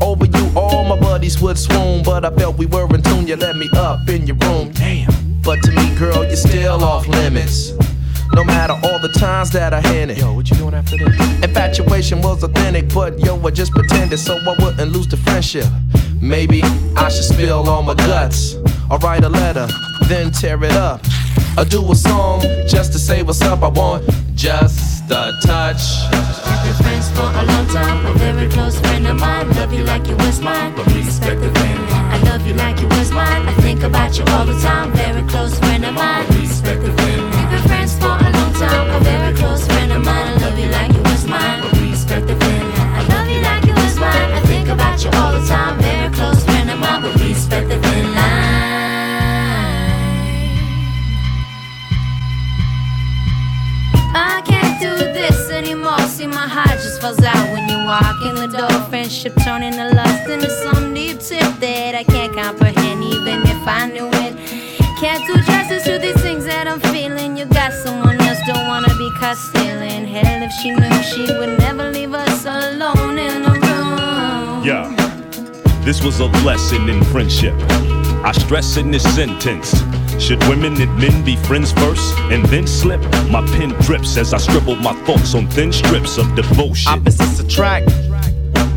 Over 0.00 0.24
you, 0.24 0.50
all 0.56 0.84
my 0.84 0.98
buddies 0.98 1.40
would 1.40 1.56
swoon, 1.56 2.02
but 2.02 2.24
I 2.24 2.34
felt 2.34 2.58
we 2.58 2.66
were 2.66 2.92
in 2.92 3.02
tune. 3.02 3.28
You 3.28 3.36
let 3.36 3.56
me 3.56 3.68
up 3.76 4.08
in 4.08 4.26
your 4.26 4.36
room, 4.36 4.72
damn. 4.72 5.12
But 5.42 5.62
to 5.62 5.70
me, 5.70 5.94
girl, 5.96 6.24
you're 6.24 6.34
still 6.34 6.82
off 6.82 7.06
limits. 7.06 7.72
No 8.34 8.44
matter 8.44 8.74
all 8.84 8.98
the 8.98 9.12
times 9.18 9.50
that 9.50 9.72
I 9.74 9.80
hinted. 9.80 10.18
Yo, 10.18 10.32
what 10.32 10.48
you 10.50 10.56
doing 10.56 10.74
after 10.74 10.96
this? 10.96 11.18
Infatuation 11.42 12.22
was 12.22 12.42
authentic, 12.42 12.92
but 12.94 13.18
yo, 13.18 13.40
I 13.46 13.50
just 13.50 13.72
pretended 13.72 14.18
so 14.18 14.36
I 14.36 14.56
wouldn't 14.62 14.92
lose 14.92 15.08
the 15.08 15.16
friendship. 15.16 15.66
Maybe 16.20 16.62
I 16.96 17.08
should 17.08 17.24
spill 17.24 17.68
all 17.68 17.82
my 17.82 17.94
guts. 17.94 18.54
Or 18.90 18.98
write 18.98 19.24
a 19.24 19.28
letter, 19.28 19.68
then 20.08 20.30
tear 20.30 20.62
it 20.64 20.72
up. 20.72 21.04
Or 21.56 21.64
do 21.64 21.90
a 21.90 21.94
song 21.94 22.42
just 22.68 22.92
to 22.92 22.98
say 22.98 23.22
what's 23.22 23.42
up. 23.42 23.62
I 23.62 23.68
want 23.68 24.08
just 24.34 25.10
a 25.10 25.32
touch. 25.42 25.82
We've 26.10 26.62
been 26.64 26.74
friends 26.82 27.10
for 27.10 27.22
a 27.22 27.44
long 27.44 27.66
time, 27.68 28.06
a 28.06 28.12
very 28.14 28.48
close 28.48 28.78
friend 28.80 29.06
of 29.06 29.18
mine. 29.18 29.50
Love 29.52 29.72
you 29.72 29.84
like 29.84 30.06
you 30.06 30.16
was 30.16 30.40
mine, 30.40 30.74
but 30.76 30.86
please 30.86 31.06
respect 31.06 31.40
the 31.40 31.50
thin 31.50 31.76
line. 31.90 32.12
I 32.14 32.22
love 32.22 32.46
you 32.46 32.54
like 32.54 32.80
you 32.80 32.88
was 32.88 33.10
mine. 33.10 33.48
I 33.48 33.54
think 33.54 33.82
about 33.82 34.16
you 34.16 34.24
all 34.28 34.46
the 34.46 34.58
time, 34.60 34.92
very 34.92 35.22
close 35.28 35.58
friend 35.58 35.84
of 35.84 35.94
mine. 35.94 36.26
Respect 36.40 36.82
the 36.82 36.99
for 38.60 38.96
a 38.96 39.00
very 39.00 39.34
close 39.34 39.66
friend 39.66 39.92
of 39.92 40.04
mine. 40.04 40.28
I 40.28 40.36
love 40.36 40.58
you 40.58 40.68
like 40.68 40.92
you 40.92 41.02
was 41.02 41.26
mine, 41.26 41.62
respect 41.80 42.26
the 42.26 42.34
line. 42.34 42.72
I 42.98 43.02
love 43.08 43.28
you 43.28 43.40
like 43.40 43.64
you 43.64 43.72
was 43.72 43.96
mine. 43.98 44.30
I 44.38 44.40
think 44.40 44.68
about 44.68 45.02
you 45.02 45.10
all 45.14 45.32
the 45.32 45.46
time, 45.46 45.80
very 45.80 46.12
close 46.12 46.44
friend 46.44 46.70
of 46.70 46.78
mine, 46.78 47.02
but 47.02 47.14
respect 47.20 47.68
the 47.70 47.78
thin 47.78 48.04
line. 48.14 48.50
I 54.12 54.42
can't 54.44 54.78
do 54.80 54.94
this 55.18 55.50
anymore. 55.50 56.00
See, 56.00 56.26
my 56.26 56.46
heart 56.46 56.78
just 56.84 57.00
falls 57.00 57.22
out 57.22 57.46
when 57.52 57.66
you 57.68 57.78
walk 57.86 58.18
in 58.28 58.34
the 58.34 58.48
door. 58.58 58.70
Friendship 58.90 59.34
turning 59.42 59.72
to 59.72 59.88
lust 59.94 60.28
into 60.28 60.50
some 60.50 60.92
deep 60.92 61.18
tip 61.20 61.50
that 61.60 61.94
I 61.94 62.04
can't 62.04 62.34
comprehend, 62.34 63.04
even 63.04 63.40
if 63.42 63.66
I 63.66 63.86
knew 63.86 64.10
it. 64.12 64.69
Can't 65.00 65.26
do 65.26 65.34
justice 65.50 65.84
to 65.84 65.98
these 65.98 66.20
things 66.20 66.44
that 66.44 66.68
I'm 66.68 66.78
feeling. 66.92 67.34
You 67.34 67.46
got 67.46 67.72
someone 67.72 68.20
else, 68.20 68.38
don't 68.46 68.66
wanna 68.68 68.94
be 68.98 69.10
caught 69.18 69.38
stealing. 69.38 70.06
Hell, 70.06 70.42
if 70.42 70.52
she 70.60 70.72
knew, 70.72 71.02
she 71.02 71.22
would 71.38 71.58
never 71.58 71.90
leave 71.90 72.12
us 72.12 72.44
alone 72.44 73.18
in 73.18 73.42
a 73.42 73.52
room. 73.64 74.62
Yeah. 74.62 74.94
This 75.86 76.04
was 76.04 76.20
a 76.20 76.26
lesson 76.44 76.90
in 76.90 77.02
friendship. 77.04 77.54
I 78.22 78.32
stress 78.32 78.76
in 78.76 78.90
this 78.90 79.02
sentence. 79.14 79.72
Should 80.22 80.46
women 80.48 80.78
and 80.78 80.94
men 80.98 81.24
be 81.24 81.36
friends 81.36 81.72
first 81.72 82.18
and 82.30 82.44
then 82.52 82.66
slip? 82.66 83.00
My 83.30 83.40
pen 83.52 83.70
drips 83.80 84.18
as 84.18 84.34
I 84.34 84.36
scribble 84.36 84.76
my 84.76 84.92
thoughts 85.06 85.34
on 85.34 85.48
thin 85.48 85.72
strips 85.72 86.18
of 86.18 86.34
devotion. 86.34 86.92
Opposites 86.92 87.40
attract, 87.40 87.90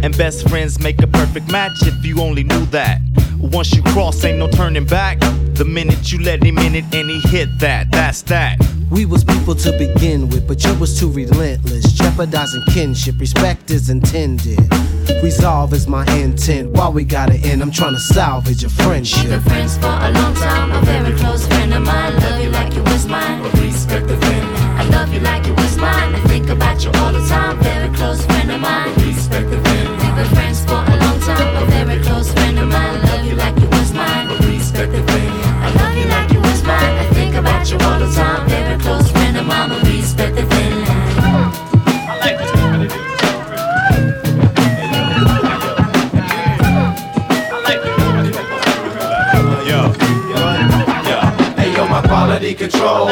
and 0.01 0.17
best 0.17 0.47
friends 0.47 0.79
make 0.79 1.01
a 1.01 1.07
perfect 1.07 1.51
match 1.51 1.81
if 1.81 2.05
you 2.05 2.21
only 2.21 2.43
knew 2.43 2.65
that. 2.67 3.01
Once 3.51 3.73
you 3.73 3.83
cross, 3.83 4.23
ain't 4.23 4.39
no 4.39 4.47
turning 4.47 4.85
back. 4.85 5.19
The 5.53 5.65
minute 5.65 6.11
you 6.11 6.19
let 6.23 6.41
him 6.43 6.57
in 6.57 6.75
it 6.75 6.85
and 6.95 7.09
he 7.09 7.19
hit 7.29 7.49
that, 7.59 7.91
that's 7.91 8.21
that. 8.23 8.57
We 8.89 9.05
was 9.05 9.23
people 9.23 9.53
to 9.55 9.71
begin 9.77 10.29
with, 10.29 10.47
but 10.47 10.63
you 10.63 10.73
was 10.75 10.97
too 10.97 11.11
relentless, 11.11 11.91
jeopardizing 11.91 12.63
kinship. 12.71 13.19
Respect 13.19 13.69
is 13.69 13.89
intended. 13.89 14.59
Resolve 15.21 15.73
is 15.73 15.87
my 15.87 16.05
intent. 16.15 16.71
While 16.71 16.93
we 16.93 17.03
got 17.03 17.31
it 17.31 17.45
in, 17.45 17.61
I'm 17.61 17.71
trying 17.71 17.93
to 17.93 17.99
salvage 17.99 18.63
a 18.63 18.69
friendship. 18.69 19.23
We've 19.23 19.29
been 19.31 19.41
friendship. 19.41 19.81
friends 19.81 19.99
for 20.01 20.07
a 20.07 20.11
long 20.11 20.33
time, 20.35 20.71
a 20.71 20.81
very 20.85 21.15
close 21.17 21.45
friend 21.47 21.73
of 21.73 21.83
mine. 21.83 22.15
Love 22.19 22.41
you 22.41 22.49
like 22.49 22.73
you 22.73 22.83
was 22.83 23.07
mine, 23.07 23.41
but 23.41 23.53
respect 23.59 24.07
the 24.07 24.17
thin 24.17 24.53
line. 24.53 24.79
I 24.79 24.83
love 24.89 25.13
you 25.13 25.19
like 25.19 25.45
you 25.45 25.53
was 25.53 25.77
mine. 25.77 26.15
I 26.15 26.19
think 26.27 26.49
about 26.49 26.83
you 26.83 26.91
all 26.95 27.11
the 27.11 27.25
time, 27.27 27.59
very 27.59 27.93
close 27.95 28.25
friend 28.25 28.51
of 28.51 28.61
mine. 28.61 28.93
Respect 29.05 29.49
the 29.49 29.62
control 52.69 53.07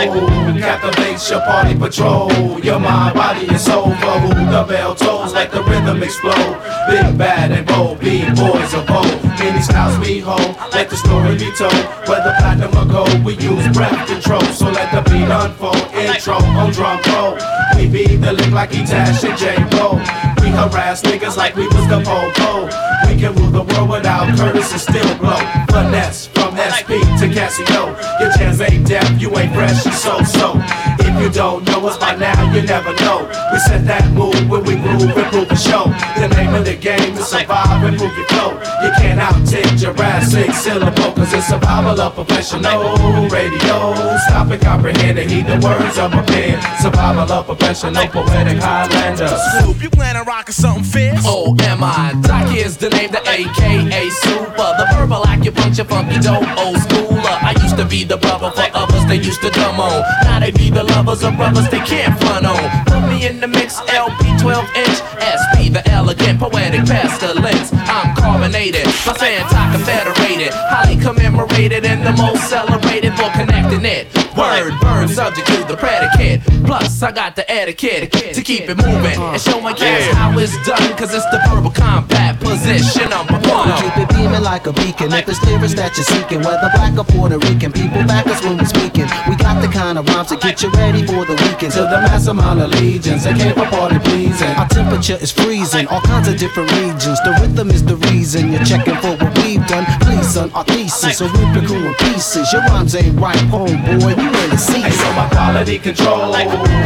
captivates 0.59 1.29
your 1.29 1.41
party 1.41 1.77
patrol. 1.77 2.31
Your 2.63 2.79
mind, 2.79 3.15
body 3.15 3.47
and 3.47 3.59
soul 3.59 3.89
for 3.95 4.19
the 4.29 4.65
bell 4.67 4.95
tolls 4.95 5.33
like 5.33 5.51
the 5.51 5.63
rhythm 5.63 6.01
explode. 6.03 6.57
Big 6.87 7.17
bad 7.17 7.51
and 7.51 7.67
bold, 7.67 7.99
big 7.99 8.35
boys 8.35 8.73
of 8.73 8.89
old. 8.89 9.30
Many 9.41 9.59
styles 9.63 9.97
we 9.97 10.19
hold, 10.19 10.55
let 10.71 10.87
the 10.91 10.95
story 10.95 11.35
be 11.35 11.49
told. 11.57 11.73
Whether 12.07 12.31
platinum 12.37 12.77
or 12.77 12.85
gold, 12.85 13.25
we 13.25 13.33
use 13.37 13.67
breath 13.73 14.07
control. 14.07 14.41
So 14.53 14.69
let 14.69 14.93
the 14.93 15.01
beat 15.09 15.25
unfold. 15.25 15.81
Intro 15.95 16.35
on 16.35 16.71
drum 16.71 17.01
roll. 17.09 17.33
We 17.75 17.87
be 17.89 18.17
the 18.17 18.33
lick 18.33 18.51
like 18.51 18.69
Etash 18.69 19.27
and 19.27 19.35
J. 19.39 19.57
Cole. 19.75 19.97
We 20.41 20.49
harass 20.49 21.01
niggas 21.01 21.37
like 21.37 21.55
we 21.55 21.65
was 21.65 21.87
the 21.89 22.01
po-po. 22.05 22.69
We 23.09 23.19
can 23.19 23.33
rule 23.33 23.49
the 23.49 23.63
world 23.63 23.89
without 23.89 24.29
Curtis 24.37 24.71
and 24.73 24.81
still 24.81 25.17
blow. 25.17 25.41
Finesse 25.73 26.27
from 26.27 26.53
SP 26.57 27.01
to 27.17 27.25
Casio. 27.25 27.97
Your 28.19 28.31
chance 28.33 28.61
ain't 28.61 28.87
deaf, 28.87 29.09
you 29.19 29.35
ain't 29.37 29.53
fresh, 29.53 29.85
you 29.85 29.91
so 29.91 30.21
so. 30.21 30.53
If 30.99 31.21
you 31.21 31.29
don't 31.29 31.65
know 31.65 31.87
us 31.87 31.97
by 31.97 32.15
now, 32.15 32.53
you 32.53 32.61
never 32.61 32.93
know. 33.01 33.27
We 33.51 33.59
set 33.59 33.85
that 33.85 34.11
move 34.13 34.49
when 34.49 34.63
we 34.63 34.75
groove 34.75 35.17
and 35.17 35.31
prove 35.31 35.49
the 35.49 35.55
show. 35.55 35.85
The 36.19 36.27
name 36.35 36.53
of 36.53 36.65
the 36.65 36.75
game 36.75 37.17
is 37.17 37.27
survive 37.27 37.83
and 37.83 37.97
move 37.97 38.15
your 38.17 38.27
flow. 38.27 38.51
You 38.83 38.91
can't 38.97 39.19
outtake 39.31 39.77
Jurassic 39.77 40.51
syllable, 40.53 41.11
cause 41.13 41.33
it's 41.33 41.47
survival 41.47 41.99
of 41.99 42.13
professional 42.15 43.29
radio. 43.29 43.95
Stop 44.27 44.51
and 44.51 44.61
comprehend 44.61 45.17
and 45.19 45.31
heed 45.31 45.47
the 45.47 45.59
words 45.65 45.97
of 45.97 46.11
my 46.11 46.21
pen. 46.23 46.59
Survival 46.81 47.31
of 47.31 47.45
professional 47.45 48.07
poetic 48.07 48.59
Highlander. 48.59 49.27
Swoop, 49.59 49.81
you 49.81 49.89
plan 49.89 50.17
on 50.17 50.25
rocking 50.25 50.53
something 50.53 50.83
fierce? 50.83 51.23
Oh, 51.25 51.55
am 51.61 51.83
I? 51.83 52.13
Doc 52.21 52.55
is 52.55 52.77
the 52.77 52.89
name, 52.89 53.11
the 53.11 53.21
AKA 53.27 54.09
Super. 54.09 54.69
The 54.77 54.85
verbal 54.93 55.23
acupuncture, 55.23 55.87
funky 55.87 56.19
dope, 56.19 56.47
old 56.57 56.77
schooler. 56.77 57.37
I 57.41 57.53
used 57.61 57.77
to 57.77 57.85
be 57.85 58.03
the 58.03 58.17
brother 58.17 58.51
for 58.51 58.69
others 58.73 58.90
they 59.11 59.17
used 59.17 59.41
to 59.41 59.49
dumb 59.49 59.77
on. 59.77 60.01
Now 60.23 60.39
they 60.39 60.51
be 60.51 60.69
the 60.69 60.83
lovers 60.83 61.21
of 61.23 61.35
brothers 61.35 61.67
they 61.69 61.79
can't 61.79 62.17
front 62.21 62.45
on. 62.45 62.85
Put 62.85 63.03
me 63.09 63.27
in 63.27 63.41
the 63.41 63.47
mix, 63.47 63.77
LP 63.89 64.23
12 64.39 64.63
inch, 64.75 64.97
SP, 65.19 65.67
the 65.67 65.83
elegant, 65.91 66.39
poetic 66.39 66.85
pestilence. 66.85 67.73
I'm 67.73 68.15
carbonated, 68.15 68.85
my 69.05 69.13
Santa 69.19 69.61
confederated, 69.75 70.53
highly 70.53 70.95
commemorated, 70.95 71.83
and 71.83 72.05
the 72.07 72.13
most 72.23 72.47
celebrated 72.49 73.13
for 73.15 73.29
connecting 73.35 73.83
it. 73.83 74.07
Word, 74.37 74.71
verb, 74.79 75.09
subject 75.09 75.47
to 75.47 75.65
the 75.67 75.75
predicate. 75.75 76.39
Plus, 76.63 77.03
I 77.03 77.11
got 77.11 77.35
the 77.35 77.43
etiquette 77.51 78.13
to 78.13 78.41
keep 78.41 78.69
it 78.69 78.77
moving 78.77 79.19
and 79.19 79.41
show 79.41 79.59
my 79.59 79.73
cats 79.73 80.15
how 80.15 80.37
it's 80.39 80.55
done. 80.65 80.79
Cause 80.95 81.13
it's 81.13 81.27
the 81.31 81.41
verbal 81.49 81.71
combat 81.71 82.39
position 82.39 83.09
number 83.09 83.39
one. 83.49 83.67
Keep 83.83 83.97
it 83.97 84.09
beaming 84.15 84.41
like 84.41 84.67
a 84.67 84.73
beacon. 84.73 85.11
If 85.11 85.27
it's 85.27 85.39
clearest 85.39 85.75
that 85.75 85.97
you're 85.97 86.05
seeking, 86.05 86.39
whether 86.47 86.71
black 86.71 86.97
or 86.97 87.03
Puerto 87.03 87.37
Rican, 87.39 87.73
people 87.73 88.03
back 88.05 88.25
us 88.27 88.41
when 88.43 88.57
we're 88.57 88.65
speaking. 88.65 89.00
We 89.29 89.35
got 89.35 89.61
the 89.61 89.67
kind 89.67 89.97
of 89.97 90.07
rhymes 90.09 90.29
to 90.29 90.37
get 90.37 90.61
you 90.61 90.69
ready 90.71 91.05
for 91.05 91.25
the 91.25 91.33
weekend. 91.33 91.73
To 91.73 91.81
the 91.81 91.99
mass 92.05 92.27
amount 92.27 92.61
of 92.61 92.69
legions, 92.79 93.23
they 93.23 93.33
came 93.33 93.53
for 93.53 93.65
party 93.65 93.99
pleasing. 93.99 94.49
Our 94.57 94.67
temperature 94.67 95.17
is 95.21 95.31
freezing, 95.31 95.87
all 95.87 96.01
kinds 96.01 96.27
of 96.27 96.37
different 96.37 96.71
regions. 96.73 97.19
The 97.23 97.37
rhythm 97.41 97.69
is 97.71 97.83
the 97.83 97.97
reason 98.11 98.51
you're 98.51 98.63
checking 98.65 98.95
for 98.95 99.15
what 99.17 99.31
we've 99.39 99.65
done. 99.67 99.85
Please, 100.01 100.33
son, 100.33 100.51
our 100.53 100.63
thesis, 100.65 101.21
Olympical 101.21 101.77
in 101.85 101.93
pieces. 101.95 102.51
Your 102.53 102.61
rhymes 102.63 102.95
ain't 102.95 103.19
right, 103.19 103.37
homeboy. 103.53 104.15
You 104.17 104.27
in 104.43 104.49
the 104.49 104.57
season. 104.57 104.81
Hey, 104.83 104.91
so 104.91 105.11
my 105.13 105.27
quality 105.29 105.77
control 105.79 106.33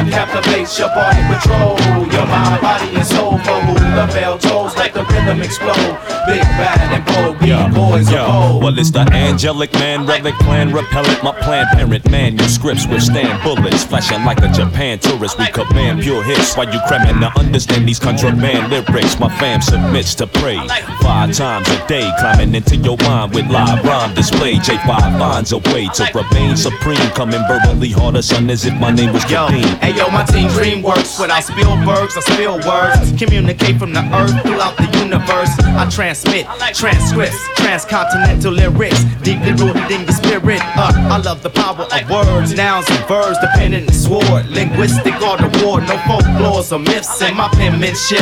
captivates 0.10 0.78
your 0.80 0.90
body 0.90 1.22
patrol. 1.32 1.78
Your 2.12 2.26
mind, 2.28 2.62
body, 2.62 2.96
and 2.96 3.06
soul 3.06 3.38
for 3.40 3.60
who 3.66 3.74
the 3.74 4.08
bell 4.14 4.38
tolls. 4.38 4.76
like 4.76 4.94
the 4.94 5.04
rhythm 5.06 5.42
explode. 5.42 5.98
Big 6.28 6.42
bad 6.60 6.92
and 6.94 7.06
bold, 7.06 7.42
yeah. 7.48 7.68
boys 7.70 8.12
Yo, 8.12 8.24
of 8.24 8.30
old. 8.52 8.64
well, 8.64 8.80
it's 8.80 8.92
the 8.92 9.02
angelic 9.14 9.72
man, 9.74 10.06
relic 10.06 10.34
plan, 10.36 10.72
repellent. 10.72 11.24
My 11.24 11.32
plan, 11.42 11.66
parent 11.74 12.05
manuscripts 12.10 12.88
withstand 12.88 13.42
bullets. 13.44 13.84
Flashing 13.84 14.24
like 14.26 14.42
a 14.42 14.50
Japan 14.50 15.00
tourist, 15.00 15.38
we 15.38 15.48
command 15.48 16.02
pure 16.02 16.24
hits. 16.24 16.56
While 16.56 16.72
you 16.74 16.80
cramming 16.88 17.20
to 17.22 17.32
understand 17.40 17.88
these 17.88 18.00
contraband 18.00 18.72
lyrics, 18.72 19.20
my 19.20 19.30
fam 19.38 19.62
submits 19.62 20.16
to 20.16 20.28
pray. 20.28 20.58
Five 21.02 21.34
times 21.34 21.68
a 21.70 21.88
day, 21.88 22.10
climbing 22.20 22.56
into 22.56 22.76
your 22.78 22.98
mind 22.98 23.34
with 23.34 23.48
live 23.50 23.84
rhyme 23.84 24.14
display. 24.14 24.56
J5 24.56 25.20
finds 25.20 25.52
a 25.52 25.58
way 25.60 25.88
to 25.96 26.10
remain 26.14 26.56
supreme. 26.58 26.98
Coming 27.16 27.42
verbally 27.48 27.92
harder, 27.92 28.22
son, 28.22 28.50
as 28.50 28.66
if 28.66 28.74
my 28.76 28.92
name 28.92 29.14
was 29.14 29.24
Yo, 29.30 29.48
Kadeem. 29.48 29.78
hey 29.80 29.96
yo, 29.96 30.10
my 30.10 30.24
team 30.26 30.48
dream 30.50 30.82
works 30.82 31.20
without 31.20 31.44
Spielbergs. 31.44 32.18
I 32.18 32.22
spill 32.34 32.58
words, 32.68 33.14
communicate 33.22 33.78
from 33.78 33.94
the 33.94 34.02
earth 34.16 34.32
throughout 34.44 34.78
the 34.78 34.88
universe. 35.00 35.50
I 35.60 35.90
transmit 35.90 36.46
transcripts, 36.74 37.38
transcontinental 37.58 38.52
lyrics, 38.52 39.04
deeply 39.22 39.52
rooted 39.54 39.90
in 39.92 40.02
your 40.04 40.12
spirit. 40.12 40.62
Uh, 40.78 40.92
I 41.12 41.18
love 41.18 41.44
the 41.44 41.50
power 41.50 41.86
of 42.04 42.10
words, 42.10 42.54
nouns 42.54 42.90
and 42.90 43.08
verbs, 43.08 43.40
the 43.40 43.48
pen 43.56 43.74
and 43.74 43.88
the 43.88 43.94
sword. 43.94 44.46
Linguistic 44.50 45.14
art 45.22 45.42
of 45.42 45.52
war, 45.64 45.82
no 45.82 45.96
folklores 46.08 46.72
or 46.72 46.80
myths 46.80 47.22
in 47.22 47.36
my 47.36 47.48
penmanship. 47.50 48.20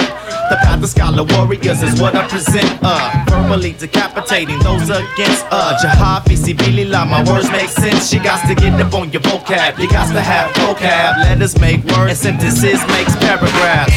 The 0.50 0.58
path 0.62 0.84
of 0.84 0.90
scholar 0.90 1.24
warriors 1.24 1.82
is 1.82 2.00
what 2.02 2.16
I 2.16 2.28
present. 2.28 2.68
Uh, 2.82 3.26
verbally 3.30 3.74
decapitating 3.74 4.60
those 4.60 4.90
against 4.90 5.46
uh, 5.52 5.78
Jahafi 5.82 6.36
Sibilila. 6.38 7.08
My 7.10 7.24
words 7.30 7.50
make 7.52 7.70
sense. 7.70 8.14
You 8.14 8.22
got 8.22 8.46
to 8.48 8.56
get 8.56 8.74
up 8.80 8.94
on 8.94 9.12
your 9.12 9.22
vocab. 9.22 9.80
You 9.80 9.90
got 9.90 10.12
to 10.14 10.22
have 10.22 10.54
vocab. 10.56 11.18
Letters 11.24 11.58
make 11.60 11.84
words, 11.86 12.26
and 12.26 12.40
sentences 12.40 12.86
makes 12.88 13.16
paragraphs. 13.18 13.94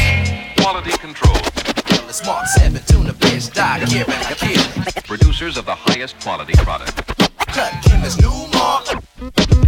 Quality 0.61 0.91
control. 0.97 1.35
It's 2.09 2.25
Mark 2.25 2.47
7, 2.47 2.81
tuna 2.87 3.13
fish, 3.13 3.47
die, 3.47 3.83
Kieran, 3.85 4.07
kid. 4.37 4.59
Producers 5.05 5.57
of 5.57 5.65
the 5.65 5.75
highest 5.75 6.19
quality 6.19 6.53
product. 6.53 7.26
Cut 7.47 7.73
Kim's 7.83 8.19
Nu-Mark. 8.21 9.03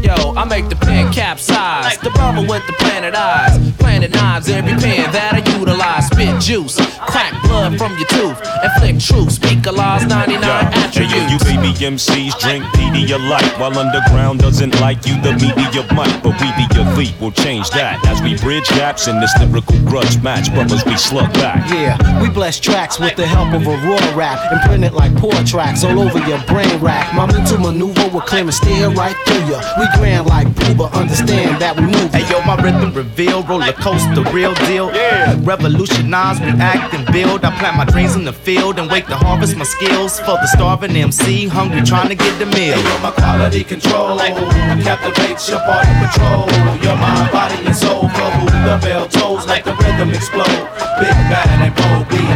Yo, 0.01 0.33
I 0.35 0.45
make 0.45 0.69
the 0.69 0.75
pen 0.75 1.11
capsize. 1.11 1.97
The 1.99 2.09
brother 2.11 2.41
with 2.47 2.65
the 2.67 2.73
planet 2.73 3.15
eyes. 3.15 3.57
Planet 3.77 4.11
knives 4.11 4.49
every 4.49 4.73
pen 4.73 5.11
that 5.11 5.33
I 5.35 5.57
utilize. 5.59 6.07
Spit 6.07 6.39
juice, 6.41 6.77
crack 6.99 7.33
blood 7.43 7.77
from 7.77 7.97
your 7.97 8.07
tooth. 8.07 8.39
Inflict 8.63 9.01
truth, 9.05 9.31
speak 9.31 9.65
a 9.65 9.71
law's 9.71 10.05
99 10.05 10.41
Hey, 10.43 10.79
attributes. 10.79 11.13
yo, 11.15 11.27
you 11.29 11.39
baby 11.39 11.71
MCs 11.79 12.37
drink 12.39 12.63
Pedialyte 12.75 13.57
While 13.59 13.77
underground 13.79 14.39
doesn't 14.41 14.79
like 14.81 15.05
you, 15.05 15.15
the 15.21 15.31
media 15.33 15.83
might 15.93 16.11
But 16.21 16.35
we 16.41 16.47
the 16.59 16.67
elite 16.81 17.15
will 17.21 17.31
change 17.31 17.69
that 17.71 18.03
As 18.05 18.21
we 18.21 18.35
bridge 18.37 18.67
gaps 18.69 19.07
in 19.07 19.19
this 19.21 19.31
lyrical 19.39 19.79
grudge 19.87 20.21
match 20.21 20.53
Brothers, 20.53 20.83
we 20.85 20.97
slug 20.97 21.31
back 21.35 21.69
Yeah, 21.71 21.95
we 22.21 22.29
bless 22.29 22.59
tracks 22.59 22.99
with 22.99 23.15
the 23.15 23.25
help 23.25 23.53
of 23.53 23.65
a 23.65 23.77
raw 23.87 24.15
rap 24.15 24.39
and 24.51 24.59
print 24.67 24.83
it 24.83 24.93
like 24.93 25.15
poor 25.15 25.31
tracks 25.45 25.83
all 25.83 25.99
over 25.99 26.19
your 26.27 26.39
brain 26.43 26.79
rack. 26.79 27.13
My 27.15 27.25
mental 27.31 27.65
maneuver 27.71 28.09
will 28.09 28.21
clear 28.21 28.41
and 28.41 28.53
steer 28.53 28.89
right 28.89 29.15
through 29.25 29.45
ya. 29.45 29.61
We 29.77 29.85
grand 29.97 30.25
like 30.25 30.47
Booba, 30.57 30.91
understand 30.93 31.61
that 31.61 31.75
we 31.77 31.83
move. 31.85 32.09
Hey 32.13 32.25
yo, 32.29 32.41
my 32.41 32.55
rhythm 32.57 32.93
reveal, 32.93 33.43
roller 33.43 33.73
coaster, 33.73 34.23
real 34.33 34.53
deal. 34.65 34.93
Yeah. 34.93 35.37
Revolutionize, 35.41 36.39
react, 36.41 36.93
and 36.93 37.05
build. 37.13 37.45
I 37.45 37.51
plant 37.59 37.77
my 37.77 37.85
dreams 37.85 38.15
in 38.15 38.25
the 38.25 38.33
field 38.33 38.79
and 38.79 38.89
wait 38.89 39.05
to 39.07 39.15
harvest 39.15 39.55
my 39.55 39.65
skills 39.65 40.19
for 40.19 40.37
the 40.41 40.47
starving 40.47 40.95
MC, 40.95 41.47
hungry 41.47 41.81
trying 41.81 42.09
to 42.09 42.15
get 42.15 42.33
the 42.39 42.47
meal. 42.47 42.77
Hey, 42.77 42.89
yo, 42.89 42.99
my 43.01 43.11
quality 43.11 43.63
control 43.63 44.17
captivates 44.81 45.49
your 45.49 45.59
body 45.59 45.93
patrol. 46.01 46.49
Your 46.81 46.97
mind, 46.97 47.31
body, 47.31 47.57
and 47.65 47.75
soul 47.75 48.09
for 48.09 48.29
who 48.37 48.45
the 48.49 48.79
bell 48.81 49.07
tolls. 49.07 49.45
Like 49.45 49.63
the 49.65 49.75
rhythm 49.75 50.09
explode. 50.09 50.65
Big 50.99 51.17
bad 51.29 51.47
and 51.61 51.75
bold, 51.75 52.05
we 52.11 52.28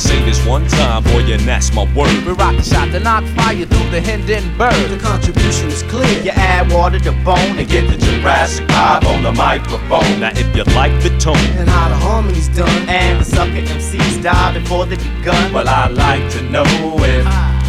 say 0.00 0.22
this 0.24 0.44
one 0.46 0.66
time, 0.68 1.02
boy, 1.04 1.22
and 1.32 1.42
that's 1.42 1.72
my 1.74 1.84
word 1.94 2.10
We 2.24 2.32
rock 2.32 2.56
the 2.56 2.62
shot 2.62 2.90
to 2.92 3.00
knock 3.00 3.24
fire 3.36 3.66
through 3.66 3.90
the 3.90 4.00
Hindenburg. 4.00 4.74
The 4.88 4.98
contribution 4.98 5.68
is 5.68 5.82
clear. 5.84 6.08
You 6.22 6.30
add 6.30 6.72
water 6.72 6.98
to 7.00 7.12
bone 7.24 7.58
And 7.58 7.68
get 7.68 7.88
the 7.90 7.96
Jurassic 7.98 8.66
vibe 8.68 9.04
on 9.06 9.22
the 9.22 9.32
microphone. 9.32 10.20
Now 10.20 10.30
if 10.34 10.56
you 10.56 10.64
like 10.74 10.92
the 11.02 11.10
tone 11.18 11.36
And 11.58 11.68
how 11.68 11.88
the 11.88 11.96
harmony's 11.96 12.48
done. 12.48 12.88
and 12.88 13.20
the 13.20 13.24
sucker 13.24 13.50
MCs 13.52 14.22
die 14.22 14.58
before 14.58 14.86
they 14.86 14.96
begun. 14.96 15.52
Well, 15.52 15.68
I'd 15.68 15.92
like 15.92 16.30
to 16.32 16.42
know 16.50 16.64
if 16.64 17.26
ah. 17.26 17.59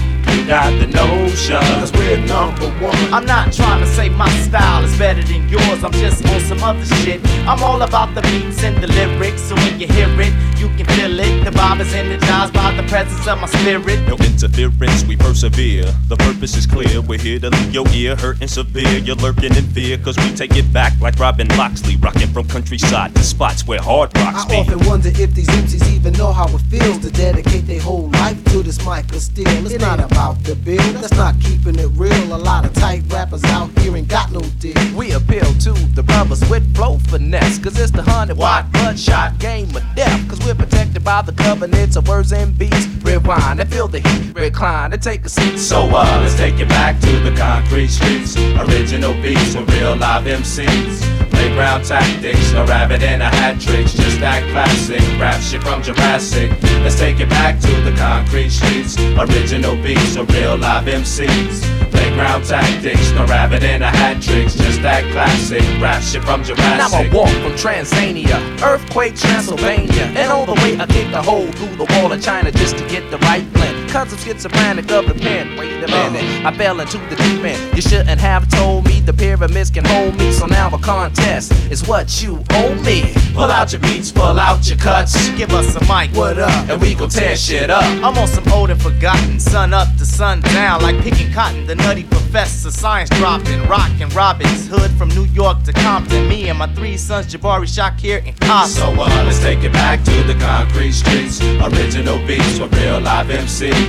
You 0.41 0.47
got 0.47 0.71
the 0.79 0.87
notion. 0.87 1.61
Cause 1.79 1.91
we're 1.93 2.17
number 2.25 2.69
one. 2.83 2.95
I'm 3.13 3.25
not 3.25 3.53
trying 3.53 3.79
to 3.81 3.87
say 3.87 4.09
my 4.09 4.29
style 4.47 4.83
is 4.83 4.97
better 4.97 5.23
than 5.23 5.47
yours. 5.49 5.83
I'm 5.83 5.91
just 5.93 6.25
on 6.25 6.39
some 6.41 6.63
other 6.63 6.85
shit. 6.85 7.21
I'm 7.47 7.61
all 7.63 7.81
about 7.81 8.13
the 8.15 8.21
beats 8.21 8.63
and 8.63 8.75
the 8.77 8.87
lyrics. 8.87 9.41
So 9.41 9.55
when 9.55 9.79
you 9.79 9.87
hear 9.87 10.09
it, 10.19 10.33
you 10.59 10.67
can 10.77 10.85
feel 10.97 11.19
it. 11.19 11.45
The 11.45 11.51
vibe 11.51 11.81
is 11.81 11.93
energized 11.93 12.53
by 12.53 12.73
the 12.75 12.83
presence 12.83 13.27
of 13.27 13.39
my 13.39 13.47
spirit. 13.47 13.99
No 14.07 14.15
interference, 14.17 15.03
we 15.05 15.15
persevere. 15.15 15.85
The 16.07 16.17
purpose 16.17 16.55
is 16.57 16.65
clear. 16.65 17.01
We're 17.01 17.19
here 17.19 17.39
to 17.39 17.49
leave 17.49 17.73
your 17.73 17.87
ear 17.89 18.15
hurting 18.15 18.47
severe. 18.47 18.97
You're 18.97 19.15
lurking 19.17 19.55
in 19.55 19.65
fear, 19.71 19.97
cause 19.97 20.17
we 20.17 20.33
take 20.35 20.55
it 20.55 20.71
back 20.73 20.99
like 20.99 21.19
Robin 21.19 21.47
Loxley, 21.49 21.97
rocking 21.97 22.27
from 22.27 22.47
countryside 22.47 23.15
to 23.15 23.23
spots 23.23 23.67
where 23.67 23.81
hard 23.81 24.15
rocks 24.17 24.45
I 24.45 24.49
be. 24.49 24.55
often 24.55 24.87
wonder 24.87 25.09
if 25.09 25.33
these 25.33 25.47
MCs 25.47 25.93
even 25.93 26.13
know 26.13 26.31
how 26.31 26.47
it 26.47 26.61
feels 26.69 26.99
to 26.99 27.11
dedicate 27.11 27.67
their 27.67 27.81
whole 27.81 28.09
life 28.11 28.43
to 28.45 28.63
this 28.63 28.83
mic 28.85 29.11
of 29.11 29.21
steel. 29.21 29.47
It's 29.47 29.79
not 29.79 29.99
about 29.99 30.30
the 30.43 30.55
bill, 30.55 30.93
that's 30.93 31.15
not 31.15 31.39
keeping 31.39 31.77
it 31.79 31.89
real. 31.95 32.35
A 32.35 32.37
lot 32.37 32.65
of 32.65 32.73
tight 32.73 33.03
rappers 33.07 33.43
out 33.45 33.69
here 33.79 33.95
ain't 33.95 34.07
got 34.07 34.31
no 34.31 34.41
deal. 34.59 34.75
We 34.95 35.13
appeal 35.13 35.45
to 35.65 35.73
the 35.95 36.03
brothers 36.03 36.47
with 36.49 36.75
flow 36.75 36.97
finesse. 36.97 37.59
Cause 37.59 37.79
it's 37.79 37.91
the 37.91 38.03
100 38.03 38.37
watt 38.37 38.71
bloodshot 38.71 39.39
game 39.39 39.69
of 39.75 39.83
death. 39.95 40.29
Cause 40.29 40.39
we're 40.45 40.55
protected 40.55 41.03
by 41.03 41.21
the 41.21 41.33
covenants 41.33 41.95
of 41.95 42.07
words 42.07 42.31
and 42.33 42.57
beats. 42.57 42.87
Rewind 43.03 43.59
and 43.59 43.71
feel 43.71 43.87
the 43.87 43.99
heat, 43.99 44.35
recline 44.35 44.93
and 44.93 45.01
take 45.01 45.25
a 45.25 45.29
seat. 45.29 45.57
So 45.57 45.81
uh, 45.81 46.19
let's 46.21 46.35
take 46.35 46.59
it 46.59 46.69
back 46.69 46.99
to 47.01 47.19
the 47.19 47.35
concrete 47.35 47.89
streets. 47.89 48.37
Original 48.37 49.13
beats 49.21 49.55
with 49.55 49.69
real 49.71 49.95
live 49.95 50.25
MCs. 50.25 51.30
Playground 51.41 51.83
tactics, 51.85 52.51
no 52.53 52.65
rabbit 52.67 53.01
and 53.01 53.23
a 53.23 53.25
hat 53.25 53.59
tricks. 53.59 53.93
Just 53.93 54.19
that 54.19 54.47
classic 54.51 55.01
rap 55.19 55.41
shit 55.41 55.63
from 55.63 55.81
Jurassic. 55.81 56.51
Let's 56.83 56.99
take 56.99 57.19
it 57.19 57.29
back 57.29 57.59
to 57.61 57.81
the 57.81 57.91
concrete 57.97 58.51
streets. 58.51 58.95
Original 59.17 59.75
beats 59.81 60.15
with 60.15 60.29
real 60.31 60.55
live 60.55 60.85
MCs. 60.85 61.63
Playground 61.89 62.43
tactics, 62.45 63.11
no 63.13 63.25
rabbit 63.25 63.63
and 63.63 63.81
a 63.81 63.89
hat 63.89 64.21
tricks. 64.21 64.53
Just 64.53 64.83
that 64.83 65.03
classic 65.11 65.63
rap 65.81 66.03
shit 66.03 66.23
from 66.23 66.43
Jurassic. 66.43 66.93
I'ma 66.93 67.17
walk 67.17 67.29
from 67.41 67.53
Tanzania, 67.53 68.37
earthquake 68.61 69.15
Transylvania, 69.15 70.13
and 70.13 70.31
all 70.31 70.45
the 70.45 70.53
way 70.61 70.77
I 70.79 70.85
kicked 70.85 71.13
a 71.13 71.23
hole 71.23 71.51
through 71.53 71.75
the 71.75 71.91
wall 71.95 72.13
of 72.13 72.21
China 72.21 72.51
just 72.51 72.77
to 72.77 72.87
get 72.87 73.09
the 73.09 73.17
right 73.17 73.51
blend. 73.53 73.80
Cause 73.91 74.13
I'm 74.13 74.19
schizophrenic 74.19 74.89
of 74.89 75.05
the 75.05 75.13
pen. 75.13 75.57
Wait 75.57 75.83
a 75.83 75.87
minute, 75.87 76.45
I 76.45 76.55
fell 76.55 76.79
into 76.79 76.97
the 77.09 77.15
deep 77.17 77.43
end. 77.43 77.75
You 77.75 77.81
shouldn't 77.81 78.21
have 78.21 78.47
told 78.49 78.85
me 78.85 79.01
the 79.01 79.11
pyramids 79.11 79.69
can 79.69 79.83
hold 79.83 80.17
me, 80.17 80.31
so 80.31 80.45
now 80.45 80.73
a 80.73 80.79
contest 80.79 81.51
is 81.69 81.85
what 81.85 82.23
you 82.23 82.41
owe 82.51 82.73
me. 82.85 83.13
Pull 83.33 83.51
out 83.51 83.73
your 83.73 83.81
beats, 83.81 84.09
pull 84.09 84.39
out 84.39 84.65
your 84.69 84.77
cuts. 84.77 85.29
Give 85.31 85.51
us 85.51 85.75
a 85.75 85.81
mic. 85.81 86.15
What 86.15 86.39
up? 86.39 86.69
And 86.69 86.81
we 86.81 86.95
gon' 86.95 87.09
tear 87.09 87.35
shit 87.35 87.69
up. 87.69 87.83
I'm 87.83 88.17
on 88.17 88.29
some 88.29 88.47
old 88.53 88.69
and 88.69 88.81
forgotten, 88.81 89.41
sun 89.41 89.73
up 89.73 89.89
to 89.97 90.05
sun 90.05 90.39
down, 90.39 90.81
like 90.81 90.97
picking 91.01 91.29
cotton, 91.33 91.67
the 91.67 91.75
nutty 91.75 92.05
professor, 92.05 92.71
science 92.71 93.09
dropping, 93.09 93.61
rockin' 93.67 94.07
Robin's 94.09 94.69
Hood 94.69 94.91
from 94.91 95.09
New 95.09 95.25
York 95.25 95.63
to 95.63 95.73
Compton. 95.73 96.29
Me 96.29 96.47
and 96.47 96.57
my 96.57 96.73
three 96.75 96.95
sons, 96.95 97.27
Jabari, 97.27 97.67
Shakir, 97.67 98.25
and 98.25 98.39
Compton. 98.39 98.69
So 98.69 98.89
uh, 98.93 99.23
let's 99.25 99.41
take 99.41 99.65
it 99.65 99.73
back 99.73 100.01
to 100.05 100.23
the 100.23 100.35
concrete 100.39 100.93
streets. 100.93 101.41
Original 101.41 102.25
beats 102.25 102.57
with 102.57 102.73
real 102.79 103.01
live 103.01 103.27
MCs. 103.27 103.80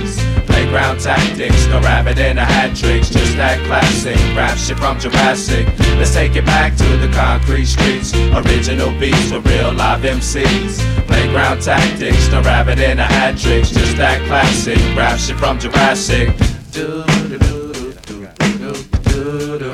Playground 0.47 0.99
tactics, 0.99 1.67
no 1.67 1.79
rabbit 1.81 2.17
in 2.17 2.37
a 2.37 2.45
hat 2.45 2.75
tricks, 2.75 3.09
just 3.09 3.35
that 3.37 3.59
classic. 3.67 4.17
Rap 4.35 4.57
shit 4.57 4.77
from 4.77 4.99
Jurassic. 4.99 5.67
Let's 5.97 6.13
take 6.13 6.35
it 6.35 6.45
back 6.45 6.75
to 6.77 6.97
the 6.97 7.09
concrete 7.13 7.65
streets. 7.65 8.13
Original 8.33 8.91
beats 8.99 9.31
with 9.31 9.45
real 9.45 9.71
live 9.73 10.01
MCs. 10.01 10.79
Playground 11.07 11.61
tactics, 11.61 12.29
no 12.31 12.41
rabbit 12.41 12.79
in 12.79 12.99
a 12.99 13.05
hat 13.05 13.37
tricks, 13.37 13.69
just 13.71 13.97
that 13.97 14.25
classic. 14.27 14.77
Rap 14.95 15.19
shit 15.19 15.37
from 15.37 15.59
Jurassic. 15.59 16.35
Do, 16.71 17.03
do, 17.05 17.37
do, 17.37 17.37
do, 17.37 17.93
do, 18.01 19.59
do, 19.59 19.59
do. 19.59 19.71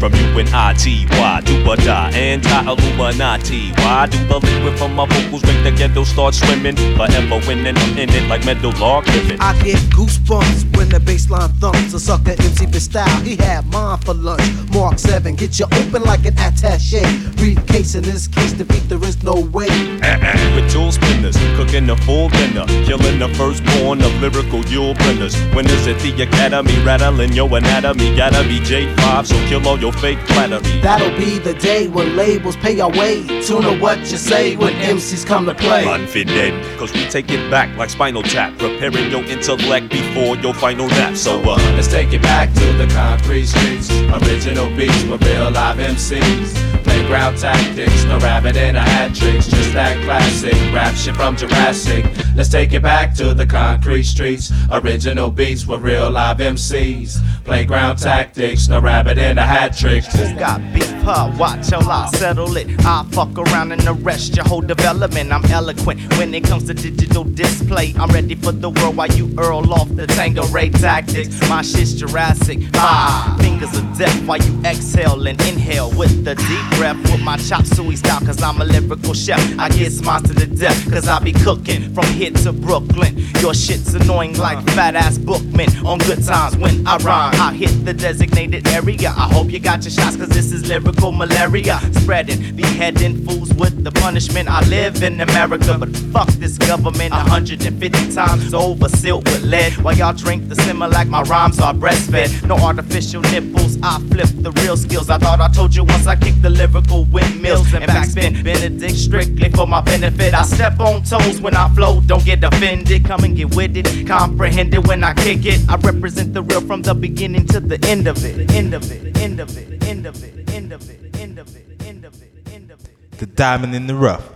tuna 0.10 0.16
fish 0.16 0.34
from 0.34 0.36
UNIT. 0.36 1.10
Why 1.12 1.41
do 1.41 1.72
I 1.72 1.76
die? 1.76 2.12
Anti-Illuminati. 2.12 3.72
Why 3.78 4.08
do 4.08 4.18
the 4.28 4.39
liquid 4.39 4.78
from 4.78 4.95
my 4.95 5.06
vocals 5.08 5.43
make 5.43 5.64
the 5.64 5.72
ghetto 5.72 6.04
start 6.04 6.34
swimming? 6.34 6.76
Forever 6.95 7.39
winning, 7.47 7.78
I'm 7.78 7.97
in 7.97 8.10
it 8.10 8.28
like 8.30 8.45
metal 8.45 8.72
log 8.80 9.08
living. 9.08 9.39
I 9.39 9.54
get 9.64 9.78
goosebumps 9.91 10.76
when 10.78 10.89
the 10.89 10.99
baseline 10.99 11.51
thumps. 11.60 11.93
A 11.93 11.99
sucker 11.99 12.32
MC 12.32 12.66
for 12.68 12.80
style, 12.80 13.22
he 13.22 13.36
had 13.36 13.66
mine 13.72 13.99
for 13.99 14.14
lunch. 14.14 14.43
Mark 14.74 14.99
7, 14.99 15.36
get 15.36 15.60
you 15.60 15.66
open 15.66 16.04
like 16.04 16.26
an 16.26 16.38
attache. 16.38 17.04
Briefcase 17.38 17.95
in 17.95 18.04
this 18.04 18.28
case, 18.28 18.54
defeat 18.54 18.88
there 18.89 19.04
is 19.04 19.24
no 19.24 19.36
way. 19.51 19.68
Uh-uh. 19.70 20.56
With 20.56 20.72
tool 20.72 20.91
spinners, 20.91 21.38
cooking 21.56 21.89
a 21.89 21.97
full 21.97 22.30
dinner, 22.30 22.66
killing 22.86 23.20
the 23.20 23.30
firstborn 23.36 24.01
of 24.01 24.14
lyrical 24.22 24.64
Yule 24.66 24.93
blenders. 24.95 25.36
Winners 25.56 25.88
at 25.88 25.99
the 25.99 26.24
academy, 26.24 26.78
rattling 26.84 27.34
your 27.34 27.47
anatomy. 27.56 28.16
Gotta 28.16 28.43
be 28.47 28.60
J5, 28.60 29.26
so 29.28 29.36
kill 29.47 29.68
all 29.68 29.80
your 29.80 29.93
fake 30.00 30.20
flattery. 30.20 30.82
That'll 30.82 31.16
be 31.18 31.39
the 31.39 31.54
day 31.54 31.88
when 31.88 32.16
labels 32.16 32.56
pay 32.58 32.80
our 32.80 32.89
way. 32.89 33.24
Tune 33.41 33.64
to 33.64 33.78
what 33.80 34.00
you 34.00 34.18
say 34.18 34.56
when 34.56 34.74
MCs 34.74 35.26
come 35.26 35.46
to 35.46 35.56
play. 35.56 35.86
Unfitted, 35.86 36.78
cause 36.78 36.94
we 36.94 37.06
take 37.08 37.30
it 37.30 37.50
back 37.50 37.76
like 37.78 37.89
spinal 37.89 38.24
tap, 38.24 38.58
preparing 38.58 39.10
your 39.12 39.24
intellect 39.24 39.89
before 39.89 40.36
your 40.38 40.54
final 40.54 40.88
nap. 40.88 41.16
So, 41.16 41.41
uh, 41.41 41.58
Let's 41.76 41.88
take 41.88 42.14
it 42.14 42.22
back 42.22 42.54
to 42.54 42.74
the 42.74 42.88
concrete 42.94 43.46
streets. 43.46 43.91
Original 43.91 44.70
beats 44.76 45.04
with 45.04 45.24
real 45.24 45.52
live 45.52 45.78
MCs. 45.78 46.72
Playground 47.04 47.38
tactics, 47.38 48.06
no 48.06 48.18
rabbit 48.20 48.56
in 48.56 48.78
a 48.78 48.80
hat 48.80 49.14
tricks. 49.14 49.47
Just 49.47 49.74
that 49.74 50.01
classic 50.06 50.54
rap 50.74 50.95
shit 50.95 51.14
from 51.16 51.36
Jurassic. 51.36 52.06
Let's 52.34 52.47
take 52.47 52.72
it 52.72 52.82
back 52.82 53.14
to 53.16 53.34
the 53.34 53.45
concrete 53.45 54.04
streets. 54.04 54.54
Original 54.72 55.30
beats 55.30 55.68
with 55.68 55.82
real 55.82 56.10
live 56.10 56.38
MCs. 56.38 57.20
Playground 57.43 57.97
tactics, 57.97 58.70
no 58.70 58.80
rabbit 58.80 59.18
in 59.18 59.38
a 59.38 59.45
hat 59.45 59.76
tricks. 59.76 60.08
Who 60.16 60.34
got 60.39 60.62
beef, 60.74 60.89
huh? 61.04 61.36
Watch 61.38 61.68
till 61.68 61.88
I 61.91 62.08
settle 62.08 62.56
it. 62.56 62.68
I 62.86 63.06
fuck 63.12 63.38
around 63.38 63.74
and 63.74 63.86
arrest 63.86 64.38
your 64.38 64.45
whole 64.45 64.62
development. 64.62 65.34
I'm 65.34 65.43
eloquent 65.51 65.99
when 66.18 66.34
it 66.34 66.45
comes 66.45 66.64
to 66.68 66.74
digital 66.74 67.26
display. 67.26 67.93
I'm 67.99 68.10
ready 68.12 68.36
for 68.36 68.54
the 68.54 68.70
world 68.70 68.95
while 68.95 69.12
you 69.12 69.30
earl 69.38 69.74
off 69.74 69.93
the 69.93 70.08
Tango 70.08 70.47
Ray 70.47 70.70
tactics. 70.70 71.38
My 71.49 71.64
shit's 71.64 71.93
Jurassic. 71.93 72.62
Five 72.74 73.41
fingers 73.41 73.78
of 73.78 73.97
death 73.97 74.26
while 74.26 74.41
you 74.41 74.62
exhale 74.64 75.28
and 75.28 75.39
inhale 75.41 75.91
with 75.97 76.24
the 76.24 76.36
deep 76.36 76.80
breath 76.80 76.93
with 76.98 77.22
my 77.22 77.38
chop 77.38 77.66
suey 77.66 77.96
style. 77.96 78.20
Cause 78.22 78.41
I'm 78.41 78.62
a 78.62 78.66
lyrical 78.66 79.14
chef. 79.14 79.39
I 79.60 79.70
get 79.70 79.91
smiles 79.91 80.24
to 80.24 80.34
the 80.34 80.48
death. 80.48 80.91
Cause 80.91 81.08
I 81.08 81.20
be 81.20 81.34
cooking 81.34 81.94
from 81.94 82.06
here 82.08 82.32
to 82.32 82.54
Brooklyn. 82.54 83.18
Your 83.39 83.54
shit's 83.54 83.94
annoying 83.94 84.38
like 84.38 84.64
fat 84.70 84.96
ass 84.96 85.18
Bookman 85.18 85.86
on 85.86 86.00
good 86.00 86.24
times 86.24 86.56
when 86.58 86.86
I 86.88 86.98
rhyme. 86.98 87.34
I 87.39 87.54
hit 87.54 87.86
the 87.86 87.94
designated 87.94 88.68
area. 88.68 89.10
I 89.10 89.28
hope 89.34 89.50
you 89.50 89.60
got 89.60 89.84
your 89.84 89.91
shots 89.91 90.16
cause 90.16 90.30
this 90.30 90.52
is 90.52 90.68
lyrical 90.68 91.12
malaria. 91.12 91.80
Spreading, 91.94 92.56
beheading 92.56 93.26
fools 93.26 93.54
with 93.54 93.84
the 93.84 93.91
punishment. 93.91 94.50
I 94.50 94.62
live 94.68 95.04
in 95.04 95.20
America, 95.22 95.78
but 95.78 95.89
fuck 96.14 96.28
this 96.44 96.58
government 96.58 97.12
150 97.12 98.14
times 98.14 98.54
over, 98.54 98.89
sealed 98.89 99.26
with 99.26 99.44
lead. 99.44 99.74
While 99.78 99.96
y'all 99.96 100.14
drink 100.14 100.50
the 100.50 100.56
Similac, 100.56 101.08
my 101.08 101.22
rhymes 101.24 101.60
are 101.60 101.74
breastfed. 101.74 102.48
No 102.48 102.56
artificial 102.56 103.22
nipples, 103.22 103.78
I 103.82 104.00
flip 104.10 104.30
the 104.34 104.52
real 104.62 104.78
skills. 104.78 105.10
I 105.10 105.18
thought 105.18 105.41
I 105.41 105.50
told 105.50 105.76
you 105.76 105.84
once 105.84 106.08
I 106.08 106.16
kick 106.16 106.36
the 106.41 106.50
lyrical 106.50 106.83
windmills 106.92 107.74
and 107.74 107.84
backspin. 107.86 108.44
Benedict 108.44 108.96
strictly 108.96 109.50
for 109.50 109.68
my 109.68 109.82
benefit. 109.82 110.34
I 110.34 110.44
step 110.44 110.80
on 110.80 111.04
toes 111.04 111.42
when 111.42 111.56
I 111.56 111.74
flow, 111.76 112.02
don't 112.02 112.24
get 112.26 112.44
offended. 112.44 113.06
Come 113.06 113.24
and 113.24 113.36
get 113.36 113.56
with 113.56 113.78
it, 113.78 114.08
comprehend 114.08 114.74
it 114.74 114.88
when 114.88 115.04
I 115.04 115.14
kick 115.14 115.46
it. 115.46 115.62
I 115.70 115.76
represent 115.76 116.34
the 116.34 116.42
real 116.42 116.62
from 116.62 116.82
the 116.82 116.94
beginning 116.94 117.46
to 117.48 117.60
the 117.60 117.80
end 117.88 118.08
of 118.08 118.24
it. 118.24 118.52
End 118.52 118.74
of 118.74 118.92
it, 118.92 119.18
end 119.18 119.40
of 119.40 119.58
it, 119.58 119.84
end 119.84 120.06
of 120.06 120.24
it, 120.24 120.50
end 120.54 120.72
of 120.72 120.90
it, 120.90 121.20
end 121.20 121.40
of 121.40 121.56
it, 121.56 121.82
end 121.86 122.06
of 122.06 122.22
it, 122.22 122.48
end 122.54 122.72
of 122.72 122.86
it. 122.86 123.12
The 123.18 123.26
Diamond 123.26 123.76
in 123.76 123.88
the 123.88 123.96
Rough. 123.96 124.30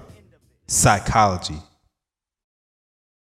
Psychology. 0.67 1.55